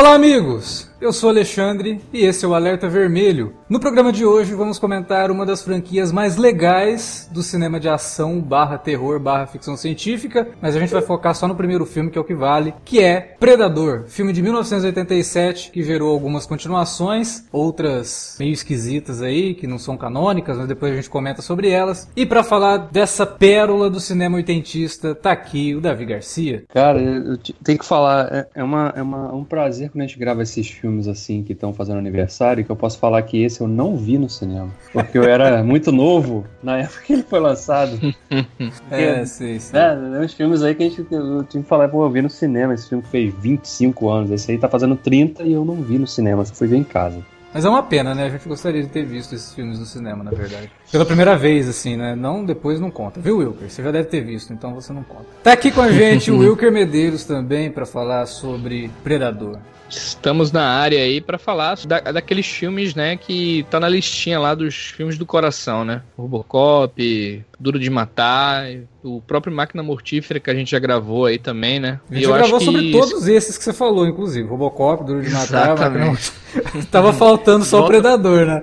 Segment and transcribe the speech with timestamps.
[0.00, 0.89] Olá, amigos!
[1.00, 3.54] Eu sou Alexandre e esse é o Alerta Vermelho.
[3.70, 8.38] No programa de hoje vamos comentar uma das franquias mais legais do cinema de ação
[8.38, 12.18] barra terror barra ficção científica, mas a gente vai focar só no primeiro filme que
[12.18, 18.36] é o que vale, que é Predador, filme de 1987 que gerou algumas continuações, outras
[18.38, 22.10] meio esquisitas aí, que não são canônicas, mas depois a gente comenta sobre elas.
[22.14, 26.64] E para falar dessa pérola do cinema oitentista, tá aqui o Davi Garcia.
[26.68, 30.18] Cara, eu tenho que falar, é, é, uma, é uma, um prazer quando a gente
[30.18, 33.60] grava esses filmes filmes assim que estão fazendo aniversário, que eu posso falar que esse
[33.60, 34.70] eu não vi no cinema.
[34.92, 37.98] Porque eu era muito novo na época que ele foi lançado.
[38.90, 39.76] é, sim, sim.
[39.76, 42.28] É, uns filmes aí que a gente eu tinha que falar, pô, eu vi no
[42.28, 42.74] cinema.
[42.74, 44.30] Esse filme fez 25 anos.
[44.30, 46.84] Esse aí tá fazendo 30 e eu não vi no cinema, só fui ver em
[46.84, 47.24] casa.
[47.52, 48.26] Mas é uma pena, né?
[48.26, 50.70] A gente gostaria de ter visto esses filmes no cinema, na verdade.
[50.90, 52.16] Pela primeira vez, assim, né?
[52.16, 53.20] Não, depois não conta.
[53.20, 53.70] Viu, Wilker?
[53.70, 55.26] Você já deve ter visto, então você não conta.
[55.42, 59.58] Tá aqui com a gente o Wilker Medeiros também para falar sobre Predador.
[59.90, 64.54] Estamos na área aí para falar da, daqueles filmes, né, que tá na listinha lá
[64.54, 66.02] dos filmes do coração, né?
[66.16, 68.66] Robocop, Duro de Matar,
[69.02, 72.00] o próprio Máquina Mortífera que a gente já gravou aí também, né?
[72.08, 74.48] A gente já gravou sobre todos esses que você falou, inclusive.
[74.48, 76.16] Robocop, Duro de Matar, Máquina
[76.90, 77.98] Tava faltando só volta...
[77.98, 78.62] o Predador, né?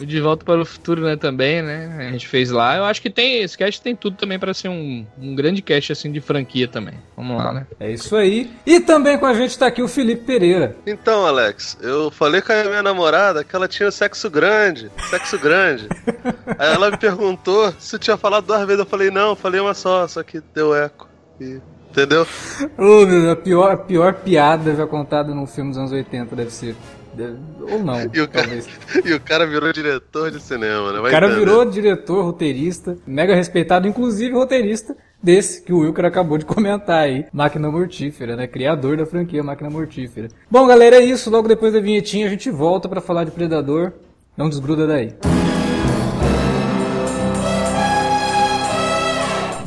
[0.00, 2.08] E De Volta para o Futuro, né, também, né?
[2.08, 2.76] A gente fez lá.
[2.76, 5.92] Eu acho que tem, esse cast tem tudo também para ser um, um grande cast,
[5.92, 6.94] assim, de franquia também.
[7.16, 7.66] Vamos lá, né?
[7.78, 8.50] É isso aí.
[8.66, 10.76] E também com a gente tá aqui o Felipe Pereira.
[10.86, 14.90] Então, Alex, eu falei com a minha namorada que ela tinha sexo grande.
[15.10, 15.88] Sexo grande.
[16.58, 18.80] aí ela me perguntou se eu tinha falado duas vezes.
[18.80, 21.08] Eu falei, não, falei uma só, só que deu eco.
[21.40, 21.60] E...
[21.90, 22.26] Entendeu?
[22.76, 26.50] Oh, meu, a pior, a pior piada já contada num filme dos anos 80 deve
[26.50, 26.76] ser.
[27.70, 28.48] Ou não, e o, cara,
[29.04, 31.00] e o cara virou diretor de cinema, né?
[31.00, 31.40] Vai o cara entender.
[31.40, 37.26] virou diretor, roteirista, mega respeitado, inclusive roteirista desse que o Wilker acabou de comentar aí.
[37.32, 38.46] Máquina Mortífera, né?
[38.46, 40.28] Criador da franquia Máquina Mortífera.
[40.50, 41.30] Bom, galera, é isso.
[41.30, 43.92] Logo depois da vinhetinha a gente volta para falar de Predador.
[44.36, 45.14] Não desgruda daí.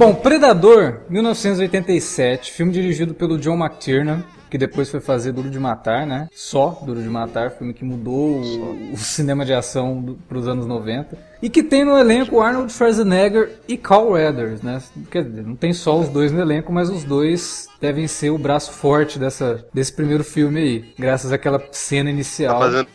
[0.00, 6.06] Bom, Predador, 1987, filme dirigido pelo John McTiernan, que depois foi fazer Duro de Matar,
[6.06, 6.26] né?
[6.34, 10.64] Só Duro de Matar, filme que mudou o, o cinema de ação para os anos
[10.64, 11.18] 90.
[11.42, 14.82] E que tem no elenco Arnold Schwarzenegger e Carl Weathers, né?
[15.10, 18.38] Quer dizer, não tem só os dois no elenco, mas os dois devem ser o
[18.38, 22.58] braço forte dessa, desse primeiro filme aí, graças àquela cena inicial.
[22.58, 22.88] Tá fazendo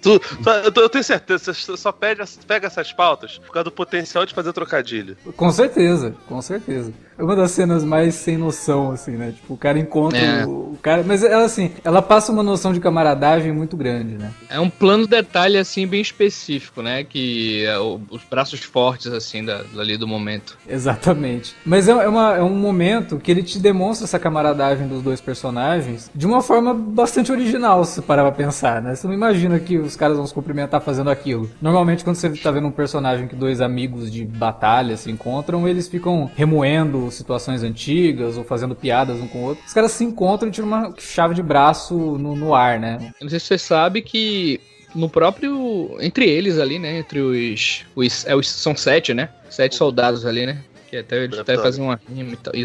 [0.00, 4.24] Tu, tu, eu tenho certeza, você só pede, pega essas pautas por causa do potencial
[4.24, 5.16] de fazer trocadilho.
[5.36, 6.92] Com certeza, com certeza.
[7.18, 9.32] É uma das cenas mais sem noção, assim, né?
[9.32, 10.46] Tipo, o cara encontra é.
[10.46, 11.02] o, o, cara.
[11.04, 14.32] Mas ela, assim, ela passa uma noção de camaradagem muito grande, né?
[14.48, 17.02] É um plano detalhe, assim, bem específico, né?
[17.02, 20.56] Que é o, os braços fortes, assim, da, dali do momento.
[20.68, 21.56] Exatamente.
[21.66, 25.20] Mas é, é, uma, é um momento que ele te demonstra essa camaradagem dos dois
[25.20, 28.94] personagens de uma forma bastante original, se parar pra pensar, né?
[28.94, 31.50] Você não imagina que os caras vão se cumprimentar fazendo aquilo.
[31.60, 35.88] Normalmente, quando você tá vendo um personagem que dois amigos de batalha se encontram, eles
[35.88, 39.64] ficam remoendo situações antigas ou fazendo piadas um com o outro.
[39.66, 43.12] Os caras se encontram e tiram uma chave de braço no, no ar, né?
[43.20, 44.60] Eu não sei se você sabe que
[44.94, 45.96] no próprio.
[46.00, 46.98] Entre eles ali, né?
[46.98, 47.84] Entre os.
[47.94, 49.28] os, é, os são sete, né?
[49.50, 50.62] Sete soldados ali, né?
[50.88, 52.52] Que até, até fazer uma rima e tal.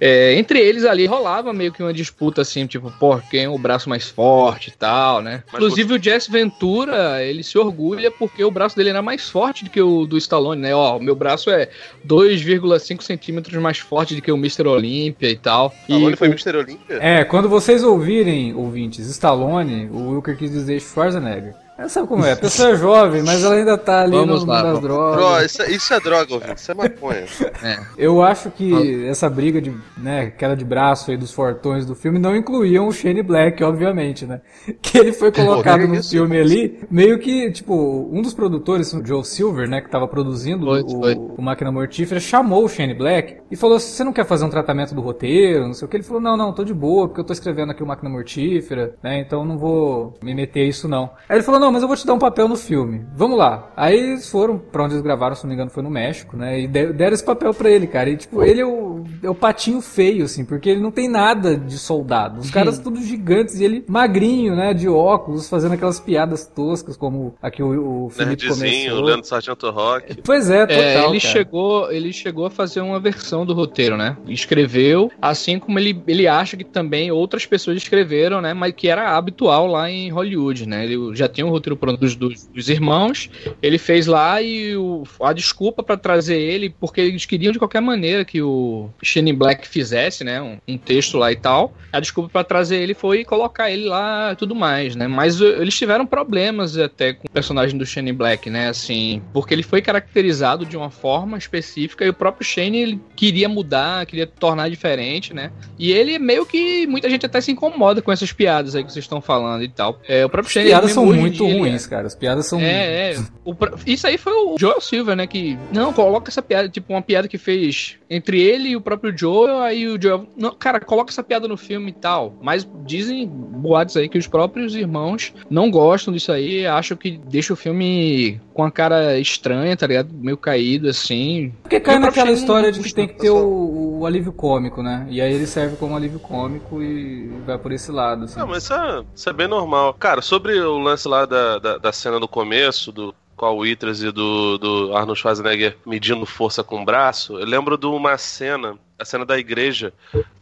[0.00, 3.58] É, entre eles ali rolava meio que uma disputa assim, tipo, por quem é o
[3.58, 5.42] braço mais forte e tal, né?
[5.46, 5.98] Mas Inclusive você...
[5.98, 9.80] o Jesse Ventura, ele se orgulha porque o braço dele era mais forte do que
[9.80, 10.74] o do Stallone, né?
[10.74, 11.68] Ó, o meu braço é
[12.06, 14.66] 2,5 centímetros mais forte do que o Mr.
[14.66, 15.74] Olympia e tal.
[15.82, 16.56] Stallone e foi o Mr.
[16.56, 16.98] Olympia?
[17.00, 21.67] É, quando vocês ouvirem, ouvintes, Stallone, o Wilker quis dizer Schwarzenegger.
[21.78, 22.32] É, sabe como é?
[22.32, 24.82] A pessoa é jovem, mas ela ainda tá ali Vamos no lá, das vamos.
[24.82, 25.16] drogas.
[25.16, 26.56] Bro, isso, é- isso é droga, ouvinte.
[26.56, 27.24] Isso é maconha.
[27.62, 27.78] É.
[27.96, 32.18] Eu acho que essa briga de, né, queda de braço aí dos fortões do filme
[32.18, 34.40] não incluíam o Shane Black, obviamente, né?
[34.82, 36.10] Que ele foi colocado que no isso?
[36.10, 40.66] filme ali, meio que, tipo, um dos produtores, o Joe Silver, né, que tava produzindo
[40.66, 41.14] Foi, o, foi.
[41.14, 44.94] o Máquina Mortífera, chamou o Shane Black e falou: você não quer fazer um tratamento
[44.96, 45.96] do roteiro, não sei o que.
[45.96, 48.94] Ele falou: não, não, tô de boa, porque eu tô escrevendo aqui o Máquina Mortífera,
[49.00, 51.10] né, então não vou me meter isso não.
[51.28, 53.04] Aí ele falou: não, mas eu vou te dar um papel no filme.
[53.14, 53.70] Vamos lá.
[53.76, 56.60] Aí eles foram pra onde eles gravaram, se não me engano, foi no México, né?
[56.60, 58.10] E de- deram esse papel pra ele, cara.
[58.10, 61.56] E tipo, ele é o, é o patinho feio, assim, porque ele não tem nada
[61.56, 62.40] de soldado.
[62.40, 64.72] Os caras tudo gigantes e ele magrinho, né?
[64.74, 69.00] De óculos, fazendo aquelas piadas toscas, como aqui o, o Felipe Nerdzinho, começou.
[69.04, 70.22] Leandro Sargento Rock.
[70.22, 70.82] Pois é, total.
[70.82, 71.32] É, ele cara.
[71.32, 74.16] chegou, ele chegou a fazer uma versão do roteiro, né?
[74.48, 78.54] Escreveu, assim como ele, ele acha que também outras pessoas escreveram, né?
[78.54, 80.84] Mas que era habitual lá em Hollywood, né?
[80.84, 83.30] Ele já tinha o pronto dos, dos, dos irmãos,
[83.62, 87.80] ele fez lá e o- a desculpa pra trazer ele, porque eles queriam de qualquer
[87.80, 90.40] maneira que o Shane Black fizesse, né?
[90.40, 91.72] Um, um texto lá e tal.
[91.92, 95.06] A desculpa pra trazer ele foi colocar ele lá e tudo mais, né?
[95.08, 98.68] Mas uh, eles tiveram problemas até com o personagem do Shane Black, né?
[98.68, 103.48] Assim, porque ele foi caracterizado de uma forma específica e o próprio Shane ele queria
[103.48, 105.50] mudar, queria tornar diferente, né?
[105.78, 109.04] E ele meio que muita gente até se incomoda com essas piadas aí que vocês
[109.04, 110.00] estão falando e tal.
[110.06, 112.06] É, o próprio As Shane piadas mesmo são muito ele ruins, cara.
[112.06, 112.60] As piadas são.
[112.60, 113.18] é, é.
[113.44, 113.54] O
[113.86, 115.26] isso aí foi o Joel Silver, né?
[115.26, 115.58] Que.
[115.72, 119.60] Não, coloca essa piada, tipo, uma piada que fez entre ele e o próprio Joel,
[119.60, 120.26] aí o Joel.
[120.36, 122.34] Não, cara, coloca essa piada no filme e tal.
[122.40, 127.52] Mas dizem boatos aí que os próprios irmãos não gostam disso aí, acham que deixa
[127.52, 130.08] o filme com a cara estranha, tá ligado?
[130.12, 131.54] Meio caído, assim.
[131.62, 135.06] Porque cai o naquela história de que tem que ter o, o alívio cômico, né?
[135.08, 138.36] E aí ele serve como alívio cômico e vai por esse lado, assim.
[138.36, 139.94] Não, mas isso é, isso é bem normal.
[139.94, 144.10] Cara, sobre o lance lá da, da, da cena do começo, do Carl Withers e
[144.10, 149.04] do, do Arnold Schwarzenegger medindo força com o braço, eu lembro de uma cena, a
[149.04, 149.92] cena da igreja,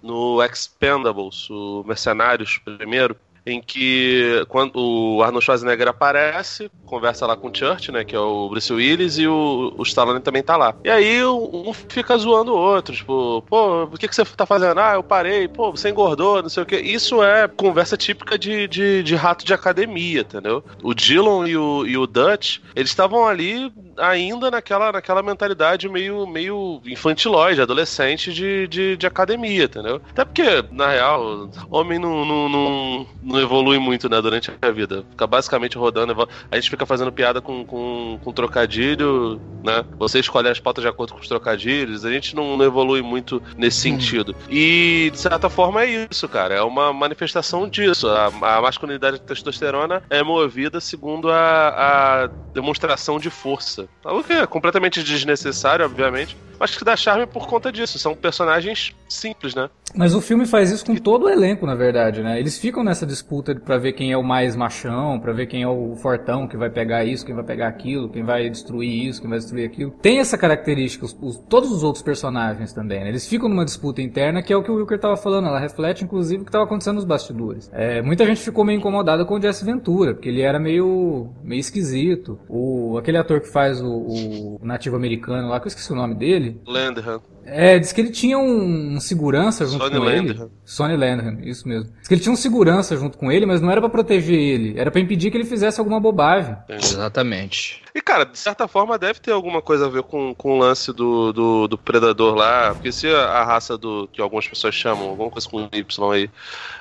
[0.02, 3.14] no Expendables, o Mercenários primeiro,
[3.46, 8.18] em que quando o Arnold Schwarzenegger aparece, conversa lá com o Church, né, que é
[8.18, 10.74] o Bruce Willis, e o, o Stallone também tá lá.
[10.84, 14.80] E aí um fica zoando o outro, tipo, pô, o que, que você tá fazendo?
[14.80, 16.76] Ah, eu parei, pô, você engordou, não sei o que.
[16.76, 20.64] Isso é conversa típica de, de, de rato de academia, entendeu?
[20.82, 26.26] O Dillon e o, e o Dutch, eles estavam ali ainda naquela, naquela mentalidade meio,
[26.26, 30.00] meio infantilóide, adolescente de, de, de academia, entendeu?
[30.10, 35.04] Até porque, na real, homem não, não, não, não evolui muito, né, durante a vida.
[35.10, 39.84] Fica basicamente rodando, a gente fica fazendo piada com, com, com trocadilho, né?
[39.98, 43.42] Você escolhe as pautas de acordo com os trocadilhos, a gente não, não evolui muito
[43.56, 44.34] nesse sentido.
[44.48, 46.54] E, de certa forma, é isso, cara.
[46.54, 48.08] É uma manifestação disso.
[48.08, 53.85] A, a masculinidade de testosterona é movida segundo a, a demonstração de força.
[54.04, 57.98] Algo que é completamente desnecessário, obviamente, mas que dá charme por conta disso.
[57.98, 59.68] São personagens simples, né?
[59.94, 62.38] Mas o filme faz isso com todo o elenco, na verdade, né?
[62.38, 65.68] Eles ficam nessa disputa pra ver quem é o mais machão, pra ver quem é
[65.68, 69.30] o fortão que vai pegar isso, quem vai pegar aquilo, quem vai destruir isso, quem
[69.30, 69.92] vai destruir aquilo.
[70.02, 73.08] Tem essa característica, os, os- todos os outros personagens também, né?
[73.08, 76.04] Eles ficam numa disputa interna, que é o que o Wilker tava falando, ela reflete
[76.04, 77.70] inclusive o que tava acontecendo nos bastidores.
[77.72, 81.60] É, muita gente ficou meio incomodada com o Jesse Ventura, porque ele era meio, meio
[81.60, 82.38] esquisito.
[82.50, 86.14] O, aquele ator que faz o, o nativo americano lá, que eu esqueci o nome
[86.14, 87.22] dele, Landerham.
[87.46, 90.28] É, diz que ele tinha um, um segurança junto Sonny com ele.
[90.28, 90.50] Landham.
[90.64, 91.90] Sonny Landham, isso mesmo.
[91.98, 94.78] Diz que ele tinha um segurança junto com ele, mas não era pra proteger ele,
[94.78, 96.56] era pra impedir que ele fizesse alguma bobagem.
[96.68, 97.82] Exatamente.
[97.94, 100.92] E, cara, de certa forma deve ter alguma coisa a ver com, com o lance
[100.92, 102.74] do, do, do predador lá.
[102.74, 106.30] Porque se a, a raça do que algumas pessoas chamam, alguma coisa com Y aí,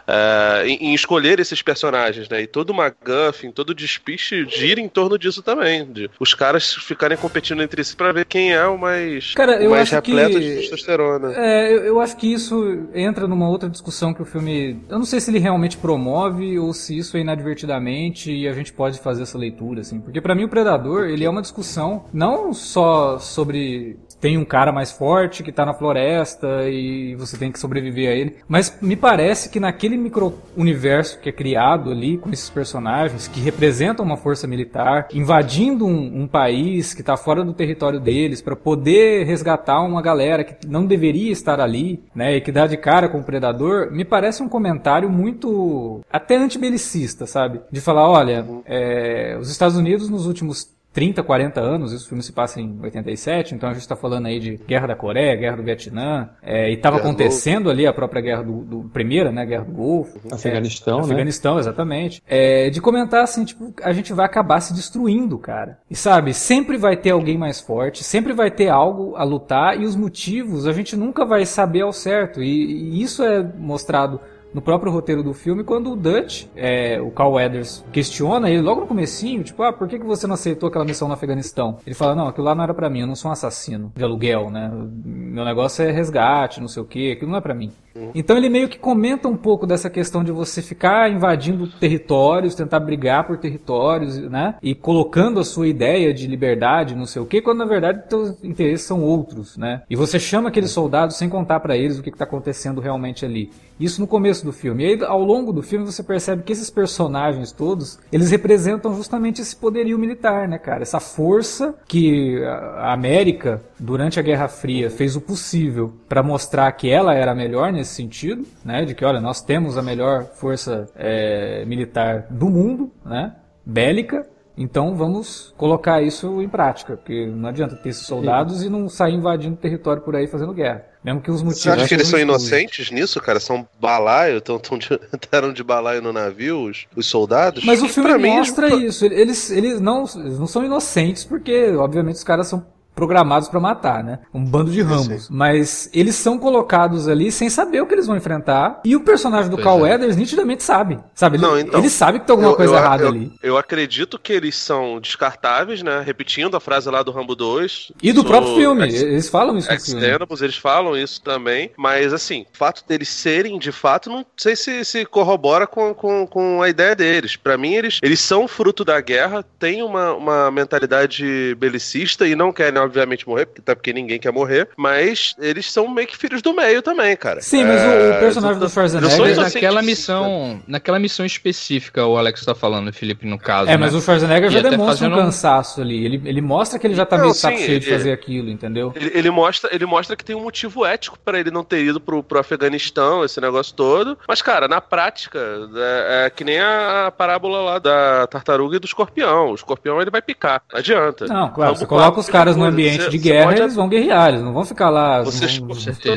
[0.08, 2.42] é, em, em escolher esses personagens, né?
[2.42, 5.86] E todo uma McGuffin, todo o despiche gira em torno disso também.
[5.86, 9.70] De os caras ficarem competindo entre si pra ver quem é o mais, Cara, o
[9.72, 11.34] mais repleto que- de testosterona.
[11.36, 14.80] É, eu, eu acho que isso entra numa outra discussão que o filme.
[14.90, 18.72] Eu não sei se ele realmente promove ou se isso é inadvertidamente e a gente
[18.74, 20.00] pode fazer essa leitura, assim.
[20.00, 23.98] Porque pra mim o Predador, ele é uma discussão não só sobre.
[24.20, 28.14] Tem um cara mais forte que tá na floresta e você tem que sobreviver a
[28.14, 28.38] ele.
[28.48, 34.06] Mas me parece que naquele micro-universo que é criado ali com esses personagens que representam
[34.06, 39.26] uma força militar, invadindo um, um país que tá fora do território deles para poder
[39.26, 43.20] resgatar uma galera que não deveria estar ali, né, e que dá de cara com
[43.20, 47.62] o predador, me parece um comentário muito até antibelicista, sabe?
[47.72, 52.32] De falar, olha, é, os Estados Unidos nos últimos 30, 40 anos, esse filme se
[52.32, 55.64] passa em 87, então a gente está falando aí de Guerra da Coreia, Guerra do
[55.64, 59.74] Vietnã, é, e estava acontecendo ali a própria Guerra do, do, Primeira, né, Guerra do
[59.74, 60.18] Golfo.
[60.32, 61.06] Afeganistão, é, né?
[61.08, 62.24] Afeganistão, exatamente.
[62.26, 65.80] É, de comentar assim, tipo, a gente vai acabar se destruindo, cara.
[65.92, 69.84] E sabe, sempre vai ter alguém mais forte, sempre vai ter algo a lutar, e
[69.84, 74.22] os motivos a gente nunca vai saber ao certo, e, e isso é mostrado
[74.56, 78.80] no próprio roteiro do filme, quando o Dutch, é, o Carl Weathers, questiona ele logo
[78.80, 81.78] no comecinho, tipo, ah, por que, que você não aceitou aquela missão no Afeganistão?
[81.86, 84.02] Ele fala, não, aquilo lá não era para mim, eu não sou um assassino de
[84.02, 84.72] aluguel, né?
[85.04, 87.70] Meu negócio é resgate, não sei o que, aquilo não é para mim.
[87.96, 88.12] Uhum.
[88.14, 92.80] Então ele meio que comenta um pouco dessa questão de você ficar invadindo territórios, tentar
[92.80, 94.56] brigar por territórios, né?
[94.62, 98.44] E colocando a sua ideia de liberdade, não sei o quê, quando na verdade seus
[98.44, 99.84] interesses são outros, né?
[99.90, 103.50] E você chama aqueles soldados sem contar para eles o que está acontecendo realmente ali.
[103.80, 104.84] Isso no começo do filme.
[104.84, 109.42] E aí, ao longo do filme, você percebe que esses personagens todos, eles representam justamente
[109.42, 110.82] esse poderio militar, né, cara?
[110.82, 116.90] Essa força que a América, durante a Guerra Fria, fez o possível para mostrar que
[116.90, 118.86] ela era a melhor nesse sentido, né?
[118.86, 123.36] De que, olha, nós temos a melhor força é, militar do mundo, né?
[123.66, 124.28] Bélica,
[124.58, 129.14] então vamos colocar isso em prática, porque não adianta ter esses soldados e não sair
[129.14, 130.86] invadindo território por aí fazendo guerra.
[131.04, 131.62] Mesmo que os motivos.
[131.62, 133.40] Você acha que eles são inocentes nisso, cara?
[133.40, 134.88] São balaio, tão, tão de,
[135.54, 137.66] de balaio no navio, os, os soldados?
[137.66, 139.06] Mas o filme mostra mim, isso.
[139.06, 142.66] Eles, eles, não, eles não são inocentes, porque, obviamente, os caras são
[142.96, 144.20] programados para matar, né?
[144.34, 145.30] Um bando de ramos.
[145.30, 148.82] Mas eles são colocados ali sem saber o que eles vão enfrentar.
[148.86, 149.92] E o personagem do pois Carl é.
[149.92, 151.00] Weathers nitidamente sabe.
[151.14, 151.38] Sabe?
[151.38, 153.34] Ele, Não, então, ele sabe que tem alguma eu, coisa eu, errada eu, ali.
[153.44, 156.02] Eu acredito que eles são descartáveis, né?
[156.04, 157.92] Repetindo a frase lá do Rambo 2.
[158.02, 158.84] E do próprio filme.
[158.86, 160.06] Ex eles falam isso no filme.
[160.42, 161.72] Eles falam isso também.
[161.78, 166.26] Mas, assim, o fato deles serem, de fato, não sei se, se corrobora com, com,
[166.26, 167.36] com a ideia deles.
[167.36, 172.54] Para mim, eles, eles são fruto da guerra, têm uma, uma mentalidade belicista e não
[172.54, 176.54] querem obviamente, morrer, até porque ninguém quer morrer, mas eles são meio que filhos do
[176.54, 177.42] meio também, cara.
[177.42, 178.18] Sim, mas é...
[178.18, 179.36] o, personagem do Schwarzenegger...
[179.36, 183.78] Naquela missão, naquela missão específica, o Alex tá falando, Felipe, no caso, É, né?
[183.78, 186.06] mas o Schwarzenegger já demonstra um cansaço ali.
[186.06, 188.94] Ele, ele mostra que ele já tá meio saco cheio de fazer aquilo, entendeu?
[188.96, 192.00] Ele, ele, mostra, ele mostra que tem um motivo ético para ele não ter ido
[192.00, 194.18] pro, pro Afeganistão, esse negócio todo.
[194.28, 195.40] Mas, cara, na prática,
[195.76, 199.52] é, é que nem a, a parábola lá da tartaruga e do escorpião.
[199.52, 201.26] O escorpião ele vai picar, não adianta.
[201.28, 203.62] Não, claro, você coloca os caras no ambiente de guerra, pode...
[203.62, 205.24] eles vão guerrear, eles não vão ficar lá.
[205.24, 205.70] Vocês, vão...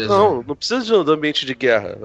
[0.07, 1.97] Não, não precisa de um ambiente de guerra.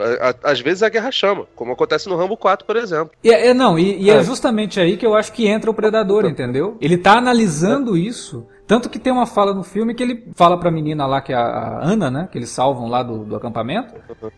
[0.44, 3.12] Às vezes a guerra chama, como acontece no Rambo 4, por exemplo.
[3.24, 4.16] E, é, é não, e, e é.
[4.16, 6.78] é justamente aí que eu acho que entra o predador, entendeu?
[6.80, 10.72] Ele tá analisando isso tanto que tem uma fala no filme que ele fala pra
[10.72, 12.30] menina lá, que é a Ana, né?
[12.32, 13.94] Que eles salvam lá do, do acampamento.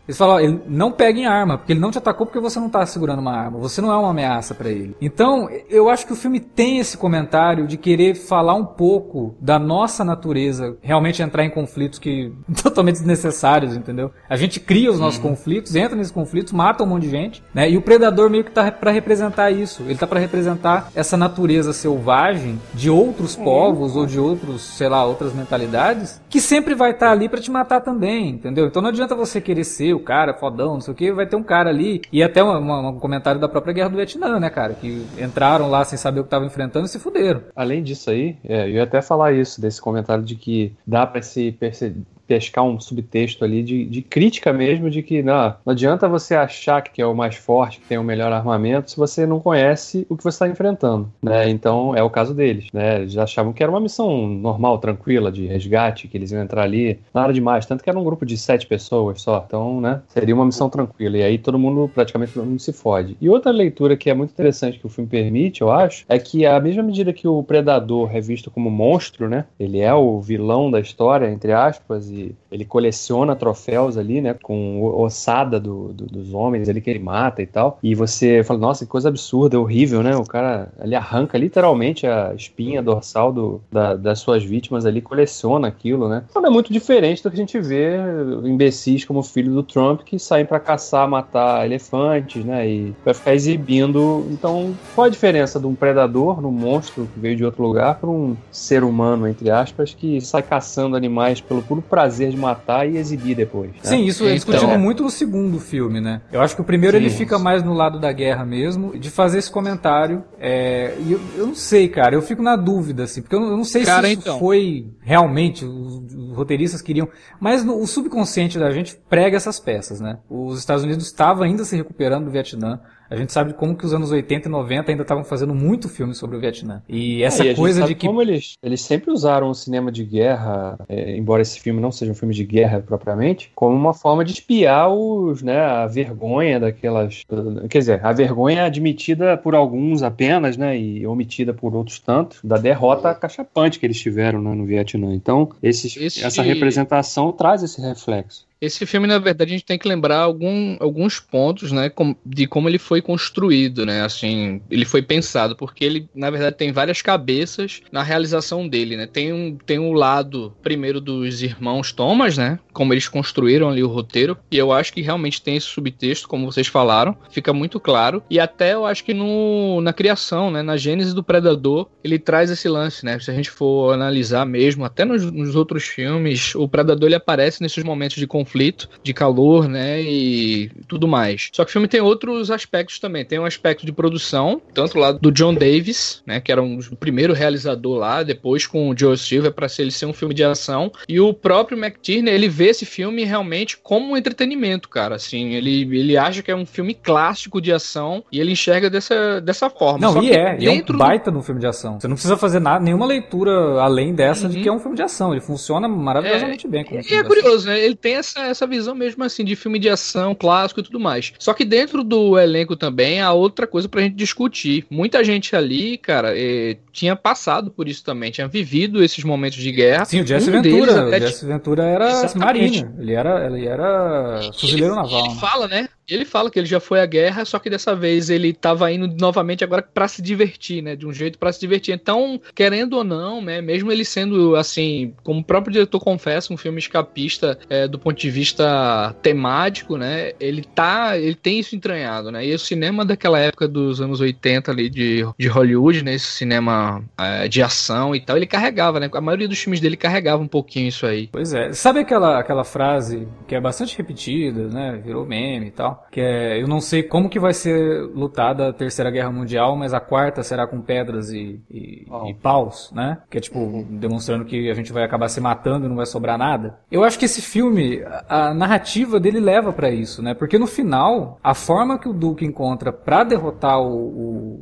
[0.07, 2.85] Eles falam, ele não peguem arma, porque ele não te atacou porque você não tá
[2.85, 3.59] segurando uma arma.
[3.59, 4.95] Você não é uma ameaça para ele.
[4.99, 9.59] Então, eu acho que o filme tem esse comentário de querer falar um pouco da
[9.59, 14.11] nossa natureza, realmente entrar em conflitos que totalmente desnecessários, entendeu?
[14.29, 15.29] A gente cria os nossos uhum.
[15.29, 17.69] conflitos, entra nesses conflitos, mata um monte de gente, né?
[17.69, 19.83] E o predador meio que tá para representar isso.
[19.83, 23.43] Ele tá para representar essa natureza selvagem de outros uhum.
[23.43, 27.41] povos ou de outros, sei lá, outras mentalidades, que sempre vai estar tá ali para
[27.41, 28.67] te matar também, entendeu?
[28.67, 31.35] Então não adianta você querer ser o cara fodão, não sei o que, vai ter
[31.35, 35.05] um cara ali, e até um comentário da própria Guerra do Vietnã, né, cara, que
[35.19, 37.43] entraram lá sem saber o que estavam enfrentando e se fuderam.
[37.55, 41.21] Além disso aí, é, eu ia até falar isso, desse comentário de que dá para
[41.21, 46.07] se perceber pescar um subtexto ali de, de crítica mesmo, de que não, não adianta
[46.07, 49.39] você achar que é o mais forte, que tem o melhor armamento, se você não
[49.39, 51.49] conhece o que você está enfrentando, né?
[51.49, 53.01] Então é o caso deles, né?
[53.01, 56.99] Eles achavam que era uma missão normal, tranquila, de resgate, que eles iam entrar ali,
[57.13, 60.01] nada demais, tanto que era um grupo de sete pessoas só, então, né?
[60.07, 63.17] Seria uma missão tranquila, e aí todo mundo, praticamente todo mundo se fode.
[63.19, 66.45] E outra leitura que é muito interessante que o filme permite, eu acho, é que
[66.45, 69.45] a mesma medida que o Predador é visto como monstro, né?
[69.59, 72.09] Ele é o vilão da história, entre aspas,
[72.51, 77.41] ele coleciona troféus ali, né, com ossada do, do, dos homens ali que ele mata
[77.41, 77.79] e tal.
[77.81, 80.15] E você fala, nossa, que coisa absurda, horrível, né?
[80.15, 85.67] O cara ali arranca literalmente a espinha dorsal do, da, das suas vítimas ali, coleciona
[85.67, 86.23] aquilo, né?
[86.29, 87.97] Então é muito diferente do que a gente vê
[88.43, 92.67] imbecis como o filho do Trump que saem para caçar, matar elefantes, né?
[92.67, 94.25] E vai ficar exibindo.
[94.31, 98.09] Então, qual a diferença de um predador, um monstro que veio de outro lugar, para
[98.09, 102.97] um ser humano, entre aspas, que sai caçando animais pelo puro prazer de matar e
[102.97, 103.71] exibir depois.
[103.71, 103.79] Né?
[103.83, 104.77] Sim, isso é então, discutido é.
[104.77, 106.21] muito no segundo filme, né?
[106.31, 107.03] Eu acho que o primeiro Sim.
[107.03, 110.23] ele fica mais no lado da guerra mesmo, de fazer esse comentário.
[110.39, 113.49] É, e eu, eu, não sei, cara, eu fico na dúvida, assim, porque eu não,
[113.49, 114.39] eu não sei cara, se isso então.
[114.39, 117.07] foi realmente o, o, roteiristas queriam.
[117.39, 120.17] Mas no, o subconsciente da gente prega essas peças, né?
[120.29, 122.79] Os Estados Unidos estavam ainda se recuperando do Vietnã.
[123.09, 126.13] A gente sabe como que os anos 80 e 90 ainda estavam fazendo muito filme
[126.15, 126.81] sobre o Vietnã.
[126.89, 128.07] E essa É, e coisa de que.
[128.07, 132.11] Como eles, eles sempre usaram o cinema de guerra, é, embora esse filme não seja
[132.11, 137.21] um filme de guerra propriamente, como uma forma de espiar os, né, a vergonha daquelas.
[137.69, 142.57] Quer dizer, a vergonha admitida por alguns apenas, né, e omitida por outros tantos, da
[142.57, 145.13] derrota cachapante que eles tiveram né, no Vietnã.
[145.13, 148.45] Então, esses, Esse- essa representação traz esse reflexo.
[148.65, 151.91] Esse filme, na verdade, a gente tem que lembrar algum, alguns pontos, né,
[152.25, 156.71] de como ele foi construído, né, assim, ele foi pensado, porque ele, na verdade, tem
[156.71, 162.37] várias cabeças na realização dele, né, tem um, tem um lado, primeiro, dos irmãos Thomas,
[162.37, 166.27] né, como eles construíram ali o roteiro, e eu acho que realmente tem esse subtexto,
[166.27, 170.61] como vocês falaram, fica muito claro, e até eu acho que no, na criação, né,
[170.61, 174.83] na gênese do Predador, ele traz esse lance, né, se a gente for analisar mesmo,
[174.83, 178.54] até nos, nos outros filmes, o Predador ele aparece nesses momentos de conflito,
[179.03, 181.49] de calor, né, e tudo mais.
[181.51, 183.25] Só que o filme tem outros aspectos também.
[183.25, 186.95] Tem um aspecto de produção, tanto lá do John Davis, né, que era um, o
[186.95, 190.43] primeiro realizador lá, depois com o Joe Silver para ser ele ser um filme de
[190.43, 195.53] ação, e o próprio McTierney, ele vê esse filme realmente como um entretenimento, cara, assim,
[195.53, 199.69] ele, ele acha que é um filme clássico de ação e ele enxerga dessa, dessa
[199.69, 199.99] forma.
[199.99, 201.99] Não, Só e é, e é um do- baita de um filme de ação.
[201.99, 204.63] Você não precisa fazer nada, nenhuma leitura além dessa de Uhum.
[204.63, 205.31] que é um filme de ação.
[205.33, 207.79] Ele funciona maravilhosamente bem como E filme é de curioso, né?
[207.79, 211.33] Ele tem essa, essa visão mesmo assim de filme de ação clássico e tudo mais.
[211.39, 214.85] Só que dentro do elenco também há outra coisa pra gente discutir.
[214.89, 219.71] Muita gente ali, cara, eh, tinha passado por isso também, tinha vivido esses momentos de
[219.71, 220.05] guerra.
[220.05, 221.05] Sim, o Jesse Um Ventura.
[221.05, 222.85] O Jesse Ventura era Exatamente.
[222.97, 225.25] Ele era, ele era fuzileiro naval.
[225.25, 225.39] Ele né?
[225.39, 225.89] fala, né?
[226.09, 229.07] Ele fala que ele já foi à guerra, só que dessa vez ele tava indo
[229.07, 230.95] novamente agora pra se divertir, né?
[230.95, 231.93] De um jeito pra se divertir.
[231.93, 233.61] Então, querendo ou não, né?
[233.61, 238.19] Mesmo ele sendo, assim, como o próprio diretor confessa, um filme escapista é, do ponto
[238.19, 240.33] de vista temático, né?
[240.39, 241.17] Ele tá.
[241.17, 242.45] Ele tem isso entranhado, né?
[242.45, 246.13] E o cinema daquela época dos anos 80 ali de, de Hollywood, né?
[246.13, 249.09] Esse cinema é, de ação e tal, ele carregava, né?
[249.11, 251.29] A maioria dos filmes dele carregava um pouquinho isso aí.
[251.31, 251.73] Pois é.
[251.73, 255.01] Sabe aquela, aquela frase que é bastante repetida, né?
[255.03, 255.94] Virou meme e tal?
[256.11, 259.93] Que é, eu não sei como que vai ser lutada a Terceira Guerra Mundial, mas
[259.93, 262.27] a quarta será com pedras e, e, Pau.
[262.29, 263.17] e paus, né?
[263.29, 266.37] Que é tipo, demonstrando que a gente vai acabar se matando e não vai sobrar
[266.37, 266.77] nada.
[266.91, 270.33] Eu acho que esse filme, a, a narrativa dele leva pra isso, né?
[270.33, 273.87] Porque no final, a forma que o Duke encontra pra derrotar o,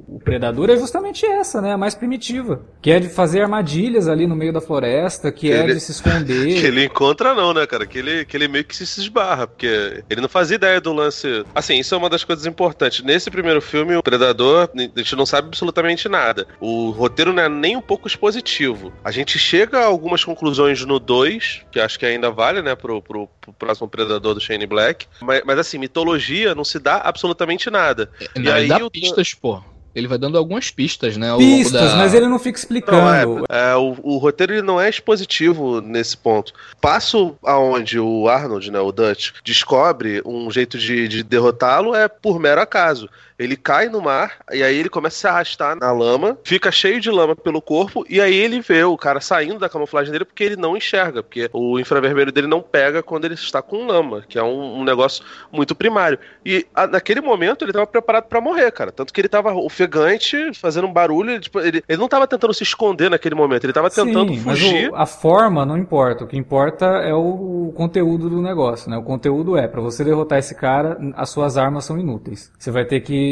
[0.07, 1.73] o, o Predador é justamente essa, né?
[1.73, 2.61] A mais primitiva.
[2.81, 5.79] Que é de fazer armadilhas ali no meio da floresta, que, Que é ele- de
[5.79, 6.53] se esconder.
[6.63, 7.85] Que ele encontra não, né, cara?
[7.85, 11.22] Que ele, que ele meio que se esbarra, porque ele não fazia ideia do lance.
[11.53, 13.03] Assim, isso é uma das coisas importantes.
[13.03, 16.47] Nesse primeiro filme, o Predador, a gente não sabe absolutamente nada.
[16.59, 18.91] O roteiro não é nem um pouco expositivo.
[19.03, 23.01] A gente chega a algumas conclusões no 2, que acho que ainda vale, né, pro,
[23.01, 25.07] pro, pro próximo Predador do Shane Black.
[25.21, 28.09] Mas, mas assim, mitologia não se dá absolutamente nada.
[28.35, 29.61] Não, aí ele dá o- pistas, pô.
[29.95, 31.35] Ele vai dando algumas pistas, né?
[31.37, 32.97] pistas, da- mas ele não fica explicando.
[32.97, 36.53] Não, é, é, o, o roteiro ele não é expositivo nesse ponto.
[36.81, 42.39] Passo aonde o Arnold, né, o Dutch, descobre um jeito de, de derrotá-lo é por
[42.39, 43.09] mero acaso.
[43.37, 46.99] Ele cai no mar e aí ele começa a se arrastar na lama, fica cheio
[46.99, 50.43] de lama pelo corpo e aí ele vê o cara saindo da camuflagem dele porque
[50.43, 54.37] ele não enxerga, porque o infravermelho dele não pega quando ele está com lama, que
[54.37, 56.17] é um, um negócio muito primário.
[56.45, 58.91] E a- naquele momento ele estava preparado para morrer, cara.
[58.91, 61.31] Tanto que ele estava ofegante, fazendo um barulho.
[61.31, 64.41] Ele, tipo, ele, ele não estava tentando se esconder naquele momento, ele estava tentando Sim,
[64.45, 64.89] mas fugir.
[64.91, 66.23] o- a forma não importa.
[66.23, 68.97] O que importa é o conteúdo do negócio, né?
[68.97, 72.51] O conteúdo é, pra você derrotar esse cara, as suas armas são inúteis.
[72.57, 73.22] Você vai ter que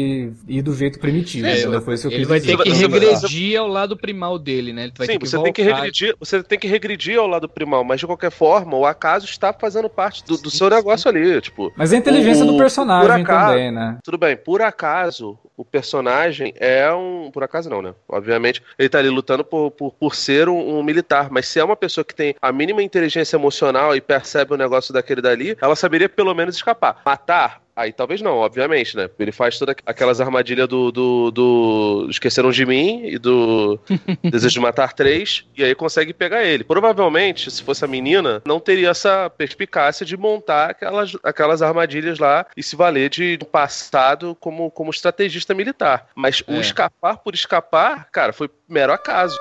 [0.48, 1.46] ir do jeito primitivo.
[1.46, 1.82] É, entendeu?
[1.82, 2.56] Foi isso que eu Ele quis vai dizer.
[2.56, 4.84] ter que regredir ao lado primal dele, né?
[4.84, 5.52] Ele vai Sim, ter que você voltar.
[5.52, 8.86] tem que regredir, você tem que regredir ao lado primal, mas de qualquer forma, o
[8.86, 11.72] acaso está fazendo parte do, do seu negócio ali, tipo.
[11.76, 13.98] Mas é a inteligência o- do personagem acaso- também, né?
[14.04, 17.30] Tudo bem, por acaso, o personagem é um.
[17.32, 17.94] Por acaso não, né?
[18.08, 21.28] Obviamente, ele tá ali lutando por, por, por ser um, um militar.
[21.30, 24.92] Mas se é uma pessoa que tem a mínima inteligência emocional e percebe o negócio
[24.92, 27.00] daquele dali, ela saberia pelo menos escapar.
[27.04, 27.62] Matar.
[27.74, 29.08] Aí talvez não, obviamente, né?
[29.18, 33.78] Ele faz todas aquelas armadilhas do, do, do Esqueceram de Mim e do
[34.22, 36.64] Desejo de Matar Três, e aí consegue pegar ele.
[36.64, 42.46] Provavelmente, se fosse a menina, não teria essa perspicácia de montar aquelas, aquelas armadilhas lá
[42.56, 46.08] e se valer de um passado como, como estrategista militar.
[46.14, 46.60] Mas o É.
[46.60, 49.38] escapar por escapar, cara, foi mero acaso.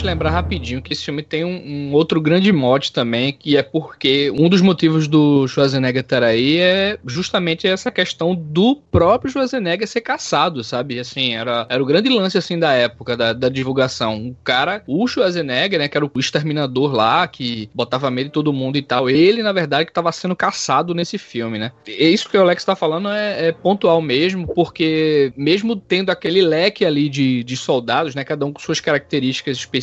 [0.00, 4.30] Lembrar rapidinho que esse filme tem um, um, outro grande mote também, que é porque
[4.30, 10.00] um dos motivos do Schwarzenegger estar aí é justamente essa questão do próprio Schwarzenegger ser
[10.00, 10.98] caçado, sabe?
[10.98, 14.28] Assim, era, era o grande lance assim da época da, da divulgação.
[14.28, 18.52] O cara, o Schwarzenegger, né, que era o exterminador lá, que botava medo em todo
[18.52, 21.72] mundo e tal, ele, na verdade, que estava sendo caçado nesse filme, né?
[21.86, 26.42] E isso que o Alex está falando é, é pontual mesmo, porque mesmo tendo aquele
[26.42, 28.24] leque ali de, de soldados, né?
[28.24, 29.81] Cada um com suas características específicas,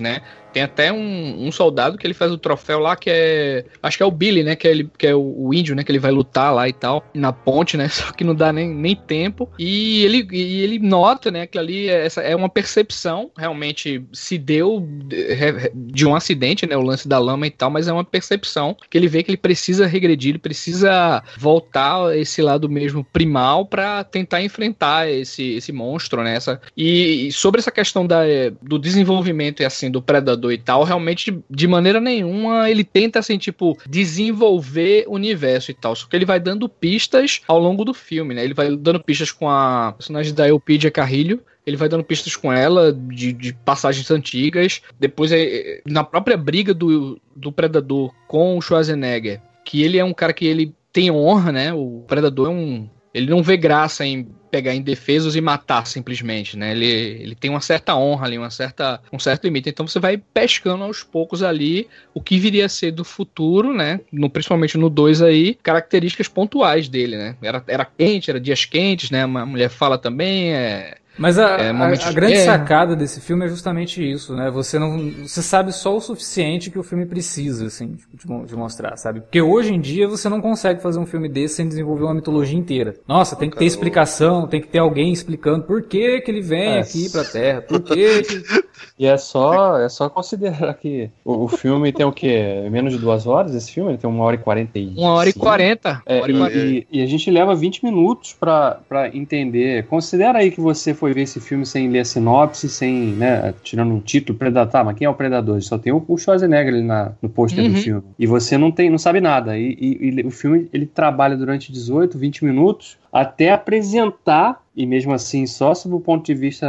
[0.00, 0.20] né?
[0.56, 3.66] Tem até um, um, soldado que ele faz o troféu lá, que é.
[3.82, 4.56] Acho que é o Billy, né?
[4.56, 5.84] Que é, ele, que é o, o, índio, né?
[5.84, 7.88] Que ele vai lutar lá e tal, na ponte, né?
[7.92, 9.50] Só que não dá nem, nem tempo.
[9.58, 11.46] E ele, e ele nota, né?
[11.46, 16.74] Que ali é, essa é uma percepção, realmente se deu de, de um acidente, né?
[16.74, 19.36] O lance da lama e tal, mas é uma percepção que ele vê que ele
[19.36, 26.22] precisa regredir, ele precisa voltar esse lado mesmo primal para tentar enfrentar esse, esse monstro,
[26.22, 26.34] né?
[26.34, 28.22] Essa, e, e sobre essa questão da,
[28.62, 33.38] do desenvolvimento e assim do predador e tal, realmente de maneira nenhuma ele tenta assim,
[33.38, 35.94] tipo, desenvolver o universo e tal.
[35.94, 38.44] Só que ele vai dando pistas ao longo do filme, né?
[38.44, 42.52] Ele vai dando pistas com a personagem da Elpidia Carrilho, ele vai dando pistas com
[42.52, 44.80] ela de, de passagens antigas.
[45.00, 50.14] Depois, é, na própria briga do, do Predador com o Schwarzenegger, que ele é um
[50.14, 51.74] cara que ele tem honra, né?
[51.74, 52.88] O Predador é um.
[53.12, 56.70] Ele não vê graça em pegar indefesos e matar simplesmente, né?
[56.70, 59.68] Ele, ele tem uma certa honra ali, uma certa, um certo limite.
[59.68, 64.00] Então você vai pescando aos poucos ali o que viria a ser do futuro, né?
[64.10, 67.36] No, principalmente no 2 aí, características pontuais dele, né?
[67.42, 69.26] Era, era quente, era dias quentes, né?
[69.26, 72.44] Uma mulher fala também, é mas a, é, a, a grande é.
[72.44, 74.50] sacada desse filme é justamente isso, né?
[74.50, 78.56] Você não, você sabe só o suficiente que o filme precisa, assim, tipo, de, de,
[78.56, 79.20] mostrar, sabe?
[79.20, 82.58] Porque hoje em dia você não consegue fazer um filme desse sem desenvolver uma mitologia
[82.58, 82.94] inteira.
[83.06, 86.76] Nossa, tem que ter explicação, tem que ter alguém explicando por que que ele vem
[86.76, 86.80] é.
[86.80, 88.22] aqui pra Terra, por que...
[88.98, 92.66] E é só, é só considerar que o, o, filme tem o quê?
[92.70, 93.90] Menos de duas horas esse filme?
[93.90, 96.02] Ele tem uma hora e quarenta e Uma hora e quarenta.
[96.06, 99.86] É, e, e, a gente leva 20 minutos pra, pra entender.
[99.86, 103.92] Considera aí que você foi ver esse filme sem ler a sinopse, sem, né, tirando
[103.92, 104.72] um título, Predador.
[104.72, 105.60] Tá, mas quem é o Predador?
[105.62, 107.72] Só tem o, o Schwarzenegger ali na, no pôster uhum.
[107.72, 108.02] do filme.
[108.18, 109.58] E você não tem, não sabe nada.
[109.58, 115.14] E, e, e o filme, ele trabalha durante 18, 20 minutos até apresentar, e mesmo
[115.14, 116.66] assim só sob o ponto de vista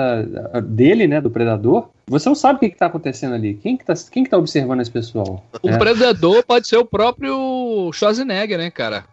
[0.54, 3.56] ah, dele, né, do predador, você não sabe o que está acontecendo ali.
[3.56, 5.45] Quem que está quem que tá observando esse pessoal?
[5.62, 5.78] O é.
[5.78, 9.04] predador pode ser o próprio Schwarzenegger, né, cara?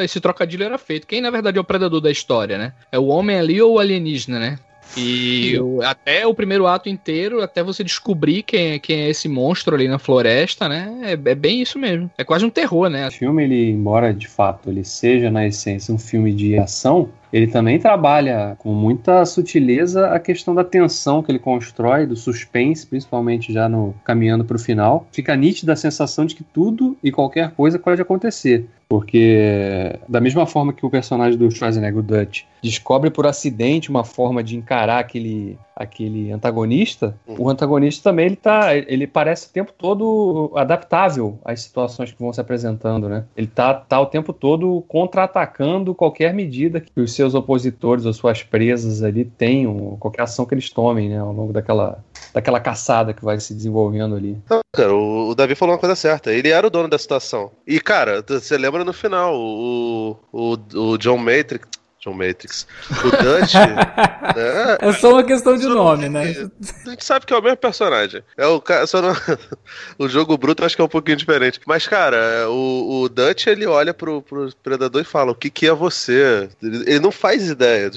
[0.00, 1.04] esse trocadilho era feito.
[1.04, 2.72] Quem, na verdade, é o predador da história, né?
[2.92, 4.58] É o homem ali ou o alienígena, né?
[4.96, 9.88] E até o primeiro ato inteiro, até você descobrir quem, quem é esse monstro ali
[9.88, 10.98] na floresta, né?
[11.02, 12.10] É, é, bem isso mesmo.
[12.16, 13.08] É quase um terror, né?
[13.08, 17.48] O filme, ele, embora de fato ele seja na essência um filme de ação, ele
[17.48, 23.52] também trabalha com muita sutileza a questão da tensão que ele constrói, do suspense, principalmente
[23.52, 25.08] já no caminhando para o final.
[25.10, 28.68] Fica nítida a sensação de que tudo e qualquer coisa pode acontecer.
[28.88, 34.04] Porque, da mesma forma que o personagem do Schwarzenegger, o Dutch, descobre por acidente uma
[34.04, 37.36] forma de encarar aquele, aquele antagonista, uhum.
[37.38, 42.32] o antagonista também ele tá, ele parece o tempo todo adaptável às situações que vão
[42.32, 43.24] se apresentando, né?
[43.36, 48.42] Ele tá, tá o tempo todo contra-atacando qualquer medida que os seus opositores ou suas
[48.42, 51.98] presas ali tenham, qualquer ação que eles tomem, né, ao longo daquela,
[52.32, 54.38] daquela caçada que vai se desenvolvendo ali.
[54.48, 56.32] Não, cara, o, o Davi falou uma coisa certa.
[56.32, 57.50] Ele era o dono da situação.
[57.66, 61.68] E, cara, você lembra no final, o, o, o John Matrix
[62.04, 62.66] John Matrix.
[62.90, 63.54] O Dutch.
[64.36, 66.50] né, é só uma questão de nome, né?
[66.86, 68.22] A gente sabe que é o mesmo personagem.
[68.36, 69.14] É o só não,
[69.98, 71.60] O jogo bruto acho que é um pouquinho diferente.
[71.66, 75.66] Mas, cara, o, o Dutch ele olha pro, pro Predador e fala: O que, que
[75.66, 76.48] é você?
[76.62, 77.90] Ele não faz ideia.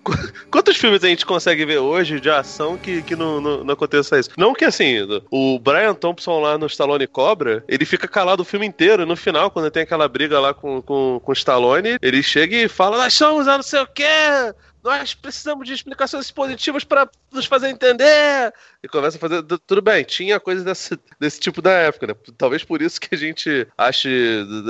[0.50, 4.18] Quantos filmes a gente consegue ver hoje de ação que, que não, não, não aconteça
[4.18, 4.30] isso?
[4.36, 4.96] Não que assim,
[5.30, 9.02] o Brian Thompson lá no Stallone Cobra, ele fica calado o filme inteiro.
[9.02, 12.56] E no final, quando tem aquela briga lá com, com, com o Stallone, ele chega
[12.56, 14.04] e fala: Nós somos não sei o quê.
[14.82, 18.52] Nós precisamos de explicações positivas para nos fazer entender.
[18.82, 19.42] E começa a fazer.
[19.66, 22.14] Tudo bem, tinha coisas desse, desse tipo da época, né?
[22.36, 24.08] Talvez por isso que a gente ache.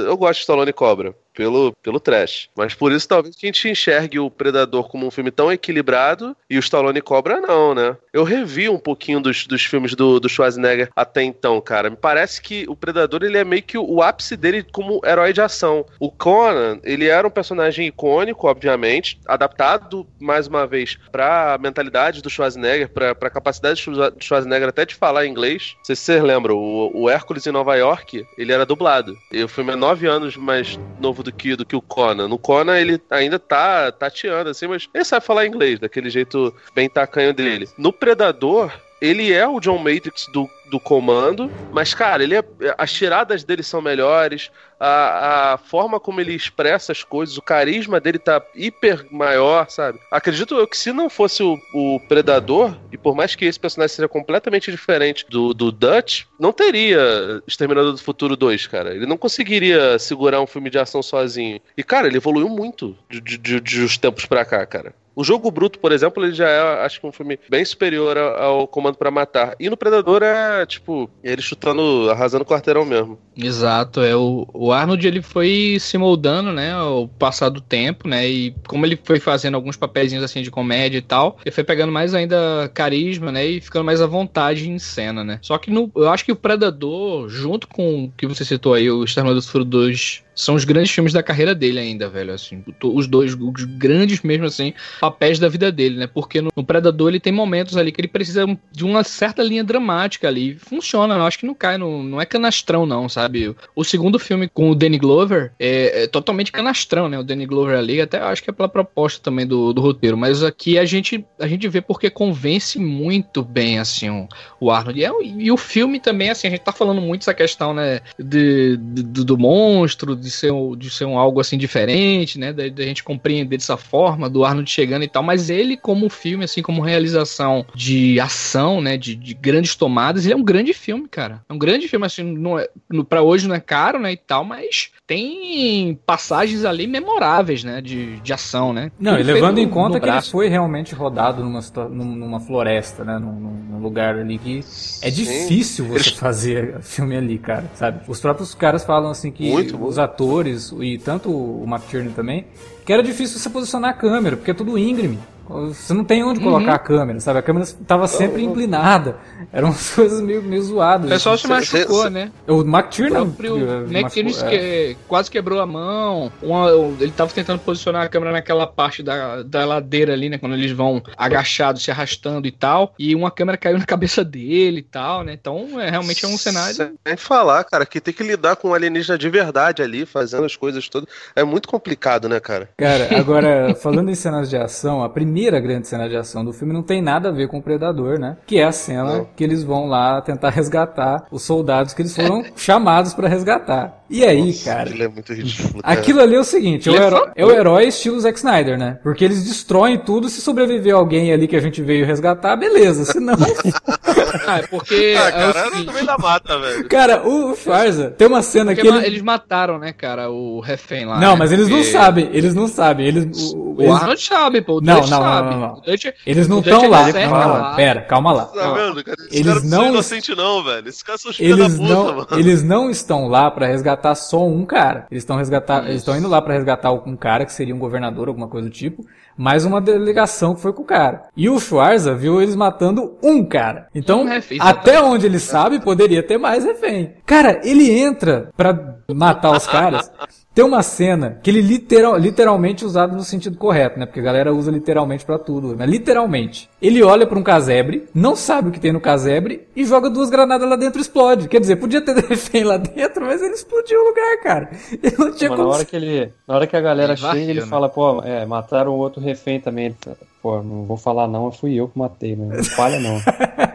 [0.06, 2.48] Eu gosto de Stallone Cobra pelo, pelo trash.
[2.56, 6.56] Mas por isso talvez a gente enxergue o Predador como um filme tão equilibrado e
[6.56, 7.96] o Stallone Cobra não, né?
[8.12, 11.90] Eu revi um pouquinho dos, dos filmes do, do Schwarzenegger até então, cara.
[11.90, 15.40] Me parece que o Predador ele é meio que o, ápice dele como herói de
[15.40, 15.84] ação.
[15.98, 22.22] O Conan, ele era um personagem icônico, obviamente, adaptado mais uma vez para a mentalidade
[22.22, 25.72] do Schwarzenegger, para a capacidade do Schwarzenegger até de falar inglês.
[25.78, 29.16] Não sei se vocês lembram, o, o Hércules em Nova York, ele era dublado.
[29.32, 32.28] E o filme é nove anos mais novo do que, do que o Conan.
[32.28, 36.88] No Conan ele ainda tá tateando, assim, mas ele sabe falar inglês, daquele jeito bem
[36.88, 37.68] tacanho dele.
[37.76, 42.44] No Predador, ele é o John Matrix do, do comando, mas, cara, ele é,
[42.76, 48.00] as tiradas dele são melhores, a, a forma como ele expressa as coisas, o carisma
[48.00, 50.00] dele tá hiper maior, sabe?
[50.10, 53.94] Acredito eu que se não fosse o, o Predador, e por mais que esse personagem
[53.94, 58.96] seja completamente diferente do, do Dutch, não teria Exterminador do Futuro 2, cara.
[58.96, 61.60] Ele não conseguiria segurar um filme de ação sozinho.
[61.76, 64.92] E, cara, ele evoluiu muito de, de, de, de uns tempos pra cá, cara.
[65.16, 68.66] O jogo bruto, por exemplo, ele já é, acho que um filme bem superior ao
[68.66, 69.54] Comando para Matar.
[69.60, 73.18] E no Predador é, tipo, ele chutando, arrasando o quarteirão mesmo.
[73.36, 78.28] Exato, é o, o Arnold ele foi se moldando, né, ao passar do tempo, né,
[78.28, 81.92] e como ele foi fazendo alguns papéis assim de comédia e tal, ele foi pegando
[81.92, 85.38] mais ainda carisma, né, e ficando mais à vontade em cena, né.
[85.42, 88.90] Só que no, eu acho que o Predador, junto com o que você citou aí,
[88.90, 92.62] o Exterminador do Futuro 2 são os grandes filmes da carreira dele ainda, velho, assim.
[92.82, 96.06] Os dois, os grandes mesmo, assim, papéis da vida dele, né?
[96.06, 99.62] Porque no, no, Predador ele tem momentos ali que ele precisa de uma certa linha
[99.62, 100.54] dramática ali.
[100.56, 103.54] Funciona, eu acho que não cai, no, não é canastrão, não, sabe?
[103.74, 107.18] O segundo filme com o Danny Glover é, é totalmente canastrão, né?
[107.18, 110.42] O Danny Glover ali, até acho que é pela proposta também do, do roteiro, mas
[110.42, 114.28] aqui a gente, a gente vê porque convence muito bem, assim, o,
[114.60, 114.98] o Arnold.
[114.98, 118.00] E, é, e o filme também, assim, a gente tá falando muito essa questão, né,
[118.18, 122.52] de, de do monstro, de ser, de ser um algo assim diferente, né?
[122.52, 126.44] Da, da, gente compreender dessa forma, do Arnold chegando e tal, mas ele, como filme,
[126.44, 128.96] assim, como realização de ação, né?
[128.96, 131.44] De, de grandes tomadas, ele é um grande filme, cara.
[131.48, 132.68] É um grande filme, assim, não é,
[133.08, 134.12] pra hoje não é caro, né?
[134.12, 137.80] E tal, mas tem passagens ali memoráveis, né?
[137.80, 138.90] De, de ação, né?
[138.98, 143.18] Não, e levando em conta que ele foi realmente rodado numa, numa floresta, né?
[143.18, 144.60] Num, num lugar ali que
[145.02, 148.00] é difícil você fazer filme ali, cara, sabe?
[148.08, 152.46] Os próprios caras falam assim que Muito os atores atores, e tanto o McTiernan também,
[152.84, 155.18] que era difícil você posicionar a câmera, porque é tudo íngreme.
[155.48, 156.74] Você não tem onde colocar uhum.
[156.74, 157.38] a câmera, sabe?
[157.38, 159.16] A câmera estava sempre inclinada.
[159.52, 161.06] Eram umas coisas meio, meio zoadas.
[161.06, 162.32] O pessoal se machucou, né?
[162.46, 163.24] O McTiernan...
[163.24, 164.96] O McTiernan é.
[165.06, 166.32] quase quebrou a mão.
[166.42, 170.38] Uma, ele estava tentando posicionar a câmera naquela parte da, da ladeira ali, né?
[170.38, 172.94] Quando eles vão agachados, se arrastando e tal.
[172.98, 175.34] E uma câmera caiu na cabeça dele e tal, né?
[175.34, 176.74] Então, é, realmente é um cenário...
[176.74, 180.56] Sem falar, cara, que tem que lidar com um alienígena de verdade ali, fazendo as
[180.56, 181.08] coisas todas.
[181.36, 182.70] É muito complicado, né, cara?
[182.78, 186.52] Cara, agora, falando em cenas de ação, a primeira primeira grande cena de ação do
[186.52, 188.36] filme não tem nada a ver com o Predador, né?
[188.46, 189.28] Que é a cena não.
[189.36, 194.04] que eles vão lá tentar resgatar os soldados que eles foram chamados para resgatar.
[194.08, 194.90] E aí, Nossa, cara?
[194.90, 195.82] Ele é muito ridículo.
[195.82, 195.94] Cara.
[195.94, 198.98] Aquilo ali é o seguinte: é o, herói, é o herói estilo Zack Snyder, né?
[199.02, 200.28] Porque eles destroem tudo.
[200.28, 203.04] Se sobreviver alguém ali que a gente veio resgatar, beleza.
[203.04, 203.34] Se não.
[204.46, 205.16] ah, é porque.
[205.18, 206.88] Ah, cara, é o também da mata, velho.
[206.88, 208.94] Cara, o Farza tem uma cena porque que.
[208.94, 209.06] Ele...
[209.06, 211.18] Eles mataram, né, cara, o refém lá.
[211.18, 211.36] Não, né?
[211.38, 211.82] mas eles porque...
[211.82, 212.28] não sabem.
[212.32, 213.06] Eles não sabem.
[213.06, 213.52] Eles.
[213.54, 214.78] O, o Arnold sabe, pô.
[214.78, 215.50] O não, não, sabe.
[215.50, 215.80] não, não, não.
[215.80, 217.12] Dutch, eles não estão lá.
[217.12, 217.74] Calma lá.
[217.74, 218.44] Pera, calma lá.
[218.46, 219.16] Tá vendo, cara?
[219.30, 219.82] eles não.
[219.82, 220.88] Não inocente, não, velho.
[220.88, 222.26] Esses caras são os eles puta, não, mano.
[222.32, 225.06] Eles não estão lá pra resgatar só um cara.
[225.10, 228.28] Eles estão resgatar, eles estão indo lá para resgatar um cara que seria um governador,
[228.28, 229.04] alguma coisa do tipo,
[229.36, 231.24] mais uma delegação que foi com o cara.
[231.36, 233.88] E o Schwarza viu eles matando um cara.
[233.94, 237.14] Então, um refém, até onde ele sabe, poderia ter mais refém.
[237.26, 240.10] Cara, ele entra para matar os caras.
[240.54, 244.06] Tem uma cena que ele literal, literalmente usado no sentido correto, né?
[244.06, 246.70] Porque a galera usa literalmente para tudo, mas literalmente.
[246.80, 250.30] Ele olha para um casebre, não sabe o que tem no casebre e joga duas
[250.30, 251.48] granadas lá dentro e explode.
[251.48, 254.70] Quer dizer, podia ter refém lá dentro, mas ele explodiu o lugar, cara.
[254.92, 255.68] Ele não tinha mas como...
[255.70, 257.66] na hora que ele, na hora que a galera chega, ele né?
[257.66, 259.96] fala, pô, é, mataram outro refém também.
[260.44, 263.16] Pô, não vou falar não, fui eu que matei, mas não falha não.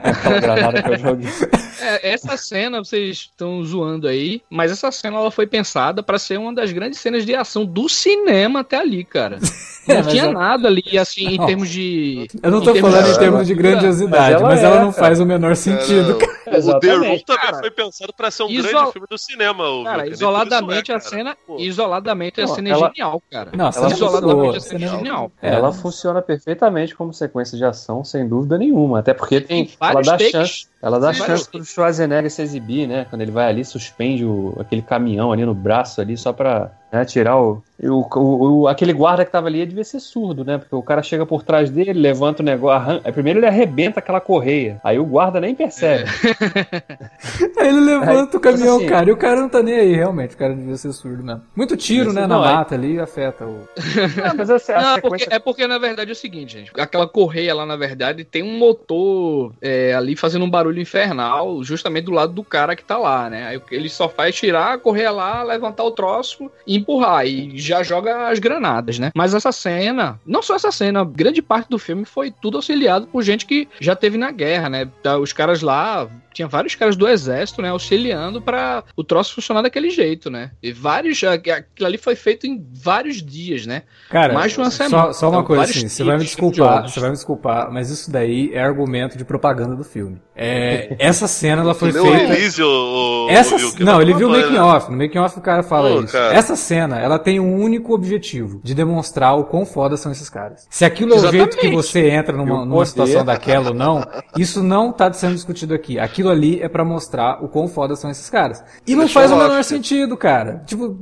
[0.04, 1.28] Aquela granada que eu joguei.
[1.82, 6.38] É, essa cena vocês estão zoando aí, mas essa cena ela foi pensada para ser
[6.38, 9.40] uma das grandes cenas de ação do cinema até ali, cara.
[9.88, 11.46] Não é, tinha nada ali, assim, não.
[11.46, 12.28] em termos de.
[12.44, 13.12] Eu não tô falando de...
[13.12, 15.04] em termos de grandiosidade, mas ela, mas ela é, não cara.
[15.08, 16.20] faz o menor sentido.
[16.46, 18.70] É, o The Room também foi pensado para ser um Isol...
[18.72, 19.64] grande filme do cinema.
[19.84, 21.36] Cara, isoladamente a cena.
[21.58, 23.50] Isoladamente a cena é genial, cara.
[23.52, 25.32] Não, ela isoladamente a cena é genial.
[25.42, 26.59] Ela funciona perfeitamente
[26.96, 29.00] como sequência de ação, sem dúvida nenhuma.
[29.00, 29.70] Até porque tem.
[29.80, 33.06] Ela dá chance ela dá Sim, chance pro Schwarzenegger se exibir, né?
[33.10, 37.06] Quando ele vai ali, suspende o, aquele caminhão ali no braço ali, só pra né,
[37.06, 40.58] tirar o, o, o, Aquele guarda que tava ali devia ser surdo, né?
[40.58, 42.78] Porque o cara chega por trás dele, levanta o negócio.
[42.80, 43.02] Arran...
[43.14, 44.80] Primeiro ele arrebenta aquela correia.
[44.84, 46.10] Aí o guarda nem percebe.
[46.10, 47.62] É.
[47.62, 49.10] aí ele levanta aí, o caminhão, assim, cara.
[49.10, 50.36] E o cara não tá nem aí, realmente.
[50.36, 51.42] O cara devia ser surdo mesmo.
[51.56, 52.22] Muito tiro, né?
[52.22, 53.68] Não, na mata ali afeta o.
[54.20, 55.02] Não, mas essa, não, sequência...
[55.02, 56.72] porque, é porque, na verdade, é o seguinte, gente.
[56.78, 62.06] Aquela correia lá, na verdade, tem um motor é, ali fazendo um barulho infernal, justamente
[62.06, 63.48] do lado do cara que tá lá, né?
[63.48, 67.26] Aí ele só faz tirar, correr lá, levantar o troço e empurrar.
[67.26, 69.12] E já joga as granadas, né?
[69.16, 73.24] Mas essa cena, não só essa cena, grande parte do filme foi tudo auxiliado por
[73.24, 74.90] gente que já teve na guerra, né?
[75.02, 79.62] Tá, os caras lá tinha vários caras do exército, né, auxiliando para o troço funcionar
[79.62, 80.52] daquele jeito, né?
[80.62, 83.84] E vários, aquilo ali foi feito em vários dias, né?
[84.10, 85.12] Cara, mais de uma semana.
[85.12, 87.90] Só, só uma então, coisa assim, você vai me desculpar, você vai me desculpar, mas
[87.90, 90.22] isso daí é argumento de propaganda do filme.
[90.36, 92.08] É, essa cena ela foi feita.
[92.08, 94.90] Release, o, o, essa, o não, ele viu o making off.
[94.90, 96.14] No making off o cara fala Pô, isso.
[96.14, 96.34] Cara.
[96.34, 100.68] Essa cena, ela tem um único objetivo de demonstrar o quão foda são esses caras.
[100.70, 104.06] Se aquilo é o jeito que você entra numa, numa situação daquela ou não,
[104.38, 105.98] isso não tá sendo discutido aqui.
[105.98, 108.64] Aquilo ali é para mostrar o quão foda são esses caras.
[108.86, 110.62] E não faz o menor sentido, cara.
[110.68, 110.96] Tipo,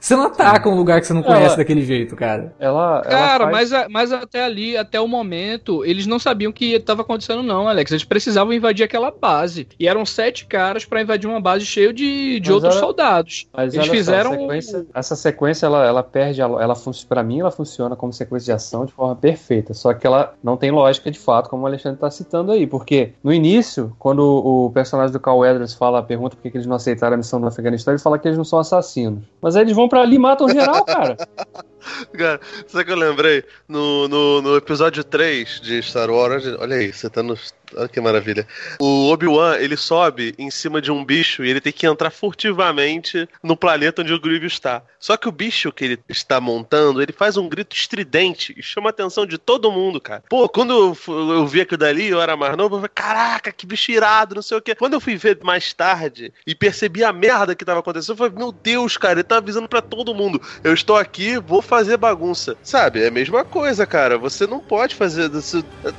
[0.00, 2.52] você não ataca um lugar que você não conhece ela, daquele jeito, cara.
[2.58, 3.70] Ela, ela cara, faz...
[3.70, 7.68] mas, mas até ali, até o momento, eles não sabiam o que estava acontecendo, não,
[7.68, 7.92] Alex.
[7.92, 9.68] Eles precisavam invadir aquela base.
[9.78, 13.46] E eram sete caras para invadir uma base cheia de, de outros soldados.
[13.56, 14.32] Mas Eles fizeram.
[14.32, 16.40] Só, sequência, essa sequência, ela, ela perde.
[16.40, 16.74] Ela,
[17.06, 19.74] para mim, ela funciona como sequência de ação de forma perfeita.
[19.74, 22.66] Só que ela não tem lógica de fato, como o Alexandre está citando aí.
[22.66, 26.76] Porque no início, quando o, personagem do Carl Edwards fala, pergunta por que, eles não
[26.76, 29.22] aceitaram a missão no Afeganistão, ele fala que eles não são assassinos.
[29.40, 31.16] Mas aí eles vão para ali e matam geral, cara.
[32.18, 33.44] Cara, sabe que eu lembrei?
[33.68, 37.36] No, no, no, episódio 3 de Star Wars, olha aí, você tá no.
[37.74, 38.46] Olha que maravilha.
[38.78, 43.28] O Obi-Wan, ele sobe em cima de um bicho e ele tem que entrar furtivamente
[43.42, 44.82] no planeta onde o Grievous está.
[44.98, 48.88] Só que o bicho que ele está montando, ele faz um grito estridente e chama
[48.88, 50.22] a atenção de todo mundo, cara.
[50.28, 53.90] Pô, quando eu, vi aquilo dali, eu era mais novo, eu falei, caraca, que bicho
[53.90, 54.74] irado, não sei o quê.
[54.74, 58.32] Quando eu fui ver mais tarde e percebi a merda que tava acontecendo, eu falei,
[58.36, 60.40] meu Deus, cara, ele tá avisando para todo mundo.
[60.62, 62.56] Eu estou aqui, vou fazer fazer bagunça.
[62.62, 63.02] Sabe?
[63.02, 64.18] É a mesma coisa, cara.
[64.18, 65.30] Você não pode fazer.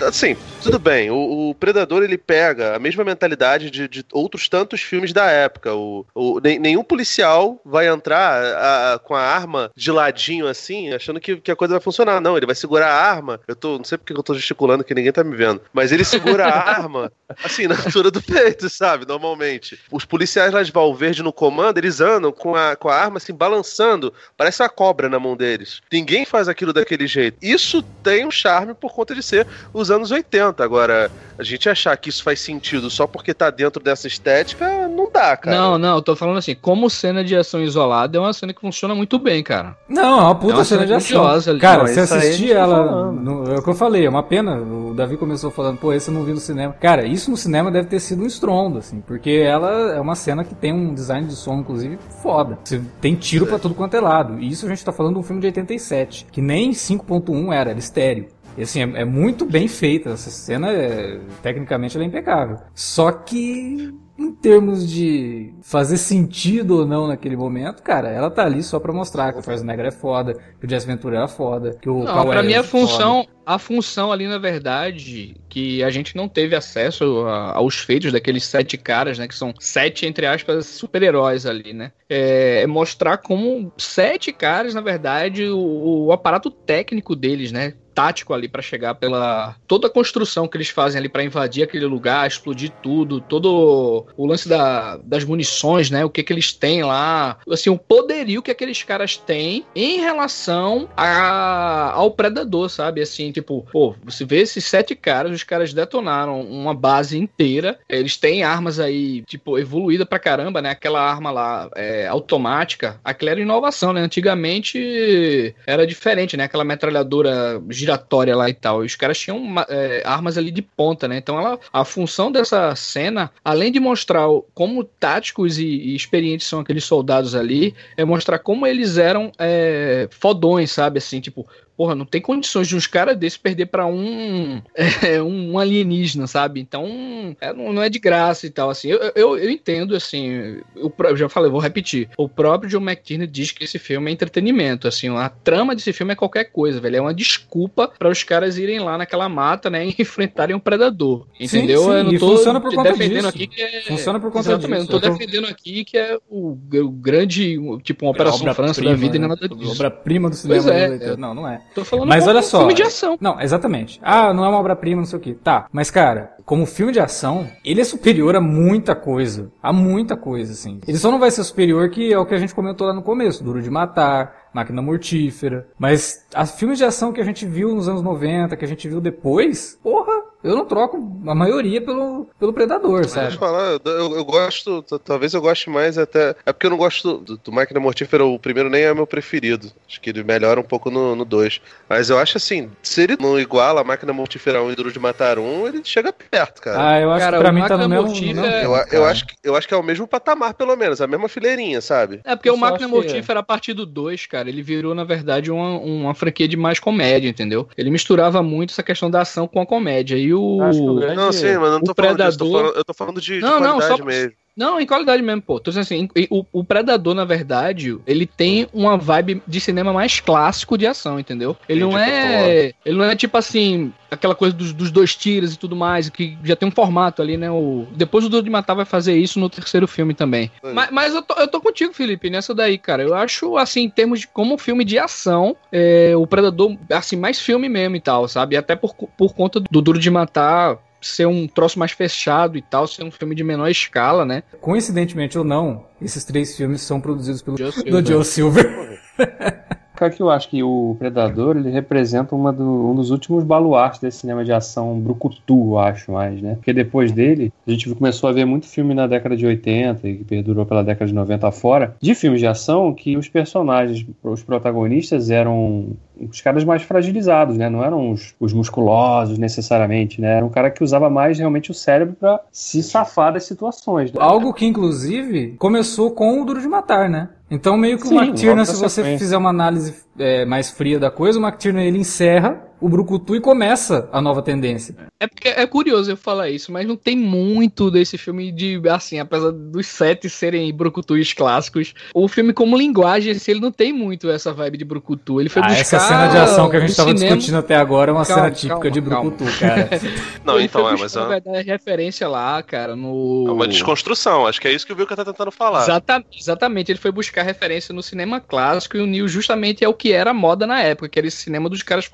[0.05, 1.09] Assim, tudo bem.
[1.09, 5.73] O, o Predador ele pega a mesma mentalidade de, de outros tantos filmes da época.
[5.73, 11.19] O, o nenhum policial vai entrar a, a, com a arma de ladinho assim, achando
[11.19, 12.21] que, que, a coisa vai funcionar.
[12.21, 13.39] Não, ele vai segurar a arma.
[13.47, 13.77] Eu tô.
[13.77, 15.61] Não sei porque eu tô gesticulando que ninguém tá me vendo.
[15.73, 17.11] Mas ele segura a arma
[17.43, 19.05] assim, na altura do peito, sabe?
[19.05, 19.79] Normalmente.
[19.91, 23.33] Os policiais lá de Valverde no comando, eles andam com a, com a arma assim,
[23.33, 24.13] balançando.
[24.35, 25.81] Parece uma cobra na mão deles.
[25.91, 27.37] Ninguém faz aquilo daquele jeito.
[27.41, 30.63] Isso tem um charme por conta de ser os anos 80.
[30.63, 35.09] Agora, a gente achar que isso faz sentido só porque tá dentro dessa estética, não
[35.11, 35.57] dá, cara.
[35.57, 38.61] Não, não, eu tô falando assim, como cena de ação isolada, é uma cena que
[38.61, 39.75] funciona muito bem, cara.
[39.87, 41.59] Não, é uma puta é uma cena, cena, de ação.
[41.59, 43.11] Cara, não, você assistir tá ela.
[43.11, 44.57] No, é o que eu falei, é uma pena.
[44.57, 46.73] O Davi começou falando, pô, esse eu não vi no cinema.
[46.73, 50.43] Cara, isso no cinema deve ter sido um estrondo, assim, porque ela é uma cena
[50.43, 52.57] que tem um design de som, inclusive, foda.
[52.63, 53.49] Você tem tiro é.
[53.49, 54.39] para tudo quanto é lado.
[54.39, 57.69] E isso a gente tá falando de um filme de 87, que nem 5.1 era,
[57.71, 58.27] era estéreo.
[58.57, 60.09] E assim, é, é, muito bem feita.
[60.09, 62.57] Essa cena, é, tecnicamente, ela é impecável.
[62.73, 68.63] Só que em termos de fazer sentido ou não naquele momento, cara, ela tá ali
[68.63, 71.87] só pra mostrar que o Schwarzenegger é foda, que o Jesse Ventura é foda, que
[71.87, 73.35] o Não, pra mim a função, foda.
[73.45, 78.43] a função ali na verdade, que a gente não teve acesso a, aos feitos daqueles
[78.43, 83.71] sete caras, né, que são sete, entre aspas, super-heróis ali, né, é, é, mostrar como
[83.77, 89.55] sete caras, na verdade, o, o aparato técnico deles, né, tático ali para chegar pela
[89.67, 94.27] toda a construção que eles fazem ali para invadir aquele lugar, explodir tudo, todo o
[94.27, 96.05] lance da, das munições, né?
[96.05, 100.87] O que que eles têm lá, assim, o poderio que aqueles caras têm em relação
[100.95, 103.01] a, ao predador, sabe?
[103.01, 108.15] Assim, tipo, pô, você vê esses sete caras, os caras detonaram uma base inteira, eles
[108.15, 110.69] têm armas aí, tipo, evoluída pra caramba, né?
[110.69, 114.01] Aquela arma lá é, automática, aquela era inovação, né?
[114.01, 116.43] Antigamente era diferente, né?
[116.43, 118.83] Aquela metralhadora giratória lá e tal.
[118.83, 121.17] E os caras tinham é, armas ali de ponta, né?
[121.17, 126.59] Então ela, a função dessa cena, além de mostrar como táticos e, e experientes são
[126.59, 130.97] aqueles soldados ali, é mostrar como eles eram é, fodões, sabe?
[130.97, 131.47] Assim, tipo,
[131.77, 136.59] porra, não tem condições de uns caras desses perder para um, é, um alienígena, sabe?
[136.59, 138.89] Então, é, não, não, é de graça e tal, assim.
[138.89, 142.09] Eu, eu, eu entendo, assim, eu, eu, já falei, vou repetir.
[142.17, 146.13] O próprio John McTiernan diz que esse filme é entretenimento, assim, a trama desse filme
[146.13, 146.97] é qualquer coisa, velho.
[146.97, 151.27] É uma desculpa para os caras irem lá naquela mata, né, e enfrentarem um predador,
[151.39, 151.81] entendeu?
[151.81, 151.91] Sim, sim.
[151.91, 153.27] Eu não tô funciona por conta defendendo disso.
[153.27, 153.81] aqui que é...
[153.81, 154.91] Funciona por conta Exatamente, disso.
[154.91, 159.19] Não tô defendendo aqui que é o, o grande, tipo, uma Operação França da vida
[159.19, 159.25] né?
[159.25, 159.71] e nada disso.
[159.71, 160.63] Obra-prima do cinema.
[160.63, 161.61] Pois é, não, não é.
[161.73, 162.59] Tô falando mas olha só.
[162.59, 163.17] filme de ação.
[163.19, 163.99] Não, exatamente.
[164.03, 165.33] Ah, não é uma obra-prima, não sei o que.
[165.33, 169.51] Tá, mas cara, como filme de ação, ele é superior a muita coisa.
[169.61, 170.79] A muita coisa, assim.
[170.87, 173.03] Ele só não vai ser superior que é o que a gente comentou lá no
[173.03, 173.43] começo.
[173.43, 175.67] Duro de Matar, Máquina Mortífera.
[175.77, 178.87] Mas as filmes de ação que a gente viu nos anos 90, que a gente
[178.87, 180.97] viu depois, porra, Eu não troco
[181.27, 183.33] a maioria pelo, pelo Predador, Deixa sabe?
[183.33, 186.35] eu falar, eu, eu gosto, talvez eu goste mais até.
[186.45, 189.71] É porque eu não gosto do, do Máquina Mortífera, o primeiro nem é meu preferido.
[189.87, 191.59] Acho que ele melhora um pouco no 2.
[191.89, 194.99] Mas eu acho assim, se ele não iguala a Máquina Mortífera 1 e Duro de
[194.99, 196.87] Matar 1, ele chega perto, cara.
[196.91, 198.07] Ah, eu acho Cara, que pra o mim tá no Máquina mesmo...
[198.07, 198.95] Mortífera- não, eu, cara.
[198.95, 201.81] eu, acho que, eu acho que é o mesmo patamar, pelo menos, a mesma fileirinha,
[201.81, 202.21] sabe?
[202.23, 205.03] É porque Eu o Máquina que- Mortífera, a partir do 2, cara, ele virou, na
[205.03, 207.67] verdade, uma, uma franquia de mais comédia, entendeu?
[207.77, 210.15] Ele misturava muito essa questão da ação com a comédia.
[210.17, 210.61] E o.
[210.61, 212.61] Acho que o grande- Não, sim, mas eu não tô o falando disso, tô Predador-
[212.61, 214.31] falando- eu tô falando de, de Não, não, qualidade só- mesmo.
[214.57, 215.59] Não, em qualidade mesmo, pô.
[215.59, 220.19] Tô dizendo assim, o, o Predador, na verdade, ele tem uma vibe de cinema mais
[220.19, 221.55] clássico de ação, entendeu?
[221.69, 222.73] Ele não é.
[222.83, 226.35] Ele não é tipo assim, aquela coisa dos, dos dois tiros e tudo mais, que
[226.43, 227.51] já tem um formato ali, né?
[227.51, 230.51] O, depois o Duro de Matar vai fazer isso no terceiro filme também.
[230.63, 230.73] Sim.
[230.73, 233.03] Mas, mas eu, tô, eu tô contigo, Felipe, nessa daí, cara.
[233.03, 237.39] Eu acho, assim, em termos de como filme de ação, é, o Predador, assim, mais
[237.39, 238.57] filme mesmo e tal, sabe?
[238.57, 242.87] Até por, por conta do Duro de Matar ser um troço mais fechado e tal,
[242.87, 244.43] ser um filme de menor escala, né?
[244.59, 248.05] Coincidentemente ou não, esses três filmes são produzidos pelo Joe do Silver.
[248.05, 249.01] Joe Silver.
[249.97, 254.45] Que eu acho que o Predador ele representa do- um dos últimos baluartes desse cinema
[254.45, 256.53] de ação brucutu, eu acho mais, né?
[256.55, 260.17] Porque depois dele, a gente começou a ver muito filme na década de 80 e
[260.17, 264.43] que perdurou pela década de 90 fora, de filmes de ação que os personagens, os
[264.43, 265.87] protagonistas eram
[266.19, 267.69] os caras mais fragilizados, né?
[267.69, 270.37] Não eram os, os musculosos necessariamente, né?
[270.37, 274.11] Era um cara que usava mais realmente o cérebro pra se safar das situações.
[274.11, 274.19] né?
[274.21, 277.29] Algo que, inclusive, começou com o Duro de Matar, né?
[277.49, 281.39] Então, meio que o McTiernan, se você fizer uma análise é, mais fria da coisa,
[281.39, 284.95] o McTiernan ele encerra o Brucutu e começa a nova tendência.
[285.19, 289.19] É porque é curioso eu falar isso, mas não tem muito desse filme de, assim,
[289.19, 294.29] apesar dos sete serem brucutus clássicos, o filme como linguagem, assim, ele não tem muito
[294.29, 295.41] essa vibe de brucutu.
[295.41, 297.57] Ele foi Ah, buscar essa cena de ação que a gente o tava cinema- discutindo
[297.57, 299.29] até agora é uma Calma, cena típica calma, de calma.
[299.31, 299.89] Brucutu, cara.
[300.45, 303.45] Não, então é, mas na é verdade, referência lá, cara, no...
[303.47, 304.45] é uma desconstrução.
[304.45, 305.81] Acho que é isso que o Vilca tá tentando falar.
[305.81, 310.11] Exata- exatamente, ele foi buscar referência no cinema clássico e uniu justamente é o que
[310.13, 312.07] era moda na época, que era esse cinema dos caras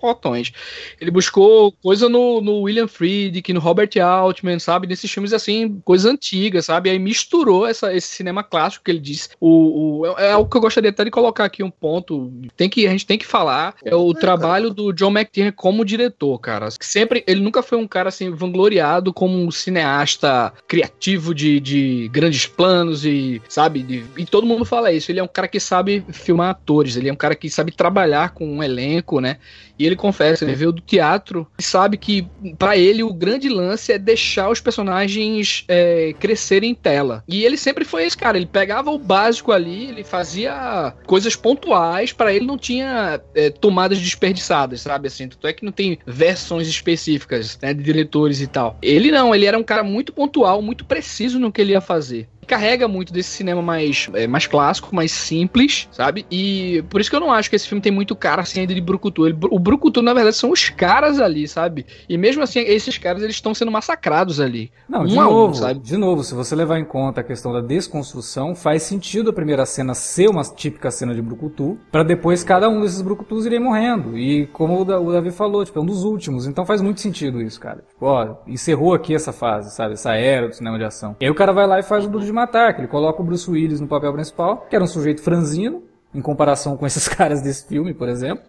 [0.99, 4.87] Ele buscou coisa no, no William Friedkin, no Robert Altman, sabe?
[4.87, 6.89] Nesses filmes assim, coisas antigas, sabe?
[6.89, 9.29] Aí misturou essa, esse cinema clássico que ele disse.
[9.39, 12.31] O, o- é algo que eu gostaria até de colocar aqui um ponto.
[12.55, 13.75] Tem que, a gente tem que falar.
[13.83, 16.69] É o trabalho do John McTiernan como diretor, cara.
[16.79, 22.45] Sempre, ele nunca foi um cara assim vangloriado como um cineasta criativo de, de grandes
[22.45, 23.83] planos e, sabe?
[23.83, 25.11] de- e todo mundo fala isso.
[25.11, 28.31] Ele é um cara que sabe filmar atores, ele é um cara que sabe trabalhar
[28.33, 29.37] com um elenco, né?
[29.77, 32.27] E ele confessa, veio do teatro e sabe que
[32.57, 37.23] pra ele o grande lance é deixar os personagens é, crescerem em tela.
[37.27, 42.11] E ele sempre foi esse cara, ele pegava o básico ali, ele fazia coisas pontuais,
[42.11, 45.07] pra ele não tinha é, tomadas desperdiçadas, sabe?
[45.07, 48.77] Assim, tanto é que não tem versões específicas né, de diretores e tal.
[48.81, 52.27] Ele não, ele era um cara muito pontual, muito preciso no que ele ia fazer
[52.43, 56.25] carrega muito desse cinema mais, é, mais clássico, mais simples, sabe?
[56.31, 58.73] E por isso que eu não acho que esse filme tem muito cara assim ainda
[58.73, 59.25] de Brucutu.
[59.27, 61.85] Ele- o Brucutu, na verdade, são os caras ali, sabe?
[62.07, 64.71] E mesmo assim, esses caras eles estão sendo massacrados ali.
[64.87, 65.79] Não, de Um um, novo, sabe?
[65.79, 69.65] de novo, se você levar em conta a questão da desconstrução, faz sentido a primeira
[69.65, 74.17] cena ser uma típica cena de Brucutu, pra depois cada um desses Brucutus irem morrendo.
[74.17, 77.01] E como o Da- o Davi falou, tipo, é um dos últimos, então faz muito
[77.01, 77.83] sentido isso, cara.
[77.87, 79.93] Tipo, ó, encerrou aqui essa fase, sabe?
[79.93, 81.15] Essa era do cinema de ação.
[81.19, 83.21] E aí o cara vai lá e faz o Duro de Matar, que ele coloca
[83.21, 87.07] o Bruce Willis no papel principal, que era um sujeito franzino, em comparação com esses
[87.07, 88.43] caras desse filme, por exemplo.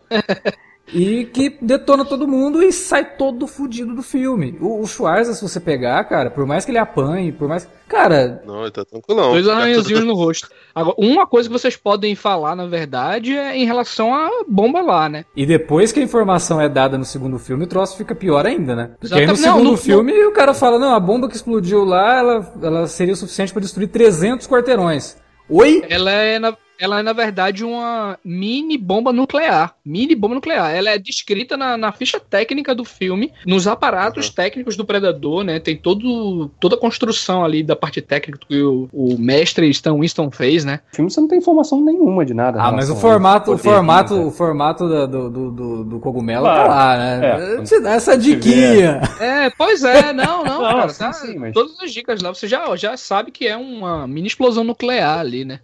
[0.94, 4.56] E que detona todo mundo e sai todo fudido do filme.
[4.60, 7.68] O, o Schwarza, se você pegar, cara, por mais que ele apanhe, por mais.
[7.88, 9.32] Cara, Não, ele tá tranquilão.
[9.32, 10.48] Dois arranhãozinhos no rosto.
[10.74, 15.08] Agora, uma coisa que vocês podem falar, na verdade, é em relação à bomba lá,
[15.08, 15.24] né?
[15.36, 18.74] e depois que a informação é dada no segundo filme, o troço fica pior ainda,
[18.74, 18.90] né?
[18.98, 19.46] Porque aí no Exatamente.
[19.46, 22.86] Não, segundo no- filme o cara fala: não, a bomba que explodiu lá, ela, ela
[22.86, 25.16] seria o suficiente pra destruir 300 quarteirões.
[25.48, 25.84] Oi?
[25.90, 29.74] Ela é, na, ela é, na verdade, uma mini bomba nuclear.
[29.84, 30.74] Mini bomba nuclear.
[30.74, 35.58] Ela é descrita na, na ficha técnica do filme, nos aparatos técnicos do Predador, né?
[35.60, 40.30] Tem todo, toda a construção ali da parte técnica que o, o mestre Stan Winston
[40.30, 40.80] fez, né?
[40.92, 42.60] O filme você não tem informação nenhuma de nada.
[42.60, 44.24] Ah, mas o formato, o formato, né?
[44.24, 46.62] o formato do, do, do, do cogumelo Claro.
[46.62, 47.56] tá lá, né?
[47.58, 47.62] É.
[47.62, 49.00] Te dá essa diquinha.
[49.20, 50.88] É, pois é, não, não, Não, cara.
[50.88, 54.06] sim, tá- sim, mas- Todas as dicas lá, você já, já sabe que é uma
[54.06, 55.60] mini explosão nuclear ali, né?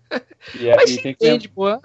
[0.59, 1.69] E, é- Mas tem que pô.
[1.69, 1.79] É,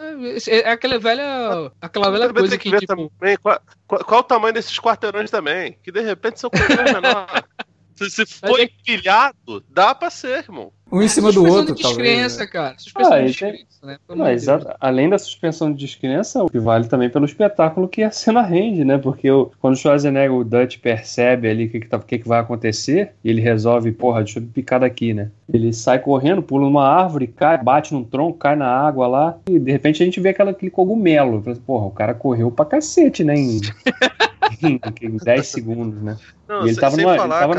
[0.49, 1.72] é aquela velha.
[1.82, 3.09] Aquela velha coisa tem que que, ver tipo.
[3.20, 5.78] também qual, qual- qual o tamanho desses quarteirões também.
[5.84, 7.43] Que de repente são quarteirões menores.
[7.95, 10.74] Se, se for é- empilhado, dá pra ser, irmão.
[10.91, 12.07] Um em cima do outro, de talvez.
[12.07, 12.47] descrença, né?
[12.47, 12.75] cara.
[12.77, 13.97] Suspensão Ah, de descrença, né?
[14.07, 14.67] Pelo Não, exato.
[14.79, 18.86] Além da suspensão de descrença, o que vale também pelo espetáculo que a cena rende,
[18.86, 18.97] né?
[18.97, 22.27] Porque o- quando o Schwarzenegger, o Dutch, percebe ali o que, que, tá- que, que
[22.27, 25.31] vai acontecer, e ele resolve, porra, deixa eu me picar daqui, né?
[25.51, 29.57] Ele sai correndo, pula numa árvore, cai, bate num tronco, cai na água lá, e
[29.59, 31.43] de repente a gente vê aquela, aquele cogumelo.
[31.47, 33.33] Assim, Porra, o cara correu pra cacete, né?
[34.61, 36.17] Em, em, em 10 segundos, né?
[36.47, 37.05] Não, e ele tava, ele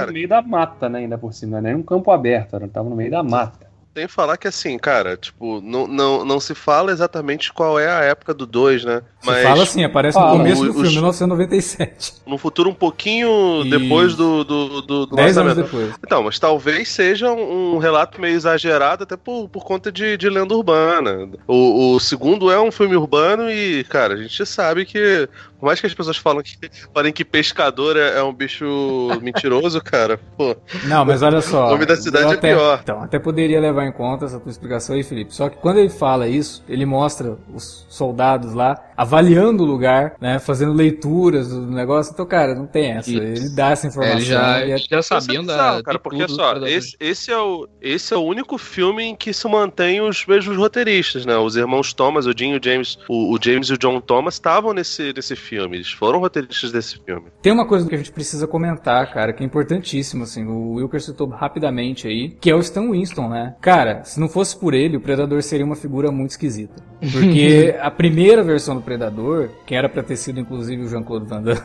[0.06, 1.00] no meio da mata, né?
[1.00, 3.66] Ainda por cima, não era um campo aberto, era- ele tava no meio da mata.
[3.96, 8.00] sem falar que assim, cara, tipo, não, não, não se fala exatamente qual é a
[8.04, 9.00] época do 2, né?
[9.22, 10.32] Você fala assim, aparece Fala.
[10.32, 12.12] no começo do Os- filme, 1997.
[12.26, 13.70] no futuro um pouquinho Isso.
[13.70, 15.72] depois do, do, do, do Dez anos lançamento.
[15.80, 15.94] depois.
[16.04, 20.28] Então, mas talvez seja um, um relato meio exagerado, até por, por conta de, de
[20.28, 21.28] lenda urbana.
[21.48, 25.28] O, o segundo é um filme urbano e, cara, a gente sabe que,
[25.58, 26.56] por mais que as pessoas falam que,
[26.92, 31.68] falem que pescador é, é um bicho mentiroso, cara, pô, Não, mas olha só.
[31.68, 32.80] O nome da cidade é até, pior.
[32.82, 35.34] Então, até poderia levar em conta essa tua explicação aí, Felipe.
[35.34, 40.38] Só que quando ele fala isso, ele mostra os soldados lá avaliando o lugar, né?
[40.38, 42.12] Fazendo leituras do negócio.
[42.12, 43.10] Então, cara, não tem essa.
[43.10, 43.22] Isso.
[43.22, 44.16] Ele dá essa É, informação.
[44.16, 45.82] eles já, e é- já é sabiam bizarro, da.
[45.82, 49.32] cara, porque tudo só, esse, esse, é o, esse é o único filme em que
[49.32, 51.36] se mantém os mesmos roteiristas, né?
[51.36, 54.34] Os irmãos Thomas, o Jim e o James, o, o James e o John Thomas
[54.34, 57.26] estavam nesse, nesse filme, eles foram roteiristas desse filme.
[57.42, 61.00] Tem uma coisa que a gente precisa comentar, cara, que é importantíssimo, assim, o Wilker
[61.00, 63.54] citou rapidamente aí, que é o Stan Winston, né?
[63.60, 66.74] Cara, se não fosse por ele, o Predador seria uma figura muito esquisita.
[67.12, 71.42] Porque a primeira versão do Predador, que era pra ter sido inclusive o Jean-Claude Van
[71.42, 71.60] Damme,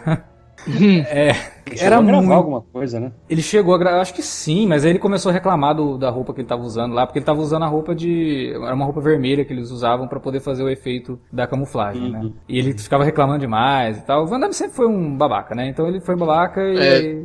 [1.09, 1.29] é,
[1.65, 2.33] Ele era a gravar muito...
[2.33, 3.11] alguma coisa, né?
[3.27, 6.09] Ele chegou a gravar, acho que sim, mas aí ele começou a reclamar do- da
[6.11, 8.51] roupa que ele tava usando lá, porque ele tava usando a roupa de.
[8.53, 12.19] Era uma roupa vermelha que eles usavam pra poder fazer o efeito da camuflagem, né?
[12.19, 12.33] Uhum.
[12.47, 14.23] E ele ficava reclamando demais e tal.
[14.23, 15.67] O Van Damme sempre foi um babaca, né?
[15.67, 16.77] Então ele foi babaca e.
[16.77, 17.21] É.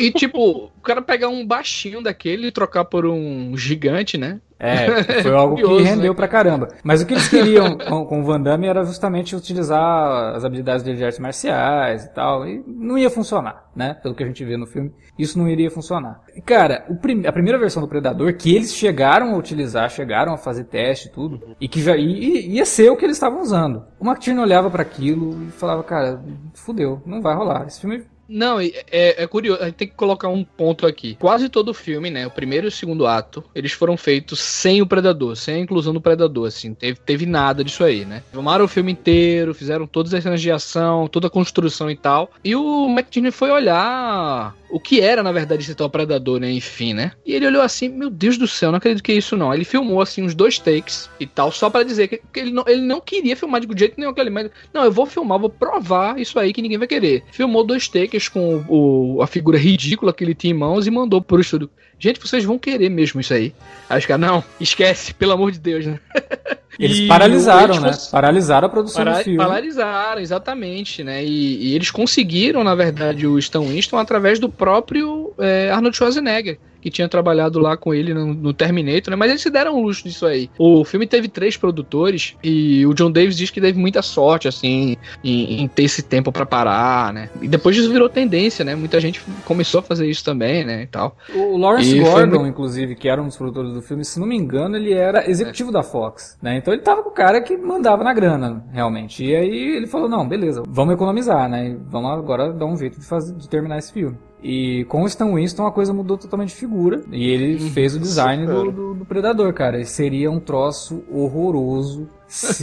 [0.00, 4.40] E tipo, cara pegar um baixinho daquele e trocar por um gigante, né?
[4.58, 6.16] É, foi algo que Curioso, rendeu né?
[6.16, 6.68] pra caramba.
[6.82, 10.82] Mas o que eles queriam com, com o Van Damme era justamente utilizar as habilidades
[10.82, 12.48] dele de artes marciais e tal.
[12.48, 13.92] E não ia funcionar, né?
[14.02, 16.22] Pelo que a gente vê no filme, isso não iria funcionar.
[16.34, 20.38] E, Cara, prim- a primeira versão do Predador, que eles chegaram a utilizar, chegaram a
[20.38, 23.84] fazer teste e tudo, e que já i- ia ser o que eles estavam usando.
[24.00, 26.18] O McTiernan olhava pra aquilo e falava, cara,
[26.54, 27.66] fudeu, não vai rolar.
[27.66, 31.16] Esse filme Não, é, é curioso, a gente tem que colocar um ponto aqui.
[31.18, 32.26] Quase todo o filme, né?
[32.26, 35.92] O primeiro e o segundo ato, eles foram feitos sem o Predador, sem a inclusão
[35.92, 36.74] do Predador, assim.
[36.74, 38.22] Teve, teve nada disso aí, né?
[38.32, 42.30] Filmaram o filme inteiro, fizeram todas as cenas de ação, toda a construção e tal.
[42.42, 46.50] E o McTiernan foi olhar o que era, na verdade, esse tal Predador, né?
[46.50, 47.12] Enfim, né?
[47.24, 49.52] E ele olhou assim, meu Deus do céu, não acredito que é isso não.
[49.52, 52.64] Ele filmou, assim, uns dois takes e tal, só pra dizer que, que ele, não,
[52.66, 56.18] ele não queria filmar de jeito nenhum aquele, mas não, eu vou filmar, vou provar
[56.18, 57.24] isso aí que ninguém vai querer.
[57.30, 61.20] Filmou dois takes com o, a figura ridícula que ele tinha em mãos e mandou
[61.22, 61.70] pro estúdio.
[61.98, 63.54] Gente, vocês vão querer mesmo isso aí.
[63.88, 65.98] Aí os caras, não, esquece, pelo amor de Deus, né?
[66.78, 67.88] Eles E paralisaram, eles né?
[67.88, 69.38] cons- Paralisaram a produção Para- do filme.
[69.38, 71.24] Paralisaram, exatamente, né?
[71.24, 76.58] E, e eles conseguiram, na verdade, o Stan Winston através do próprio é, Arnold Schwarzenegger,
[76.86, 79.16] que tinha trabalhado lá com ele no, no Terminator, né?
[79.16, 80.48] Mas eles se deram um luxo disso aí.
[80.56, 84.96] O filme teve três produtores e o John Davis diz que teve muita sorte, assim,
[85.24, 87.28] em, em ter esse tempo pra parar, né?
[87.42, 88.76] E depois isso virou tendência, né?
[88.76, 90.82] Muita gente começou a fazer isso também, né?
[90.82, 91.16] E tal.
[91.34, 94.20] O Lawrence E foi Gordon, muito- inclusive, que era um dos produtores do filme, se
[94.20, 96.56] não me engano, ele era executivo da Fox, né?
[96.58, 99.24] Então ele tava com o cara que mandava na grana, realmente.
[99.24, 101.76] E aí ele falou, não, beleza, vamos economizar, né?
[101.90, 104.16] Vamos agora dar um jeito de, fazer, de terminar esse filme.
[104.48, 107.02] E com o Stan Winston a coisa mudou totalmente de figura.
[107.10, 107.70] E ele Uhum.
[107.70, 109.80] fez o design do, do, do Predador, cara.
[109.80, 112.62] E seria um troço horroroso se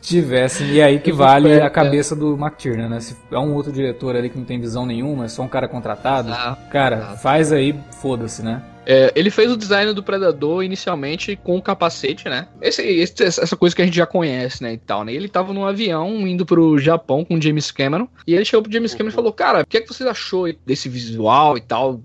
[0.00, 0.68] tivessem.
[0.72, 3.00] E aí que vale É, a cabeça do McTiernan, né?
[3.00, 5.68] Se é um outro diretor ali que não tem visão nenhuma, é só um cara
[5.68, 6.30] contratado.
[6.32, 7.18] Ah, Cara, Exato.
[7.18, 8.62] faz aí, foda-se, né?
[8.84, 12.48] É, ele fez o design do Predador inicialmente com o capacete, né?
[12.60, 14.72] Esse, esse- essa coisa que a gente já conhece, né?
[14.74, 15.12] E tal, né?
[15.14, 18.08] Ele tava num avião indo pro Japão com o James Cameron.
[18.26, 20.52] E ele chegou pro James Cameron e falou: Cara, o que é que você achou
[20.66, 22.02] desse visual e tal?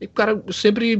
[0.00, 0.92] E, cara, eu sempre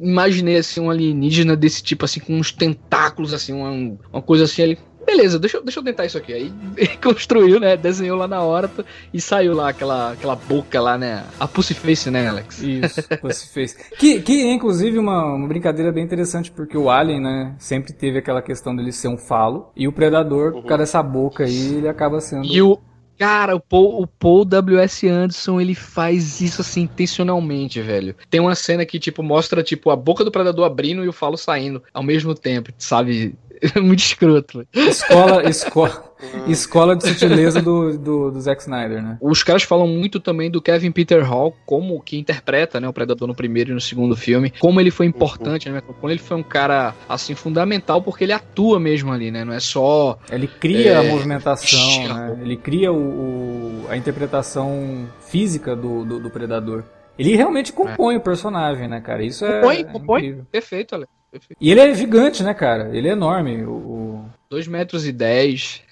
[0.00, 4.62] imaginei assim um alienígena desse tipo, assim, com uns tentáculos, assim, uma, uma coisa assim.
[4.62, 4.78] Ele.
[5.04, 6.32] Beleza, deixa, eu- deixa eu tentar isso aqui.
[6.32, 6.52] Aí
[7.02, 7.76] construiu, né?
[7.76, 8.70] Desenhou lá na hora
[9.12, 11.24] e saiu lá aquela, aquela boca lá, né?
[11.38, 12.62] A Pussy Face, né, Alex?
[12.62, 13.74] Isso, você fez.
[13.98, 18.18] Que, que é inclusive uma, uma brincadeira bem interessante, porque o Alien, né, sempre teve
[18.18, 21.88] aquela questão dele ser um falo, e o Predador, por causa dessa boca aí, ele
[21.88, 22.46] acaba sendo.
[22.46, 22.78] E o.
[23.18, 25.06] Cara, o Paul, o Paul W.S.
[25.06, 28.16] Anderson, ele faz isso assim intencionalmente, velho.
[28.28, 31.36] Tem uma cena que, tipo, mostra, tipo, a boca do predador abrindo e o falo
[31.36, 33.36] saindo ao mesmo tempo, sabe?
[33.80, 34.58] Muito escroto.
[34.58, 34.88] velho.
[34.88, 36.12] Escola, escola,
[36.46, 39.18] Escola de sutileza do, do, do Zack Snyder, né?
[39.20, 43.26] Os caras falam muito também do Kevin Peter Hall, como que interpreta, né, o Predador
[43.28, 46.42] no primeiro e no segundo filme, como ele foi importante, né, como ele foi um
[46.42, 50.18] cara, assim, fundamental, porque ele atua mesmo ali, né, não é só...
[50.30, 50.96] Ele cria é...
[50.96, 56.84] a movimentação, né, ele cria o, o, a interpretação física do, do, do Predador.
[57.18, 58.18] Ele realmente compõe é.
[58.18, 59.22] o personagem, né, cara?
[59.22, 59.84] Isso compõe, é.
[59.84, 60.46] Compõe, compõe.
[60.50, 61.06] Perfeito, Ale.
[61.32, 61.56] Perfeito.
[61.60, 62.94] E ele é gigante, né, cara?
[62.94, 63.64] Ele é enorme.
[63.64, 64.24] O...
[64.50, 65.82] 2 metros e 10.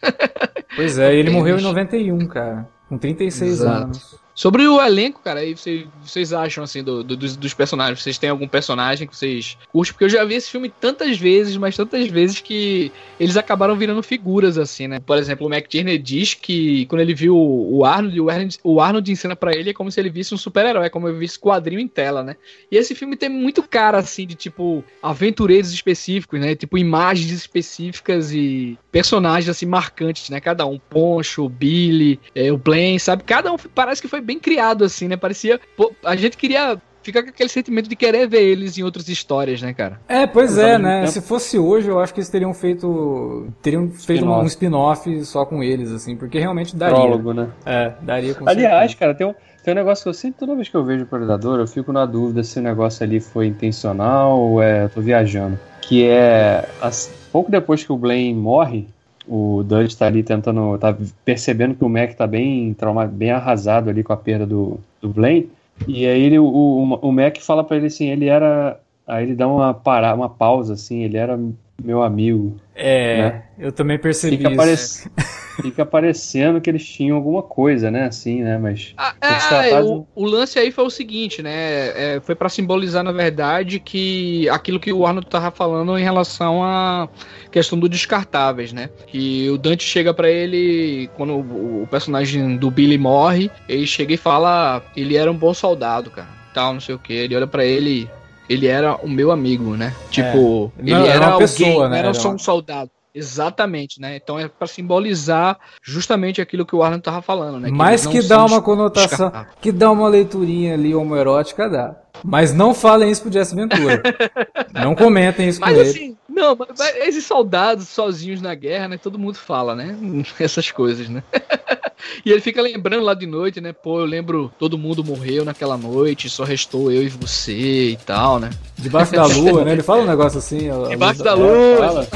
[0.77, 2.69] Pois é, ele morreu em 91, cara.
[2.89, 3.85] Com 36 Exato.
[3.85, 4.20] anos.
[4.35, 8.03] Sobre o elenco, cara, aí vocês, vocês acham, assim, do, do, dos, dos, personagens?
[8.03, 9.93] Vocês têm algum personagem que vocês curtem?
[9.93, 14.03] Porque eu já vi esse filme tantas vezes, mas tantas vezes que eles acabaram virando
[14.03, 15.01] figuras, assim, né?
[15.01, 19.13] Por exemplo, o McTierney diz que quando ele viu o Arnold, o Arnold, o Arnold
[19.13, 21.81] ensina para ele é como se ele visse um super-herói, é como ele visse quadrinho
[21.81, 22.37] em tela, né?
[22.71, 26.55] E esse filme tem muito cara, assim, de, tipo, aventureiros específicos, né?
[26.55, 30.41] Tipo, imagens específicas e personagens, assim, marcantes, né?
[30.41, 33.25] Cada um, Poncho, Billy, é, o Blaine, sabe?
[33.25, 35.17] Cada um parece que foi bem criado, assim, né?
[35.17, 35.61] Parecia.
[35.77, 39.61] Pô, a gente queria fica com aquele sentimento de querer ver eles em outras histórias,
[39.63, 40.01] né, cara?
[40.09, 41.07] É, pois é, né?
[41.07, 43.49] Se fosse hoje, eu acho que eles teriam feito.
[43.63, 46.97] Teriam feito spin um spin-off só com eles, assim, porque realmente daria.
[46.97, 47.49] Prólogo, né?
[47.65, 48.99] É, daria com Aliás, certeza.
[48.99, 49.35] cara, tem um.
[49.63, 51.93] Tem um negócio que eu sempre, toda vez que eu vejo o Predador, eu fico
[51.93, 54.85] na dúvida se o negócio ali foi intencional ou é.
[54.85, 55.59] Eu tô viajando.
[55.83, 56.67] Que é.
[56.81, 58.89] As, pouco depois que o Blaine morre,
[59.31, 60.77] o Dutch tá ali tentando.
[60.77, 64.81] tá percebendo que o Mac tá bem traumado, bem arrasado ali com a perda do,
[65.01, 65.49] do Blaine.
[65.87, 68.81] E aí ele, o, o, o Mac fala para ele assim, ele era.
[69.07, 71.39] Aí ele dá uma, para, uma pausa, assim, ele era
[71.83, 72.57] meu amigo.
[72.75, 73.43] É, né?
[73.59, 75.11] eu também percebi fica isso.
[75.61, 78.05] fica parecendo que eles tinham alguma coisa, né?
[78.05, 78.57] Assim, né?
[78.59, 78.95] Mas.
[78.97, 82.15] Ah, é, o, o, lance aí foi o seguinte, né?
[82.17, 86.63] É, foi para simbolizar, na verdade, que aquilo que o Arnold tava falando em relação
[86.65, 87.09] à
[87.51, 88.89] questão dos descartáveis, né?
[89.07, 94.15] Que o Dante chega para ele, quando o, o, personagem do Billy morre, ele chega
[94.15, 96.41] e fala: ele era um bom soldado, cara.
[96.55, 97.13] Tal, não sei o que.
[97.13, 98.11] Ele olha para ele
[98.51, 99.95] ele era o meu amigo, né?
[100.11, 100.83] Tipo, é.
[100.83, 102.01] ele não, era, uma alguém, pessoa, né?
[102.01, 102.91] Era só um soldado.
[103.15, 104.17] Exatamente, né?
[104.17, 107.69] Então é para simbolizar justamente aquilo que o Arnold tava falando, né?
[107.69, 111.95] Que Mas que dá uma conotação, que dá uma leiturinha ali homoerótica, dá.
[112.25, 114.03] Mas não falem isso pro Jesse Ventura.
[114.75, 116.19] não comentem isso mas, com assim, ele.
[116.31, 118.97] Não, mas esses soldados sozinhos na guerra, né?
[118.97, 119.97] Todo mundo fala, né?
[120.39, 121.23] Essas coisas, né?
[122.25, 123.73] e ele fica lembrando lá de noite, né?
[123.73, 128.39] Pô, eu lembro, todo mundo morreu naquela noite, só restou eu e você e tal,
[128.39, 128.51] né?
[128.79, 129.73] Debaixo da lua, né?
[129.73, 130.71] Ele fala um negócio assim.
[130.89, 132.07] Debaixo da lua.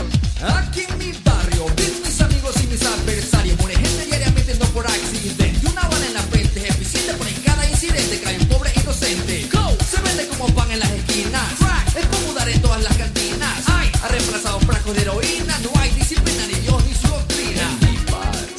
[0.41, 0.94] Aqui
[14.05, 14.34] Arriba.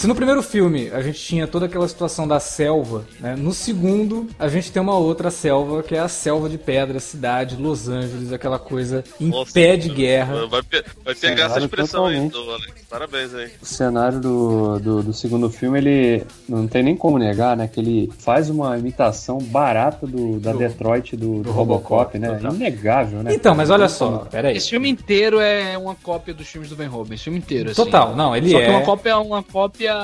[0.05, 3.35] Se no primeiro filme a gente tinha toda aquela situação da selva, né?
[3.35, 7.55] no segundo a gente tem uma outra selva que é a selva de pedra, cidade,
[7.55, 10.45] Los Angeles, aquela coisa em Nossa, pé de guerra.
[10.45, 10.61] Vai,
[11.03, 12.85] vai pegar essa expressão aí, do Alex.
[12.87, 13.49] Parabéns aí.
[13.59, 17.67] O cenário do, do, do, segundo filme, ele não tem nem como negar, né?
[17.67, 22.35] Que ele faz uma imitação barata do, da do, Detroit do, do Robocop, né?
[22.35, 22.53] Total.
[22.53, 23.33] Inegável, né?
[23.33, 24.55] Então, mas olha só, peraí.
[24.55, 27.71] Esse filme inteiro é uma cópia dos filmes do Ben Robin, esse filme inteiro.
[27.71, 27.83] Assim.
[27.83, 28.61] Total, não, ele Só é.
[28.61, 29.94] Só que uma cópia é uma cópia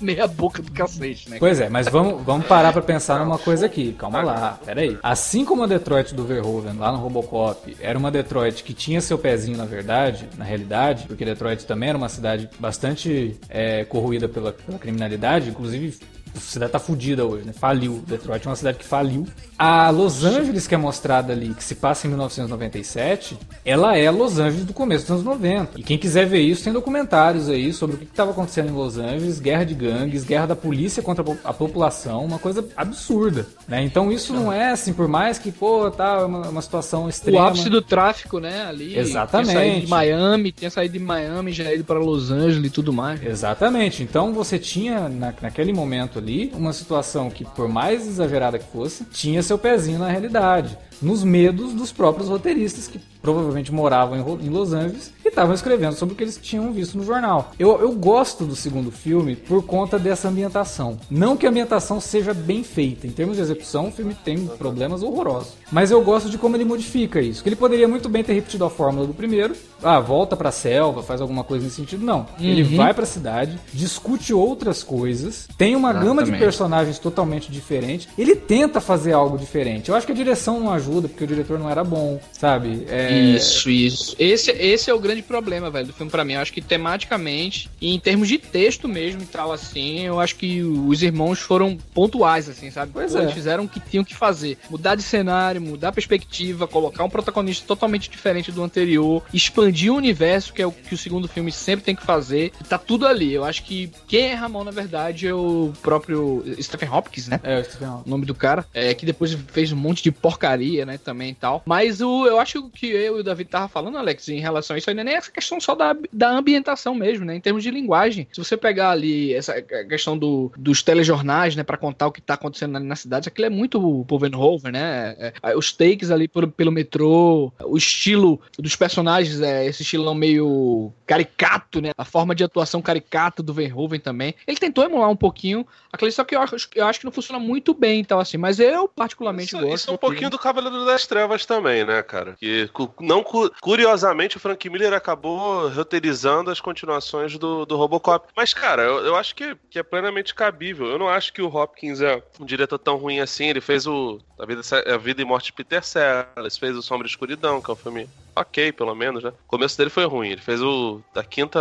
[0.00, 1.36] meia boca do cacete, né?
[1.38, 3.92] Pois é, mas vamos, vamos parar pra pensar numa coisa aqui.
[3.92, 4.98] Calma lá, peraí.
[5.02, 9.18] Assim como a Detroit do Verhoeven, lá no Robocop, era uma Detroit que tinha seu
[9.18, 14.52] pezinho na verdade, na realidade, porque Detroit também era uma cidade bastante é, corroída pela,
[14.52, 15.98] pela criminalidade, inclusive
[16.46, 17.52] a cidade tá fudida hoje, né?
[17.52, 18.02] Faliu.
[18.06, 19.26] Detroit é uma cidade que faliu.
[19.58, 24.38] A Los Angeles que é mostrada ali, que se passa em 1997, ela é Los
[24.38, 25.78] Angeles do começo dos anos 90.
[25.78, 28.96] E quem quiser ver isso, tem documentários aí sobre o que estava acontecendo em Los
[28.96, 33.82] Angeles, guerra de gangues, guerra da polícia contra a população, uma coisa absurda, né?
[33.82, 37.44] Então isso não é assim, por mais que, pô, tá uma, uma situação extrema.
[37.44, 38.98] O ápice do tráfico, né, ali.
[38.98, 39.50] Exatamente.
[39.50, 42.92] Tinha saído de Miami, tinha saído de Miami, já ido para Los Angeles e tudo
[42.92, 43.22] mais.
[43.22, 44.02] Exatamente.
[44.02, 49.04] Então você tinha, na, naquele momento ali, uma situação que, por mais exagerada que fosse,
[49.04, 50.76] tinha seu pezinho na realidade.
[51.00, 56.14] Nos medos dos próprios roteiristas que provavelmente moravam em Los Angeles e estavam escrevendo sobre
[56.14, 57.52] o que eles tinham visto no jornal.
[57.58, 60.98] Eu, eu gosto do segundo filme por conta dessa ambientação.
[61.10, 63.06] Não que a ambientação seja bem feita.
[63.06, 65.54] Em termos de execução, o filme tem problemas horrorosos.
[65.70, 67.42] Mas eu gosto de como ele modifica isso.
[67.42, 69.54] Que ele poderia muito bem ter repetido a fórmula do primeiro.
[69.82, 72.04] Ah, volta pra selva, faz alguma coisa nesse sentido.
[72.04, 72.26] Não.
[72.38, 72.46] Uhum.
[72.46, 78.08] Ele vai pra cidade, discute outras coisas, tem uma gama de personagens totalmente diferente.
[78.18, 79.88] Ele tenta fazer algo diferente.
[79.88, 82.84] Eu acho que a direção não ajuda, porque o diretor não era bom, sabe?
[82.88, 83.12] É...
[83.12, 84.16] Isso, isso.
[84.18, 86.34] Esse, esse é o grande problema, velho, do filme pra mim.
[86.34, 90.36] Eu acho que tematicamente e em termos de texto mesmo e tal, assim, eu acho
[90.36, 92.92] que os irmãos foram pontuais, assim, sabe?
[92.92, 93.22] Pois Pô, é.
[93.22, 94.58] Eles fizeram o que tinham que fazer.
[94.68, 99.96] Mudar de cenário, mudar a perspectiva, colocar um protagonista totalmente diferente do anterior, expandir o
[99.96, 102.52] universo, que é o que o segundo filme sempre tem que fazer.
[102.68, 103.32] Tá tudo ali.
[103.32, 107.40] Eu acho que quem a mão, na verdade, é o próprio Stephen Hopkins, né?
[107.42, 108.02] É, o Stephen Hawking.
[108.06, 111.34] o nome do cara, é, que depois fez um monte de porcaria, né, também e
[111.34, 111.62] tal.
[111.66, 114.78] Mas o, eu acho que eu e o David tava falando, Alex, em relação a
[114.78, 118.26] isso é nem essa questão só da, da ambientação mesmo, né, em termos de linguagem.
[118.32, 122.34] Se você pegar ali essa questão do, dos telejornais, né, pra contar o que tá
[122.34, 126.48] acontecendo na, na cidade, aquilo é muito Povenhoven, né, é, é, os takes ali por-
[126.48, 132.44] pelo metrô, o estilo dos personagens, é, esse estilão meio caricato, né, a forma de
[132.44, 134.34] atuação caricata do Verhoeven também.
[134.46, 137.38] Ele tentou emular um pouquinho aquele, só que eu acho, eu acho que não funciona
[137.38, 139.74] muito bem, então assim, mas eu particularmente Isso, gosto.
[139.76, 140.30] isso é um do pouquinho
[140.70, 142.34] do das Trevas também, né, cara?
[142.38, 148.28] Que não cu- curiosamente o Frank Miller acabou roteirizando as continuações do, do Robocop.
[148.36, 150.86] Mas, cara, eu, eu acho que, que é plenamente cabível.
[150.86, 153.46] Eu não acho que o Hopkins é um diretor tão ruim assim.
[153.46, 157.06] Ele fez o A Vida, a Vida e Morte de Peter Sellers, fez o Sombra
[157.06, 159.30] e Escuridão, que é um filme ok, pelo menos, né?
[159.30, 160.30] O começo dele foi ruim.
[160.30, 161.58] Ele fez o da quinta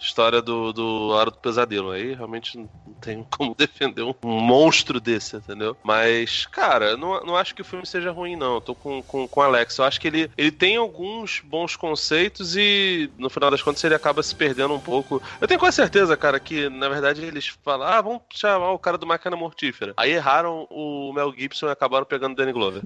[0.00, 1.90] história do, do Hora do Pesadelo.
[1.90, 2.68] Aí realmente não
[3.00, 5.76] tem como defender um, monstro desse, entendeu?
[5.82, 8.54] Mas, cara, não, não acho que o filme seja ruim, não.
[8.54, 9.78] Eu tô com, com, com o Alex.
[9.78, 13.94] Eu acho que ele, ele tem alguns bons conceitos e, no final das contas, ele
[13.94, 15.22] acaba se perdendo um pouco.
[15.40, 18.98] Eu tenho quase certeza, cara, que, na verdade, eles falam, ah, vamos chamar o cara
[18.98, 19.94] do Máquina Mortífera.
[19.96, 22.82] Aí erraram o Mel Gibson e acabaram pegando o Danny Glover.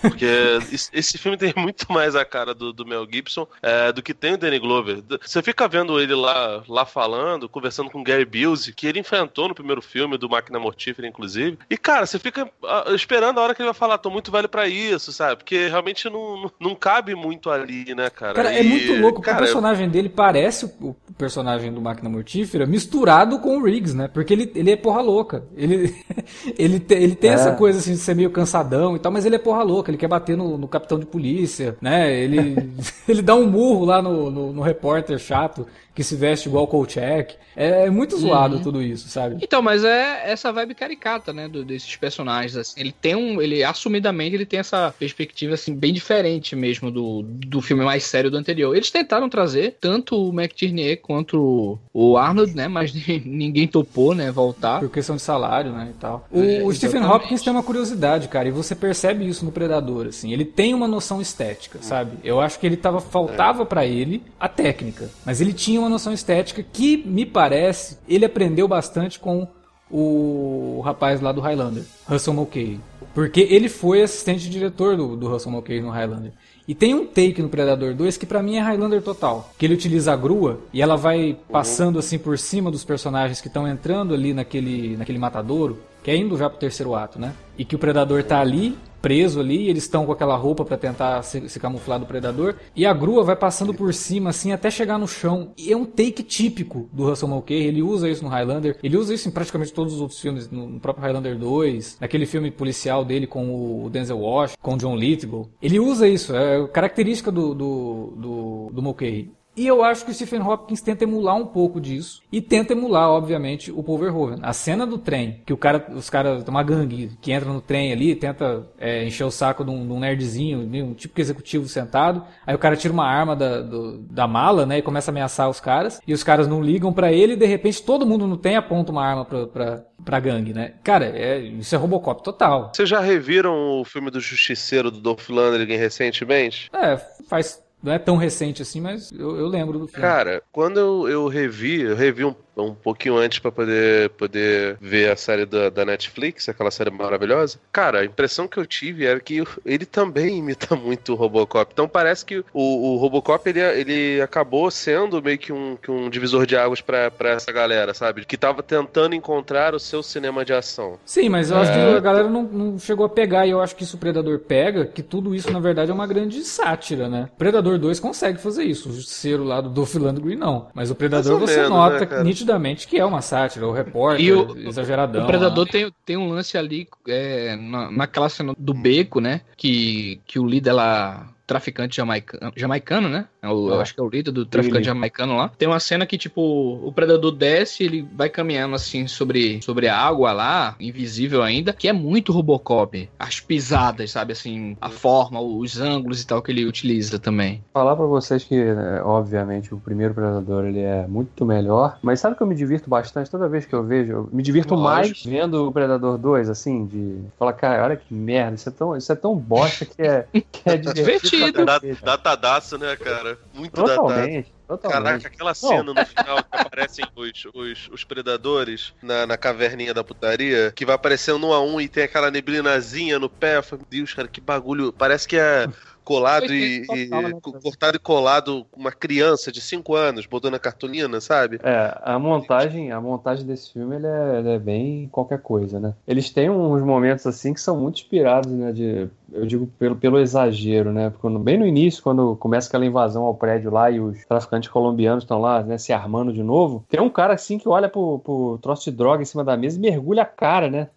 [0.00, 0.26] Porque
[0.92, 4.34] esse filme tem muito mais a cara do, do Mel Gibson é, do que tem
[4.34, 5.02] o Danny Glover.
[5.20, 9.48] Você fica vendo ele lá, lá falando, conversando com o Gary Busey, que ele enfrentou
[9.48, 11.58] no primeiro filme do Máquina Mortífera, inclusive.
[11.68, 12.50] E, cara, você fica
[12.94, 15.36] esperando a hora que ele vai falar, tô muito velho pra isso, sabe?
[15.36, 18.34] Porque realmente não, não, cabe muito ali, né, cara?
[18.34, 22.10] Cara, é E, muito louco, porque cara, o personagem dele parece o personagem do Máquina
[22.10, 24.08] Mortífera misturado com o Riggs, né?
[24.12, 25.44] Porque ele, ele é porra louca.
[25.56, 25.94] Ele,
[26.58, 27.34] ele, te- ele tem É.
[27.34, 29.90] essa coisa assim de ser meio cansadão e tal, mas ele é porra louca.
[29.90, 32.12] Ele quer bater no, no capitão de polícia, né?
[32.12, 32.56] Ele,
[33.08, 35.64] ele dá um murro lá no, no, no repórter chato
[35.94, 37.34] que se veste igual o Kolchak.
[37.54, 39.36] É, é muito zoado tudo isso, sabe?
[39.42, 42.80] Então, mas é essa vibe caricata, né, do- desses personagens, assim.
[42.80, 47.60] Ele tem um, ele assumidamente ele tem essa perspectiva assim bem diferente mesmo do, do
[47.60, 48.74] filme mais sério do anterior.
[48.74, 52.90] Eles tentaram trazer tanto o McTierney quanto o Arnold, né, mas
[53.26, 54.80] ninguém topou, né, voltar.
[54.80, 56.26] Por questão de salário, né, e tal.
[56.32, 57.02] É, O, o Stephen.
[57.04, 60.32] Hopkins tem uma curiosidade, cara, e você percebe isso no Predador, assim.
[60.32, 62.12] Ele tem uma noção estética, sabe?
[62.24, 66.12] Eu acho que ele tava faltava pra ele a técnica, mas ele tinha uma noção
[66.12, 69.46] estética que me parece, ele aprendeu bastante com
[69.90, 72.80] o rapaz lá do Highlander, Russell Mulcahy.
[73.14, 76.32] Porque ele foi assistente diretor do, do Russell Mulcahy no Highlander.
[76.66, 79.50] E tem um take no Predador 2 que pra mim é Highlander total.
[79.58, 83.48] Que ele utiliza a grua e ela vai passando assim por cima dos personagens que
[83.48, 87.34] estão entrando ali naquele, naquele matadouro, que é indo já pro terceiro ato, né?
[87.58, 91.22] E que o Predador tá ali, preso ali, eles estão com aquela roupa pra tentar
[91.22, 92.54] se, se camuflar do Predador.
[92.74, 95.52] E a grua vai passando por cima assim até chegar no chão.
[95.58, 97.66] E é um take típico do Russell Mulcahy.
[97.66, 98.78] Ele usa isso no Highlander.
[98.82, 102.26] Ele usa isso em praticamente todos os outros filmes, no no próprio Highlander 2, naquele
[102.26, 105.48] filme policial dele com o Denzel Washington, com o John Lithgow.
[105.60, 109.30] Ele usa isso, é característica do, do, do, do Mulcahy.
[109.56, 112.22] E eu acho que o Stephen Hopkins tenta emular um pouco disso.
[112.32, 114.38] E tenta emular, obviamente, o Paul Verhoeven.
[114.42, 117.60] A cena do trem, que o cara, os caras, tem uma gangue que entra no
[117.60, 121.68] trem ali, tenta é, encher o saco de um, de um nerdzinho, um típico executivo
[121.68, 122.24] sentado.
[122.46, 125.50] Aí o cara tira uma arma da, do- da mala, né, e começa a ameaçar
[125.50, 126.00] os caras.
[126.06, 128.90] E os caras não ligam pra ele e de repente todo mundo no trem aponta
[128.90, 130.74] uma arma pra, pra, pra gangue, né?
[130.82, 132.72] Cara, é, isso é Robocop total.
[132.74, 136.70] Vocês já reviram o filme do Justiceiro do Dolph Lundgren recentemente?
[136.72, 136.96] É,
[137.28, 137.61] faz.
[137.82, 140.02] Não é tão recente assim, mas eu, eu lembro do filme.
[140.02, 145.10] Cara, quando eu, eu revi, eu revi um, um pouquinho antes pra poder, poder ver
[145.10, 147.58] a série da, da Netflix, aquela série maravilhosa.
[147.72, 151.70] Cara, a impressão que eu tive era que ele também imita muito o Robocop.
[151.72, 156.10] Então parece que o, o Robocop ele, ele acabou sendo meio que um, que um
[156.10, 158.24] divisor de águas pra, pra essa galera, sabe?
[158.24, 160.98] Que tava tentando encontrar o seu cinema de ação.
[161.04, 161.60] Sim, mas eu É.
[161.62, 164.00] acho que a galera não, não chegou a pegar, e eu acho que isso o
[164.00, 167.28] Predador pega, que tudo isso, na verdade, é uma grande sátira, né?
[167.38, 170.68] Predador 2 consegue fazer isso, o Justiceiro lá do Dolph Lundgren não.
[170.74, 172.22] Mas o Predador você menos, nota né?
[172.42, 175.24] Nitidamente que é uma sátira, o repórter, E o- exageradão.
[175.24, 175.70] O Predador lá.
[175.70, 179.40] tem, tem um lance ali é, na, naquela cena do beco, né?
[179.56, 183.26] Que, que o líder lá, traficante jamaica, jamaicano, né?
[183.42, 183.82] É eu Ah.
[183.82, 185.50] acho que é o líder do traficante jamaicano lá.
[185.58, 186.40] Tem uma cena que, tipo,
[186.82, 191.88] o predador desce, ele vai caminhando assim sobre, sobre a água lá, invisível ainda, que
[191.88, 193.08] é muito Robocop.
[193.18, 197.62] As pisadas, sabe, assim, a forma, os ângulos e tal que ele utiliza também.
[197.72, 202.36] Falar pra vocês que, né, obviamente, o primeiro Predador ele é muito melhor, mas sabe
[202.36, 204.12] que eu me divirto bastante toda vez que eu vejo?
[204.12, 204.88] Eu me divirto Lógico.
[205.18, 208.96] mais vendo o Predador 2, assim, de falar, cara, olha que merda, isso é tão,
[208.96, 211.31] isso é tão bosta que é, que é divertido.
[211.52, 211.80] Pra Da-.
[212.02, 213.38] Datadaço, né, cara?
[213.54, 214.02] Muito datado.
[214.08, 215.04] Totalmente, totalmente.
[215.04, 220.04] Caraca, aquela cena no final que aparecem os, os, os predadores na, na caverninha da
[220.04, 223.56] putaria, que vai aparecendo um a um e tem aquela neblinazinha no pé.
[223.58, 224.92] Eu falei, Meu Deus, cara, que bagulho.
[224.92, 225.68] Parece que é
[226.04, 230.58] colado e, e- total, né, cortado e colado uma criança de 5 anos, botando a
[230.58, 231.60] cartolina, sabe?
[231.62, 235.94] É, a montagem, a montagem desse filme ele é, ele é bem qualquer coisa, né?
[236.06, 238.72] Eles têm uns momentos assim que são muito inspirados, né?
[238.72, 241.10] De, eu digo pelo, pelo exagero, né?
[241.10, 245.24] Porque bem no início, quando começa aquela invasão ao prédio lá e os traficantes colombianos
[245.24, 248.58] estão lá, né, se armando de novo, tem um cara assim que olha pro, pro
[248.62, 250.88] troço de droga em cima da mesa e mergulha a cara, né?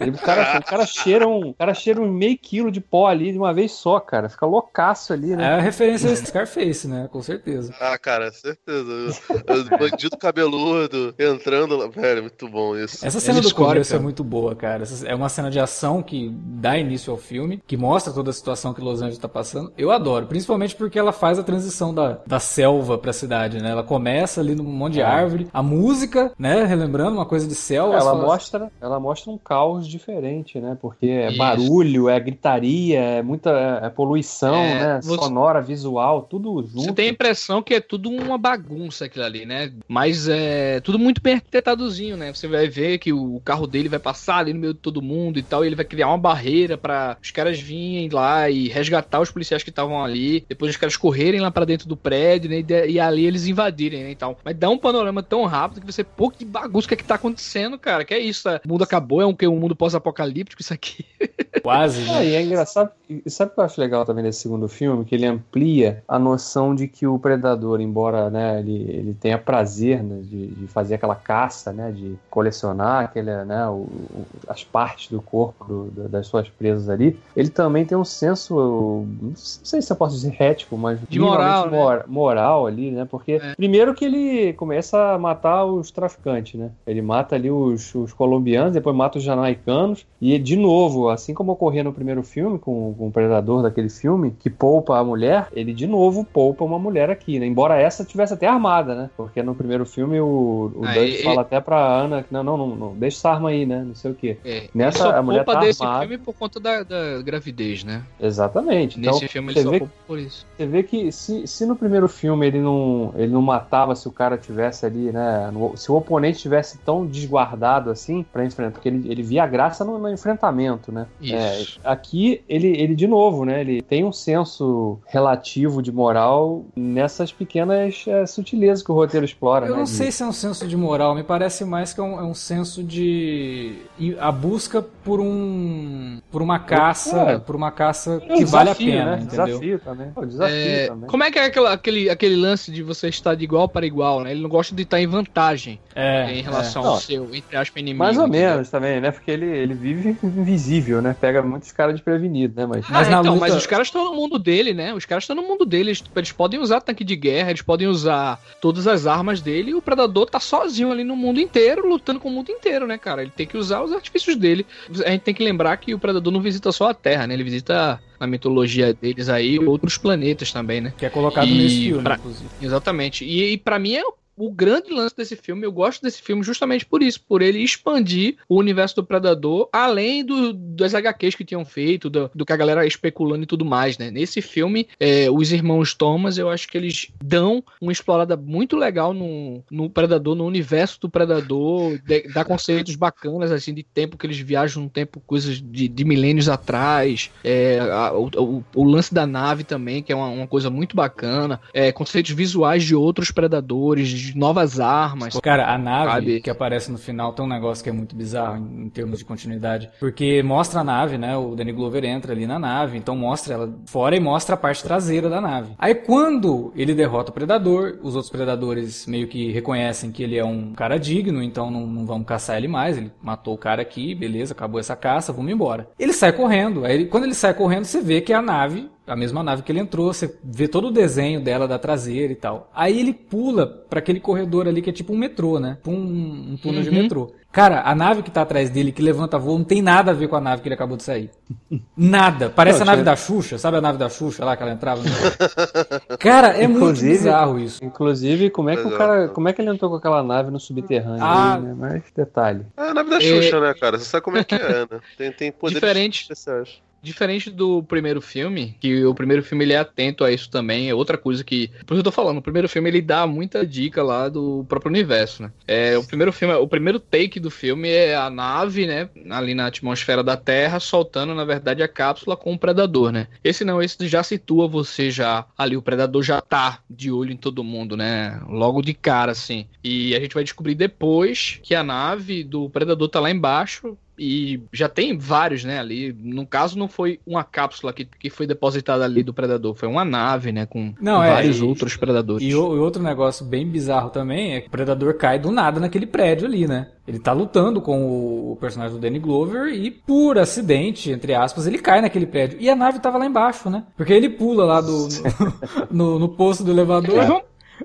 [0.00, 3.06] Ele- o, cara, o cara cheira um, o cara cheira um meio quilo de pó
[3.06, 4.28] ali de uma vez só, cara.
[4.28, 5.44] Fica loucaço ali, É né?
[5.54, 7.08] a referência a Scarface, né?
[7.12, 7.72] Com certeza.
[7.80, 9.20] Ah, cara, certeza.
[9.28, 11.86] O Bandido cabeludo entrando lá.
[11.88, 13.04] Velho, muito bom isso.
[13.06, 14.84] Essa cena do escolhem, começo é muito boa, cara.
[15.04, 18.72] É uma cena de ação que dá início ao filme, que mostra toda a situação
[18.74, 19.72] que Los Angeles tá passando.
[19.76, 23.70] Eu adoro, principalmente porque ela faz a transição da, da selva pra cidade, né?
[23.70, 25.04] Ela começa ali num monte de É.
[25.04, 26.64] árvore, a música, né?
[26.64, 27.94] Relembrando uma coisa de selva.
[27.94, 30.76] Ela fala- mostra, ela mostra um caos diferente, né?
[30.80, 31.38] Porque é Isso.
[31.38, 33.50] barulho, é gritaria, é muita
[33.82, 35.00] é, é poluição, É, né?
[35.02, 36.82] você- Sonora, visual, tudo junto.
[36.84, 39.72] Você tem a impressão que é tudo uma bagunça aquilo ali, né?
[39.88, 42.32] Mas é tudo muito bem arquitetadozinho, né?
[42.32, 45.38] Você vai ver que o carro dele vai passar ali no meio de todo mundo
[45.38, 49.20] e tal, e ele vai criar uma barreira pra os caras virem lá e resgatar
[49.20, 52.64] os policiais que estavam ali, depois os caras correrem lá pra dentro do prédio, né?
[52.68, 54.10] E, e ali eles invadirem, né?
[54.10, 54.38] E tal.
[54.44, 57.14] Mas dá um panorama tão rápido que você, pô, que bagunça, que é que tá
[57.14, 58.04] acontecendo, cara?
[58.04, 58.44] Que é isso?
[58.44, 58.60] tá?
[58.64, 61.04] O mundo acabou, é um, um mundo pós-apocalíptico, isso aqui.
[61.62, 62.26] Quase, Ah, né?
[62.28, 62.90] e é engraçado.
[63.08, 65.04] E sabe o que eu acho legal também desse segundo filme?
[65.04, 70.02] Que ele amplia a noção de que o predador, embora né, ele, ele tenha prazer
[70.02, 75.10] né, de, de fazer aquela caça, né, de colecionar aquele, né, o- o- as partes
[75.10, 79.92] do corpo do- das suas presas ali, ele também tem um senso, não sei se
[79.92, 81.76] eu posso dizer ético, mas De moral, né?
[81.76, 83.04] mor- moral ali, né?
[83.10, 83.54] Porque É.
[83.56, 86.70] primeiro que ele começa a matar os traficantes, né?
[86.86, 91.49] Ele mata ali os, os colombianos, depois mata os jamaicanos, e de novo, assim como
[91.50, 95.72] ocorria no primeiro filme, com, com o predador daquele filme, que poupa a mulher, ele
[95.72, 97.46] de novo poupa uma mulher aqui, né?
[97.46, 99.10] Embora essa tivesse até armada, né?
[99.16, 102.42] Porque no primeiro filme o, o Ah, Dutch e- fala até pra Ana que não,
[102.42, 103.82] não, não, não, deixa essa arma aí, né?
[103.86, 104.36] Não sei o quê.
[104.44, 106.00] É, Nessa, ele a mulher tá desse armada.
[106.06, 108.02] filme por conta da, da gravidez, né?
[108.20, 108.98] Exatamente.
[108.98, 110.46] Então, Nesse filme ele só vê por isso.
[110.56, 114.12] Você vê que se, se no primeiro filme ele não, ele não matava se o
[114.12, 115.50] cara tivesse ali, né?
[115.52, 119.46] no- se o oponente tivesse tão desguardado assim pra enfrentar, porque ele, ele via a
[119.46, 121.06] graça no, no enfrentamento, né?
[121.20, 121.34] Isso.
[121.40, 123.60] É, aqui ele, ele, de novo, né?
[123.60, 129.66] Ele tem um senso relativo de moral nessas pequenas é, sutilezas que o roteiro explora.
[129.66, 132.00] Eu né, não de- sei se é um senso de moral, me parece mais que
[132.00, 133.74] é um, é um senso de
[134.18, 137.38] a busca por um por uma caça, É.
[137.38, 139.22] por uma caça que vale a desafio, pena, né?
[139.22, 139.46] entendeu?
[139.46, 140.10] Desafio também.
[140.10, 141.08] Pô, desafio É, também.
[141.08, 144.22] como é que é aquela- aquele, aquele lance de você estar de igual para igual,
[144.22, 144.30] né?
[144.32, 146.86] Ele não gosta de estar em vantagem É, em relação é.
[146.86, 147.00] ao Não.
[147.00, 147.98] seu, entre aspas, inimigo.
[147.98, 148.50] Mais ou entendeu?
[148.50, 149.10] menos também, né?
[149.10, 151.14] Porque ele, ele vive invisível, né?
[151.20, 152.66] Pega muitos caras desprevenidos, né?
[152.66, 152.92] Mas é.
[152.92, 154.92] Mas Ah, na então, luta- mas os caras estão no mundo dele, né?
[154.94, 155.90] Os caras estão no mundo dele.
[155.90, 159.74] Eles, eles podem usar tanque de guerra, eles podem usar todas as armas dele e
[159.74, 163.22] o predador tá sozinho ali no mundo inteiro, lutando com o mundo inteiro, né, cara?
[163.22, 164.66] Ele tem que usar os artifícios dele.
[165.06, 167.34] A gente tem que lembrar que o predador não visita só a Terra, né?
[167.34, 170.92] Ele visita, na mitologia deles aí, outros planetas também, né?
[170.96, 172.48] que é colocado E nesse filme, pra- inclusive.
[172.60, 173.24] Exatamente.
[173.24, 174.02] E, e para mim é
[174.40, 175.64] o grande lance desse filme.
[175.66, 180.24] Eu gosto desse filme justamente por isso, por ele expandir o universo do Predador, além
[180.24, 183.98] do, das HQs que tinham feito, do, do que a galera especulando e tudo mais,
[183.98, 184.10] né?
[184.10, 189.12] Nesse filme, é, os irmãos Thomas, eu acho que eles dão uma explorada muito legal
[189.12, 194.26] no, no Predador, no universo do Predador, de- dá conceitos bacanas, assim, de tempo que
[194.26, 199.26] eles viajam no tempo, coisas de, de milênios atrás, é, a- o, o- lance da
[199.26, 204.29] nave também, que é uma, uma coisa muito bacana, é, conceitos visuais de outros predadores,
[204.32, 205.38] de novas armas.
[205.40, 206.40] Cara, a nave Sabe?
[206.40, 209.24] que aparece no final tem um negócio que é muito bizarro em, em termos de
[209.24, 209.90] continuidade.
[209.98, 211.36] Porque mostra a nave, né?
[211.36, 214.82] O Danny Glover entra ali na nave, então mostra ela fora e mostra a parte
[214.82, 215.74] traseira da nave.
[215.78, 220.44] Aí quando ele derrota o predador, os outros predadores meio que reconhecem que ele é
[220.44, 222.96] um cara digno, então não, não vamos caçar ele mais.
[222.96, 225.88] Ele matou o cara aqui, beleza, acabou essa caça, vamos embora.
[225.98, 226.84] Ele sai correndo.
[226.84, 229.80] Aí quando ele sai correndo, você vê que a nave A mesma nave que ele
[229.80, 232.70] entrou, você vê todo o desenho dela da traseira e tal.
[232.74, 235.74] Aí ele pula pra aquele corredor ali que é tipo um metrô, né?
[235.76, 236.94] Tipo um, um túnel de Uhum.
[237.02, 237.32] metrô.
[237.52, 240.28] Cara, a nave que tá atrás dele, que levanta voo, não tem nada a ver
[240.28, 241.30] com a nave que ele acabou de sair.
[241.96, 242.48] Nada.
[242.48, 244.72] Parece Não, a nave tinha- da Xuxa, sabe a nave da Xuxa lá que ela
[244.72, 245.02] entrava?
[245.02, 246.16] No...
[246.18, 247.84] Cara, é muito Inclusive- bizarro isso.
[247.84, 249.28] Inclusive, como é que o cara.
[249.28, 251.54] Como é que ele entrou com aquela nave no subterrâneo Ah.
[251.56, 251.74] aí, né?
[251.76, 252.64] Mas detalhe.
[252.76, 253.98] É a nave da Xuxa, né, cara?
[253.98, 255.00] Você sabe como é que é, né?
[255.18, 256.22] Tem, tem poderes Diferente.
[256.22, 256.80] especiais.
[257.02, 260.94] Diferente do primeiro filme, que o primeiro filme ele é atento a isso também, é
[260.94, 261.68] outra coisa que.
[261.86, 264.90] Por isso eu tô falando, o primeiro filme ele dá muita dica lá do próprio
[264.90, 265.52] universo, né?
[265.66, 269.08] É, o primeiro filme, o primeiro take do filme é a nave, né?
[269.30, 273.28] Ali na atmosfera da Terra, soltando, na verdade, a cápsula com o predador, né?
[273.42, 275.46] Esse não, esse já situa você já.
[275.56, 278.40] Ali, o predador já tá de olho em todo mundo, né?
[278.48, 279.66] Logo de cara, assim.
[279.82, 284.62] E a gente vai descobrir depois que a nave do predador tá lá embaixo, e
[284.70, 286.12] já tem vários, né, ali.
[286.12, 290.04] No caso, não foi uma cápsula que, que foi depositada ali do Predador, foi uma
[290.04, 292.46] nave, né, com, Não, é, vários e- outros Predadores.
[292.46, 296.06] E e outro negócio bem bizarro também é que o Predador cai do nada naquele
[296.06, 296.88] prédio ali, né?
[297.08, 301.78] Ele tá lutando com o, personagem do Danny Glover e, por acidente, entre aspas, ele
[301.78, 302.58] cai naquele prédio.
[302.60, 303.84] E a nave tava lá embaixo, né?
[303.96, 305.08] Porque ele pula lá do,
[305.90, 307.42] no, no poço do elevador.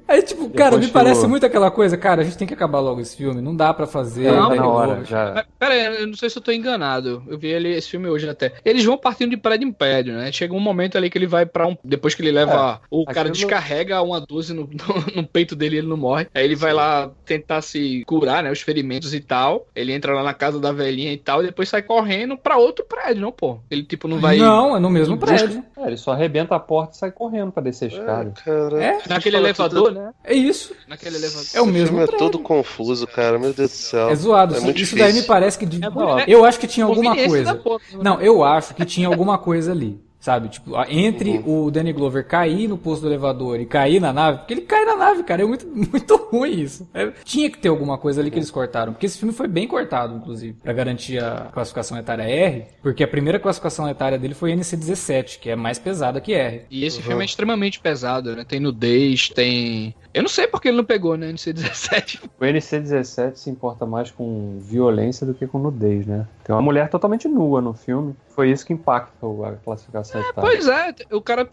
[0.07, 2.79] Aí, tipo, cara, Depois me parece muito aquela coisa, cara, a gente tem que acabar
[2.79, 4.31] logo esse filme, não dá pra fazer.
[4.31, 5.31] Não, tá na hora, já.
[5.35, 7.23] Mas, Pera aí, eu não sei se eu tô enganado.
[7.27, 8.53] Eu vi ele, esse filme hoje até.
[8.63, 10.31] Eles vão partindo de prédio em prédio, né?
[10.31, 11.77] Chega um momento ali que ele vai pra um.
[11.83, 12.81] Depois que ele leva.
[12.89, 16.27] o cara descarrega uma 12 no, no, no peito dele e ele não morre.
[16.33, 18.51] Aí ele vai lá tentar se curar, né?
[18.51, 19.67] Os ferimentos e tal.
[19.75, 21.41] Ele entra lá na casa da velhinha e tal.
[21.43, 23.59] E depois sai correndo pra outro prédio, não, pô.
[23.69, 24.37] Ele, tipo, não vai.
[24.37, 25.63] Não, é no mesmo prédio.
[25.77, 28.33] É, ele só arrebenta a porta e sai correndo pra descer a escada.
[28.37, 28.83] É, cara.
[28.83, 30.11] É, Naquele elevador, né?
[30.23, 30.73] é isso.
[30.87, 31.45] Naquele elevador.
[31.53, 33.37] É o mesmo filme é todo confuso, cara.
[33.39, 34.09] Meu Deus do céu.
[34.09, 34.53] É zoado.
[34.53, 35.65] É Isso- muito isso daí me parece que.
[35.65, 35.89] de- É
[36.27, 37.53] eu acho que tinha alguma coisa.
[37.53, 37.59] né?
[38.01, 39.99] Não, eu acho que tinha alguma coisa ali.
[40.25, 40.49] Sabe?
[40.49, 44.55] Tipo, entre o Danny Glover cair no posto do elevador e cair na nave, porque
[44.55, 45.43] ele cai na nave, cara.
[45.43, 46.89] É muito, muito ruim isso.
[46.95, 48.91] É, tinha que ter alguma coisa ali que eles cortaram.
[48.91, 52.65] Porque esse filme foi bem cortado, inclusive, pra garantir a classificação etária R.
[52.81, 56.63] Porque a primeira classificação etária dele foi NC17, que é mais pesada que R.
[56.71, 58.43] E esse filme é extremamente pesado, né?
[58.43, 59.93] Tem nudez, tem.
[60.11, 61.31] Eu não sei porque ele não pegou, né?
[61.31, 62.21] NC17.
[62.39, 66.27] O NC-17 se importa mais com violência do que com nudez, né?
[66.43, 68.15] Tem uma mulher totalmente nua no filme.
[68.29, 70.33] Foi isso que impactou a classificação etária.
[70.41, 71.49] Pois é, o cara,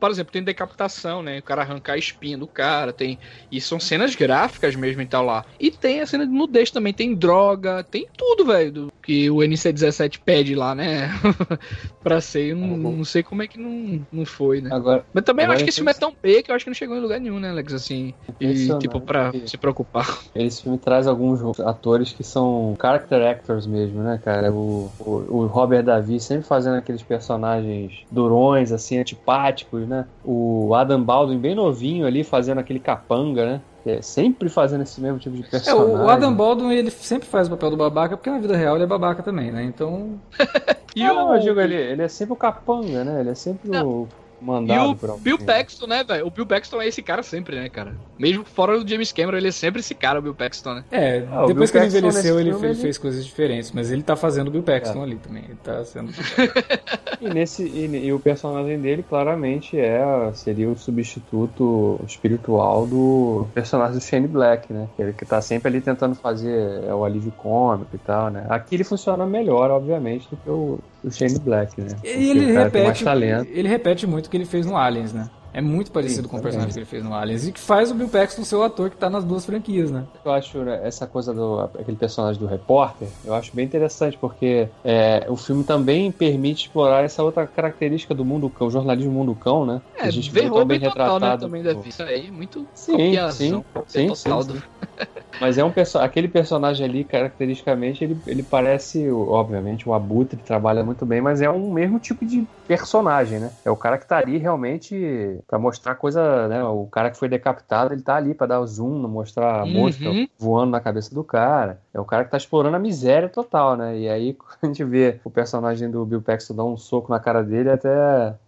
[0.00, 1.38] por exemplo, tem decapitação, né?
[1.38, 3.18] O cara arrancar a espinha do cara, tem.
[3.50, 5.44] E são cenas gráficas mesmo e tal lá.
[5.60, 9.36] E tem a cena de nudez também, tem droga, tem tudo, velho, do que o
[9.36, 11.10] NC17 pede lá, né?
[12.02, 12.50] pra ser.
[12.52, 14.70] Eu não, não sei como é que não, não foi, né?
[14.72, 16.54] Agora, Mas também eu Agora acho que é esse filme é tão B que eu
[16.54, 17.72] acho que não chegou em lugar nenhum, né, Alex?
[17.72, 18.14] Assim.
[18.40, 20.18] E, tipo, pra se preocupar.
[20.34, 24.52] esse filme traz alguns atores que são character actors mesmo, né, cara?
[24.52, 30.06] O, o, o Robert Davi sempre fazendo aqueles personagens durões, assim, antipáticos, né?
[30.24, 33.60] O Adam Baldwin bem novinho ali fazendo aquele capanga, né?
[33.86, 35.94] É sempre fazendo esse mesmo tipo de É, personagem.
[35.96, 38.74] o, o Adam Baldwin, ele sempre faz o papel do babaca, porque na vida real
[38.76, 39.62] ele é babaca também, né?
[39.64, 40.20] Então.
[40.96, 43.20] E Ah, o, não, eu digo, ele, ele é sempre o capanga, né?
[43.20, 44.08] Ele é sempre o
[44.40, 45.24] e mandado o por alguém.
[45.24, 46.26] Bill Paxton, né, velho?
[46.26, 47.94] O Bill Paxton é esse cara sempre, né, cara?
[48.18, 50.84] Mesmo fora do James Cameron, ele é sempre esse cara, o Bill Paxton, né?
[50.90, 54.16] É, Ah, o depois que ele envelheceu, ele ele- fez coisas diferentes, mas ele tá
[54.16, 55.02] fazendo o Bill Paxton É.
[55.04, 55.44] ali também.
[55.44, 56.12] Ele tá sendo.
[57.20, 60.00] E, nesse, e, e o personagem dele claramente é
[60.34, 64.86] seria o substituto espiritual do personagem do Shane Black, né?
[64.96, 68.46] Ele que tá sempre ali tentando fazer é, o alívio cômico e tal, né?
[68.48, 71.88] Aqui ele funciona melhor, obviamente, do que o, o Shane Black, né?
[71.94, 73.50] Porque ele mais repete, talento.
[73.52, 75.28] ele repete muito o que ele fez no Aliens, né?
[75.58, 77.48] É muito parecido Sim, com o personagem que ele fez no Aliens.
[77.48, 80.06] E que faz o Bill Paxton ser o ator que tá nas duas franquias, né?
[80.24, 84.68] Eu acho né, essa coisa do aquele personagem do repórter, eu acho bem interessante porque
[84.84, 89.34] é, o filme também permite explorar essa outra característica do mundo cão, o jornalismo mundo
[89.34, 89.82] cão, né?
[89.96, 91.46] Que É, a gente vê tão bem total, né, retratado.
[91.46, 91.88] também da vida.
[91.88, 94.62] Isso aí, muito Sim, sim, cópia sim, total sim, do- sim.
[95.40, 100.82] Mas é um perso aquele personagem ali, caracteristicamente, ele, ele parece, obviamente, o Abutre trabalha
[100.82, 103.52] muito bem, mas é um mesmo tipo de personagem, né?
[103.64, 106.62] É o cara que tá ali realmente pra mostrar coisa, né?
[106.62, 109.72] O cara que foi decapitado, ele tá ali pra dar o zoom, mostrar a Uhum.
[109.72, 110.04] mosca
[110.38, 111.80] voando na cabeça do cara.
[111.92, 113.98] É o cara que tá explorando a miséria total, né?
[113.98, 117.18] E aí, quando a gente vê o personagem do Bill Paxton dar um soco na
[117.18, 117.88] cara dele, até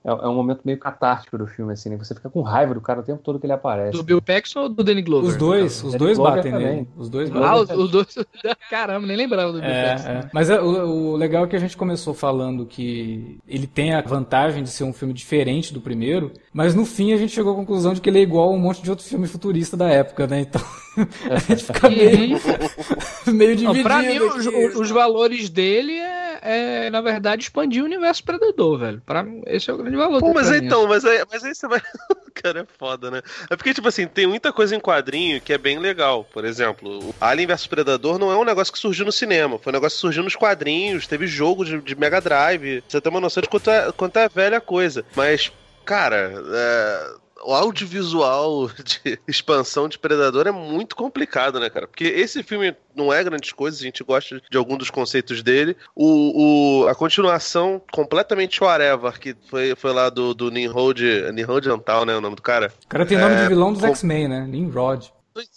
[0.05, 1.97] é, é um momento meio catártico do filme, assim, né?
[1.97, 3.97] Você fica com raiva do cara o tempo todo que ele aparece.
[3.97, 5.31] Do Bill Paxton ou do Danny Glover?
[5.31, 6.75] Os dois, os Danny dois Glover batem também.
[6.77, 6.89] nele.
[6.99, 7.63] Os dois Ah, batem.
[7.63, 8.15] os, os dois.
[8.69, 10.11] Caramba, nem lembrava do Bill É, Paxton.
[10.11, 10.31] é.
[10.35, 14.03] Mas é, o, o legal é que a gente começou falando que ele tem a
[14.03, 17.57] vantagem de ser um filme diferente do primeiro, mas no fim a gente chegou à
[17.57, 20.27] conclusão de que ele é igual a um monte de outro filme futurista da época,
[20.27, 20.41] né?
[20.41, 20.63] Então
[21.31, 22.41] a gente fica meio,
[23.27, 23.83] meio Não, dividido.
[23.83, 24.57] pra mim, os, aqui.
[24.79, 26.39] os- valores dele é,
[26.87, 29.03] é, na verdade, expandir o universo Predador, velho.
[29.07, 31.69] Pra mim, esse é o grande valor Pô, mas então, mas aí, mas aí você
[31.69, 31.81] vai.
[32.35, 33.21] Cara, é foda, né?
[33.51, 36.25] É porque, tipo assim, tem muita coisa em quadrinho que é bem legal.
[36.33, 39.59] Por exemplo, o Alien vs Predador não é um negócio que surgiu no cinema.
[39.59, 41.07] Foi um negócio que surgiu nos quadrinhos.
[41.07, 42.83] Teve jogo de, de Mega Drive.
[42.89, 45.05] Você tem uma noção de quanto é, quanto é velha a coisa.
[45.15, 45.53] Mas,
[45.91, 47.15] cara, é,
[47.45, 51.89] o audiovisual de expansão de Predador é muito complicado, né, cara?
[51.89, 55.77] Porque esse filme não é grandes coisas, a gente gosta de algum dos conceitos dele.
[55.95, 61.01] O, o- a continuação completamente whatever, que foi, foi lá do, do Nimrod,
[61.33, 62.73] Nimrod Antal, né, o nome do cara?
[62.85, 64.47] O cara tem nome É, de vilão dos com- X-Men, né?
[64.49, 65.13] Nimrod.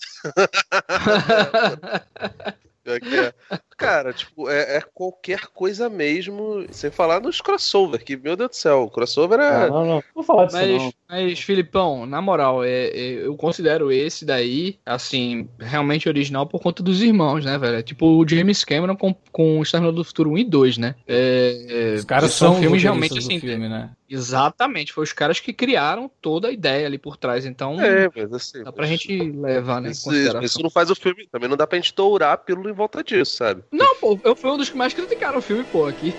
[2.86, 3.34] É é.
[3.78, 8.56] Cara, tipo, é, é qualquer coisa mesmo, sem falar nos crossover, que, meu Deus do
[8.56, 9.68] céu, o crossover é...
[9.68, 9.96] Não, não, não.
[9.96, 10.94] Não vou falar disso, Mas, não.
[11.10, 16.82] mas, Filipão, na moral, é, é- eu considero esse daí, assim, realmente original por conta
[16.84, 17.78] dos irmãos, né, velho?
[17.78, 20.96] É tipo o James Cameron com, com o Exterminador do Futuro 1 e 2, né?
[21.08, 23.40] É, é, Os caras são são filmes realmente assim.
[23.40, 23.92] filme, né?
[24.10, 28.32] Exatamente, foi os caras que criaram toda a ideia ali por trás, então É, mas
[28.32, 28.64] assim...
[28.64, 30.44] dá pra gente levar, né, em Isso, consideração.
[30.44, 31.28] isso não faz o filme.
[31.32, 33.63] Também não dá pra gente tourar a pílula em volta disso, sabe?
[33.72, 36.14] Não, pô, eu fui um dos que mais criticaram o filme, pô, aqui.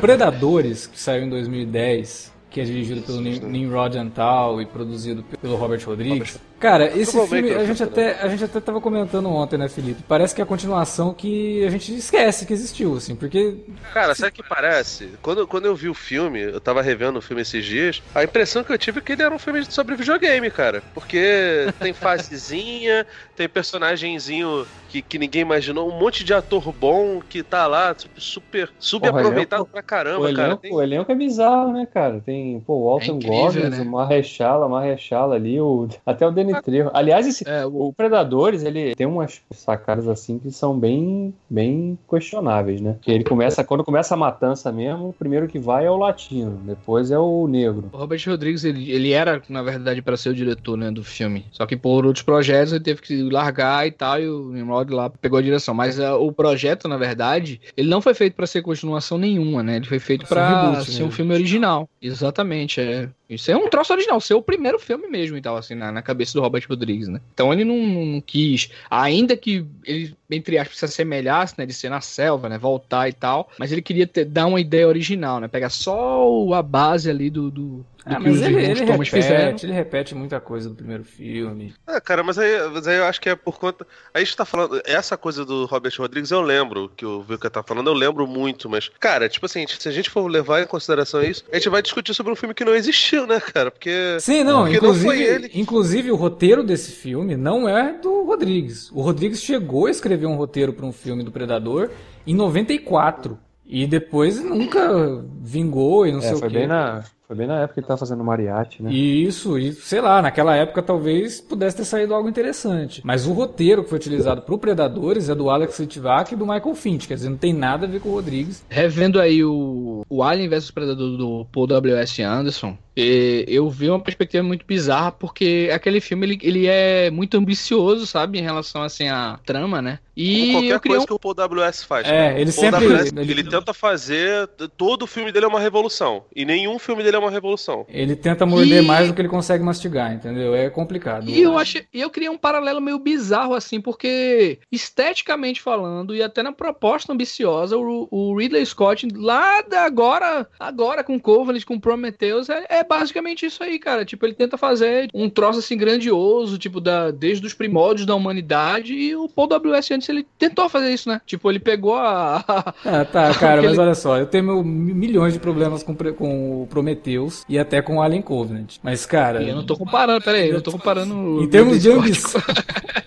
[0.00, 5.56] Predadores, que saiu em 2010, que é dirigido pelo Nim- Nimrod Antal e produzido pelo
[5.56, 6.38] Robert Rodrigues.
[6.60, 10.02] Cara, esse filme, a gente, até, a gente até tava comentando ontem, né, Felipe?
[10.06, 13.56] Parece que é a continuação que a gente esquece que existiu, assim, porque
[13.94, 15.08] Cara, sabe o que parece?
[15.22, 18.62] Quando, quando eu vi o filme, eu tava revendo o filme esses dias, a impressão
[18.62, 20.82] que eu tive é que ele era um filme sobre videogame, cara.
[20.92, 27.42] Porque tem fasezinha, tem personagemzinho que, que ninguém imaginou, um monte de ator bom que
[27.42, 30.48] tá lá, tipo, super, super Porra, aproveitado elenco- pra O caramba, cara.
[30.48, 32.20] elenco, Tem- o elenco é bizarro, né, cara?
[32.20, 33.80] Tem, pô, o Walton É incrível, Goggins, né?
[33.80, 36.90] o Marrechala, Marrechala ali, o, até o Danny Trejo.
[36.92, 41.98] Aliás, esse, É, o- o Predadores, ele tem umas sacadas assim que são bem, bem
[42.08, 42.96] questionáveis, né?
[43.00, 46.60] Que ele começa, quando começa a matança mesmo, o primeiro que vai é o latino,
[46.64, 47.88] depois é o negro.
[47.92, 51.44] O Robert Rodrigues, ele, ele era, na verdade, para ser o diretor né, do filme.
[51.52, 55.10] Só que por outros projetos ele teve que largar e tal, e o Nimrod lá
[55.10, 55.74] pegou a direção.
[55.74, 59.76] Mas ah, o projeto, na verdade, ele não foi feito para ser continuação nenhuma, né?
[59.76, 61.06] Ele foi feito para ser mesmo.
[61.06, 61.88] um filme original.
[62.00, 63.08] Exatamente, é.
[63.28, 66.02] Isso é um troço original, ser o primeiro filme mesmo e tal, assim, na, na
[66.02, 67.20] cabeça do Robert Rodrigues, né?
[67.32, 71.88] Então ele não, não quis, ainda que ele, entre aspas, se assemelhasse, né, de ser
[71.88, 75.48] na selva, né, voltar e tal, mas ele queria ter- dar uma ideia original, né,
[75.48, 78.86] pegar só a base ali do, do, do Ah, que mas os ele, irmãos ele
[78.92, 79.44] Thomas fizeram.
[79.46, 81.74] repete, ele repete muita coisa do primeiro filme.
[81.86, 83.86] Ah, cara, mas aí, mas aí eu acho que é por conta.
[84.14, 84.80] Aí a gente tá falando.
[84.84, 88.68] Essa coisa do Robert Rodrigues eu lembro, que o Vilca tá falando, eu lembro muito,
[88.68, 91.82] mas, cara, tipo assim, se a gente for levar em consideração isso, a gente vai
[91.82, 93.70] discutir sobre um filme que não existiu, né, cara?
[93.70, 94.16] Porque.
[94.20, 95.50] Sim, não, Porque não inclusive, foi ele.
[95.54, 98.90] inclusive o roteiro desse filme não é do Rodrigues.
[98.92, 101.90] O Rodrigues chegou a escrever um roteiro para um filme do Predador
[102.26, 106.58] em 94 e depois nunca vingou e não sei É, o foi quê.
[106.58, 108.92] bem, na, foi bem na época que ele tava fazendo Mariachi, né?
[108.92, 113.00] Isso, e sei lá, naquela época talvez pudesse ter saído algo interessante.
[113.04, 116.74] Mas o roteiro que foi utilizado pro Predadores é do Alex Litvak e do Michael
[116.74, 118.64] Finch, quer dizer, não tem nada a ver com o Rodrigues.
[118.68, 122.20] Revendo aí o, o Alien vs Predador do Paul W.S.
[122.20, 127.36] Anderson, e eu vi uma perspectiva muito bizarra, porque aquele filme ele, ele é muito
[127.36, 130.00] ambicioso, sabe, em relação assim à trama, né?
[130.14, 131.06] Como E qualquer eu queria coisa um...
[131.06, 131.86] que o Paul W.S.
[131.86, 132.06] faz.
[132.06, 132.40] É, cara.
[132.40, 133.44] ele O Paul sempre- W.S., ele- ele...
[133.44, 134.48] tenta fazer.
[134.76, 136.24] Todo o filme dele é uma revolução.
[136.34, 137.86] E nenhum filme dele é uma revolução.
[137.88, 140.54] Ele tenta morder E- mais do que ele consegue mastigar, entendeu?
[140.54, 141.28] É complicado.
[141.28, 146.22] E eu achei, e eu queria um paralelo meio bizarro assim, porque esteticamente falando e
[146.22, 151.78] até na proposta ambiciosa, o, o Ridley Scott lá da agora, agora com Covenant, com
[151.78, 154.04] Prometheus, é, é basicamente isso aí, cara.
[154.04, 158.94] Tipo, ele tenta fazer um troço assim grandioso, tipo da desde os primórdios da humanidade
[158.94, 159.92] e o Paul W.S.
[159.92, 161.20] Anderson ele tentou fazer isso, né?
[161.26, 162.44] Tipo, ele pegou a,
[162.84, 166.66] Ah, tá, cara, mas ele- olha só, eu tenho milhões de problemas com, com o
[166.66, 167.09] Prometheus
[167.48, 168.76] e até com o Alien Covenant.
[168.82, 169.42] Mas, cara.
[169.42, 172.40] eu não tô comparando, peraí, eu não tô comparando Em termos de ambição.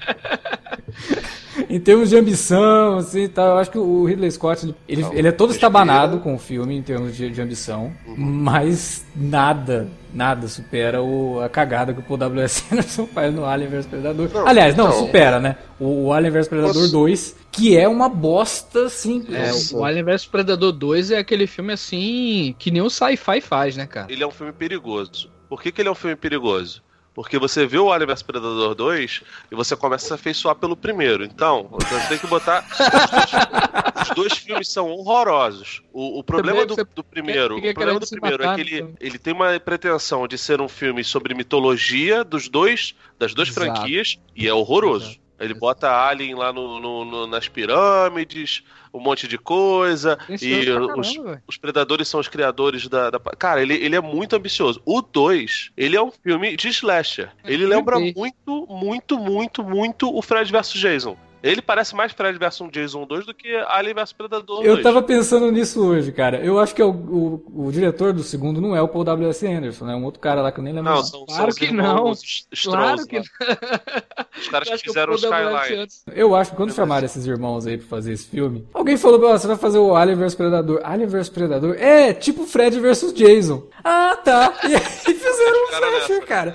[1.75, 5.13] em termos de ambição, assim, tá, eu acho que o Ridley Scott, ele, ele, Não,
[5.13, 10.47] ele é todo estabanado com o filme em termos de, de ambição, mas nada, nada
[10.47, 12.63] supera o, a cagada que o Paul W.S.
[12.71, 14.29] Anderson faz no Alien vs Predador.
[14.31, 14.93] Não, Aliás, não, não.
[14.93, 15.55] supera, né?
[15.79, 19.25] O, o Alien vs Predador Posso- 2, que é uma bosta, assim.
[19.31, 19.75] É, Nossa.
[19.75, 23.87] o Alien vs Predador 2 é aquele filme assim que nem o sci-fi faz, né,
[23.87, 24.11] cara?
[24.11, 25.31] Ele é um filme perigoso.
[25.49, 26.83] Por que, que ele é um filme perigoso?
[27.13, 29.21] Porque você vê o Alien vs Predador 2
[29.51, 31.23] e você começa a se afeiçoar pelo primeiro.
[31.23, 32.65] Então, você tem que botar.
[32.67, 35.83] Os dois, os dois filmes são horrorosos.
[35.93, 38.93] O, o problema do, do primeiro, o problema do primeiro é que ele, então.
[38.99, 43.67] ele tem uma pretensão de ser um filme sobre mitologia dos dois, das duas Exato.
[43.67, 45.22] franquias e é horroroso.
[45.39, 50.17] Ele bota Alien lá no, no- no- nas pirâmides, um monte de coisa.
[50.29, 53.09] Ambicioso E os, caramba, os predadores são os criadores da.
[53.09, 54.81] da- Cara, ele, ele é muito ambicioso.
[54.85, 57.31] O 2, ele é um filme de slasher.
[57.43, 61.17] Ele filme lembra muito, muito, muito, muito o Fred vs Jason.
[61.43, 64.65] Ele parece mais Fred vs Jason 2 do que Alien vs Predador 2.
[64.65, 66.37] Eu tava pensando nisso hoje, cara.
[66.37, 69.45] Eu acho que é o, o, o diretor do segundo não é o Paul W.S.
[69.45, 69.93] Anderson, né?
[69.93, 70.93] Um outro cara lá que eu nem lembro.
[70.93, 73.19] Não, são, Claro são que os irmãos Claro que.
[73.19, 75.15] Os caras que acho fizeram o.
[75.17, 75.87] Skyline.
[76.13, 79.37] Eu acho que quando chamaram esses irmãos aí pra fazer esse filme, alguém falou, "Ó,
[79.37, 80.79] você vai fazer o Alien vs Predador.
[80.81, 81.75] Alien vs Predador?
[81.77, 83.67] É, tipo Fred vs Jason.
[83.83, 84.53] Ah, tá.
[84.63, 86.53] E aí fizeram um Cara slasher, nessa, cara.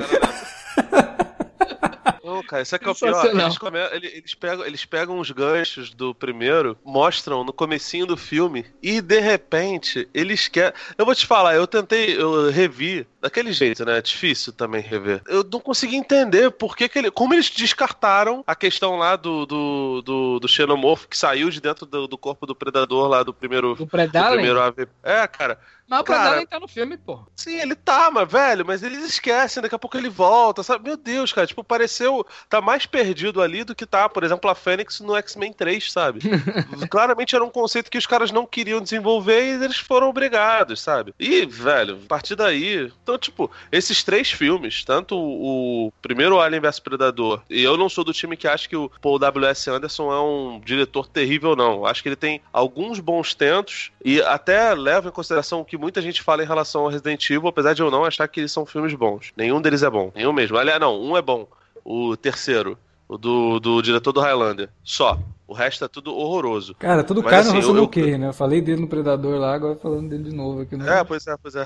[2.39, 3.23] Não, cara, isso é que é o pior.
[3.45, 8.17] Eles, come- ele- eles pegam, eles pegam os ganchos do primeiro, mostram no comecinho do
[8.17, 10.73] filme, e de repente, eles querem.
[10.97, 13.99] Eu vou te falar, eu tentei, eu revi daquele jeito, né?
[13.99, 15.23] É difícil também rever.
[15.27, 17.11] Eu não consegui entender por que, que ele.
[17.11, 21.87] Como eles descartaram a questão lá do, do, do, do xenomorfo que saiu de dentro
[21.87, 23.75] do, do corpo do predador lá do primeiro.
[23.75, 23.87] Do
[24.31, 24.89] Do primeiro AVP.
[25.03, 25.59] É, cara.
[25.89, 27.21] Mas o Predalien tá no filme, pô.
[27.35, 30.85] Sim, ele tá, mas, velho, mas eles esquecem, daqui a pouco ele volta, sabe?
[30.85, 32.27] Meu Deus, cara, tipo, pareceu.
[32.47, 36.21] Tá mais perdido ali do que tá, por exemplo, a Fênix no X-Men 3, sabe?
[36.91, 41.15] Claramente era um conceito que os caras não queriam desenvolver e eles foram obrigados, sabe?
[41.19, 42.93] E, velho, a partir daí.
[43.09, 48.05] Então, tipo, esses três filmes, tanto o, primeiro Alien vs Predador, e eu não sou
[48.05, 49.71] do time que acha que o Paul W.S.
[49.71, 51.87] Anderson é um diretor terrível, não.
[51.87, 56.03] Acho que ele tem alguns bons tentos e até leva em consideração o que muita
[56.03, 58.67] gente fala em relação ao Resident Evil, apesar de eu não achar que eles são
[58.67, 59.33] filmes bons.
[59.35, 60.13] Nenhum deles é bom.
[60.15, 60.59] Nenhum mesmo.
[60.59, 61.49] Aliás, não, um é bom.
[61.83, 62.77] O terceiro.
[63.09, 64.69] O do, do diretor do Highlander.
[64.85, 65.19] Só.
[65.49, 66.75] O resto é tudo horroroso.
[66.75, 68.29] Cara, tudo Mas, cai assim, no Russell eu- eu- né?
[68.29, 70.87] Eu falei dele no Predador lá, agora falando dele de novo aqui no.
[70.87, 71.65] É, pois é, pois é.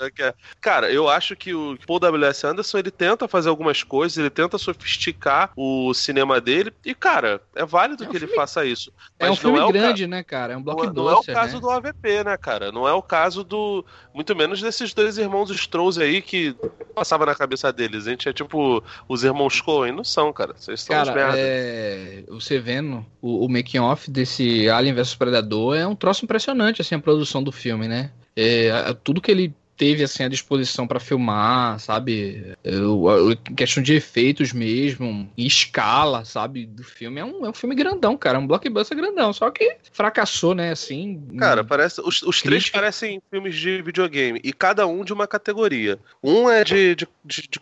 [0.00, 0.34] É que é.
[0.60, 2.44] Cara, eu acho que o Paul W.S.
[2.44, 7.64] Anderson ele tenta fazer algumas coisas, ele tenta sofisticar o cinema dele, e, cara, é
[7.64, 8.92] válido É um que ele filme- faça isso.
[9.18, 10.54] É um filme é o ca- grande, né, cara?
[10.54, 11.60] É um Não é- blockbuster, não é o caso né?
[11.60, 12.72] do AVP, né, cara?
[12.72, 13.84] Não é o caso do.
[14.12, 16.56] Muito menos desses dois irmãos Strolls aí que
[16.96, 18.08] passava na cabeça deles.
[18.08, 19.92] A gente é tipo os irmãos Coen.
[19.92, 20.54] Não são, cara.
[20.56, 21.38] Vocês são os Cara, merda.
[21.38, 22.24] é...
[22.28, 26.94] você vendo o, o making off desse Alien vs Predador é um troço impressionante, assim,
[26.94, 28.10] a produção do filme, né?
[28.36, 32.54] É, a- tudo que ele teve, assim, à disposição pra filmar, sabe?
[32.62, 36.66] É, a- a questão de efeitos mesmo, e escala, sabe?
[36.66, 37.18] Do filme.
[37.18, 38.36] É um, é um filme grandão, cara.
[38.36, 39.32] É um blockbuster grandão.
[39.32, 41.22] Só que fracassou, né, assim.
[41.38, 42.00] Cara, parece.
[42.02, 44.38] Os, os três parecem filmes de videogame.
[44.44, 45.98] E cada um de uma categoria.
[46.22, 46.94] Um é de.
[46.94, 47.60] de, de, de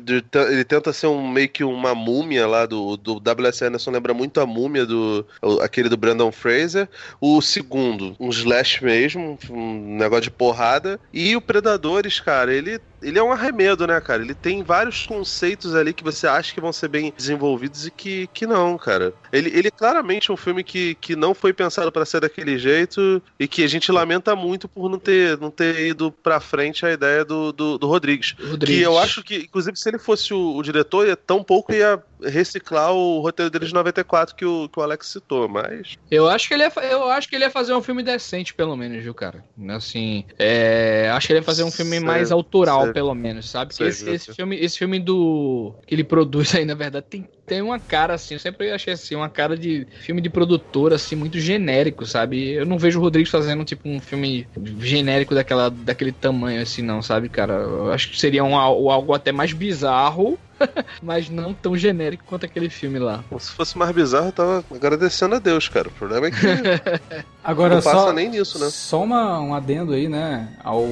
[0.00, 3.64] De- ele tenta ser um meio que uma múmia lá do, do W.S.
[3.64, 5.26] Anderson, lembra muito a múmia do
[5.60, 6.88] aquele do Brandon Fraser.
[7.20, 11.00] O segundo, um slash mesmo, um negócio de porrada.
[11.12, 14.22] E o Predadores, cara, ele, ele é um arremedo, né, cara?
[14.22, 18.28] Ele tem vários conceitos ali que você acha que vão ser bem desenvolvidos e que,
[18.32, 19.12] que não, cara.
[19.32, 23.22] Ele, ele claramente é um filme que, que não foi pensado pra ser daquele jeito
[23.38, 26.92] e que a gente lamenta muito por não ter, não ter ido pra frente a
[26.92, 28.34] ideia do, do, do Rodrigues.
[28.38, 28.76] Rodrigues.
[28.76, 32.02] Que eu acho que, inclusive, se ele fosse o, o diretor, ia tão pouco ia
[32.22, 35.96] reciclar o roteiro dele de 94 que o, que o Alex citou, mas.
[36.10, 38.76] Eu acho que ele ia, eu acho que ele ia fazer um filme decente, pelo
[38.76, 39.44] menos, viu, cara?
[39.70, 42.92] Assim, é, acho que ele ia fazer um filme Sei, mais autoral, sei.
[42.92, 43.74] pelo menos, sabe?
[43.74, 47.60] Sei, esse, esse filme, esse filme do que ele produz aí, na verdade, tem, tem
[47.60, 51.38] uma cara assim, eu sempre achei assim, uma cara de filme de produtor assim muito
[51.38, 52.52] genérico, sabe?
[52.52, 57.02] Eu não vejo o Rodrigues fazendo tipo um filme genérico daquela daquele tamanho assim, não,
[57.02, 57.52] sabe, cara?
[57.54, 60.38] Eu acho que seria um, al- algo até mais bizarro.
[61.02, 63.22] mas não tão genérico quanto aquele filme lá.
[63.38, 65.88] Se fosse mais bizarro, eu tava agradecendo a Deus, cara.
[65.88, 66.36] O problema é que
[67.42, 68.68] Agora não passa só, nem nisso, né?
[68.68, 70.48] só uma, um adendo aí, né?
[70.62, 70.86] Ao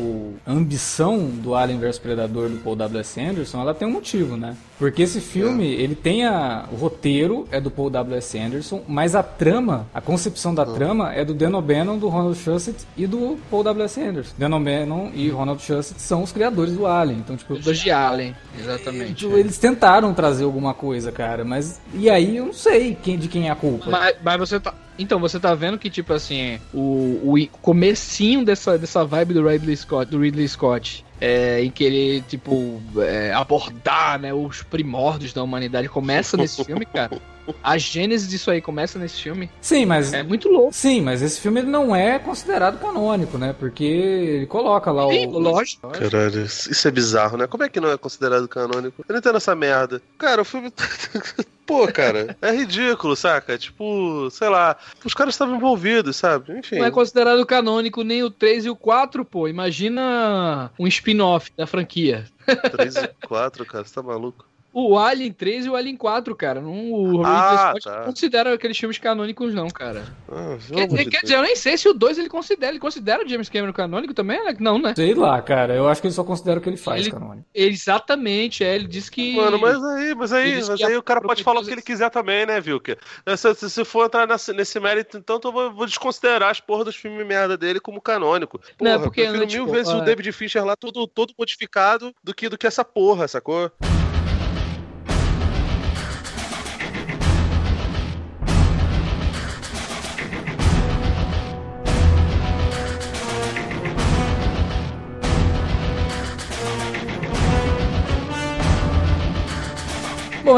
[0.47, 3.21] ambição do Alien vs Predador do Paul W.S.
[3.21, 4.57] Anderson, ela tem um motivo, né?
[4.79, 6.67] Porque esse filme, ele tem a.
[6.71, 8.39] O roteiro é do Paul W.S.
[8.39, 12.85] Anderson, mas a trama, a concepção da trama é do Dan O'Bannon, do Ronald Shusett
[12.97, 14.01] e do Paul W.S.
[14.01, 14.35] Anderson.
[14.37, 17.21] Dan O'Bannon e Ronald Shusett são os criadores do Alien.
[17.21, 17.57] Então, tipo.
[17.57, 19.15] Dos de Allen, exatamente.
[19.15, 21.81] tipo, eles tentaram trazer alguma coisa, cara, mas.
[21.95, 23.91] E aí eu não sei quem, de quem é a culpa.
[23.91, 24.75] Mas, mas você tá.
[24.99, 29.77] Então, você tá vendo que, tipo assim, o, o comecinho dessa, dessa vibe do Ridley
[29.77, 35.89] Scott, do Ridley Scott, é, em querer, tipo, é, abordar, né, os primórdios da humanidade,
[35.89, 37.21] começa nesse filme, cara.
[37.63, 39.51] A gênese disso aí começa nesse filme.
[39.61, 40.13] Sim, mas.
[40.13, 40.73] É muito louco.
[40.73, 43.55] Sim, mas esse filme não é considerado canônico, né?
[43.59, 45.39] Porque ele coloca lá Sim, o.
[45.39, 45.89] lógico.
[45.89, 47.47] Caralho, isso é bizarro, né?
[47.47, 49.05] Como é que não é considerado canônico?
[49.09, 50.01] Eu não entendo essa merda.
[50.19, 50.73] Cara, o filme.
[51.67, 53.59] Pô, cara, é ridículo, saca?
[53.59, 56.57] Tipo, sei lá, os caras estavam envolvidos, sabe?
[56.57, 56.79] Enfim.
[56.79, 59.49] Não é considerado canônico nem o 3 e o 4, pô.
[59.49, 62.25] Imagina um spin-off da franquia.
[62.71, 64.47] 3 e 4, cara, você tá maluco?
[64.79, 66.61] O Alien 3 e o Alien 4, cara.
[66.61, 67.97] Não, o Ridley Ah, Scott tá.
[67.97, 70.05] não considera aqueles filmes canônicos, não, cara.
[70.31, 72.73] Ah, Quer, dizer, quer dizer, eu nem sei se o 2 ele considera.
[72.73, 74.39] Ele considera o James Cameron canônico também?
[74.39, 74.61] Alex?
[74.61, 74.93] Não, né?
[74.95, 75.75] Sei lá, cara.
[75.75, 77.47] Eu acho que ele só considera o que ele faz, Ele- canônico.
[77.55, 78.75] Exatamente, é.
[78.75, 79.35] Ele disse que.
[79.37, 81.81] Mano, mas aí, mas aí, mas aí o cara pode aproveitam falar o que ele
[81.81, 82.99] quiser também, né, Vilker?
[83.35, 86.97] Se, se, for entrar nesse, nesse mérito, então eu vou, vou desconsiderar as porra dos
[86.97, 88.61] filmes merda dele como canônico.
[88.79, 91.33] Não, Porra, porque, prefiro né, mil tipo, vezes ah, o David Fincher lá todo, todo
[91.39, 93.73] modificado do que, do que essa porra, sacou?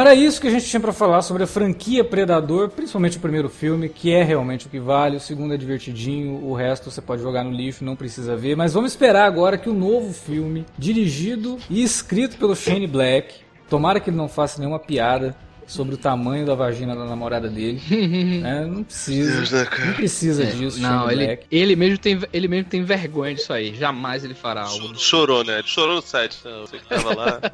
[0.00, 3.48] Era isso que a gente tinha pra falar sobre a franquia Predador, principalmente o primeiro
[3.48, 5.16] filme, que é realmente o que vale.
[5.16, 8.56] O segundo é divertidinho, o resto você pode jogar no lixo, não precisa ver.
[8.56, 13.36] Mas vamos esperar agora que o novo filme, dirigido e escrito pelo Shane Black,
[13.68, 15.34] tomara que ele não faça nenhuma piada
[15.68, 17.80] sobre o tamanho da vagina da namorada dele.
[18.42, 18.64] né?
[18.66, 19.68] Não precisa.
[19.86, 21.46] Não precisa disso, É, Não, Shane ele, Black.
[21.50, 23.74] ele, mesmo tem, ele mesmo tem vergonha disso aí.
[23.74, 24.98] Jamais ele fará algo.
[24.98, 25.58] Chorou, né?
[25.60, 26.50] Ele chorou no set, né?
[26.62, 27.40] Você que tava lá.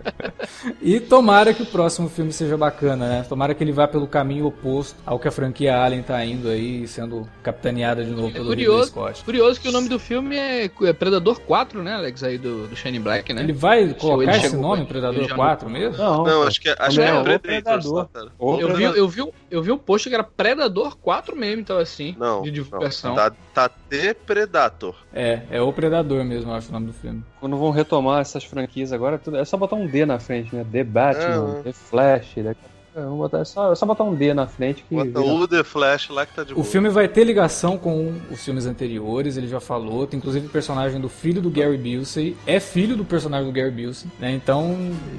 [0.81, 3.27] E tomara que o próximo filme seja bacana, né?
[3.29, 6.87] Tomara que ele vá pelo caminho oposto ao que a franquia Alien tá indo aí,
[6.89, 9.25] sendo capitaneada de novo É pelo curioso, Scott.
[9.25, 12.23] curioso que o nome do filme é é Predador 4, né, Alex?
[12.23, 13.43] Aí do, do Shane Black, né?
[13.43, 15.97] Ele vai colocar ele esse nome, Predador já- 4 mesmo?
[15.99, 18.04] Não, Não, acho que é, acho que Não, é o Predator, Predador.
[18.13, 18.33] Cara.
[18.41, 21.79] Eu vi, eu, vi, um- eu vi um post que era Predador 4 mesmo, então
[21.79, 23.11] assim, Não, de divulgação.
[23.11, 23.17] não.
[23.17, 24.95] Tá, tá The Predator.
[25.13, 27.23] É, é o Predador mesmo, acho o nome do filme.
[27.41, 30.65] Quando vão retomar essas franquias agora, tudo- é só botar um D na frente, né?
[30.71, 31.63] The Batman, É.
[31.63, 32.55] The Flash, né?
[32.97, 34.95] É, vamos botar, é, só, é só botar um D na frente que.
[34.95, 36.67] Bota vira- o The Flash lá que tá de O boa.
[36.67, 40.07] filme vai ter ligação com os filmes anteriores, ele já falou.
[40.07, 42.37] Tem inclusive o personagem do filho do Gary Busey.
[42.47, 44.31] É filho do personagem do Gary Busey, né?
[44.33, 44.77] Então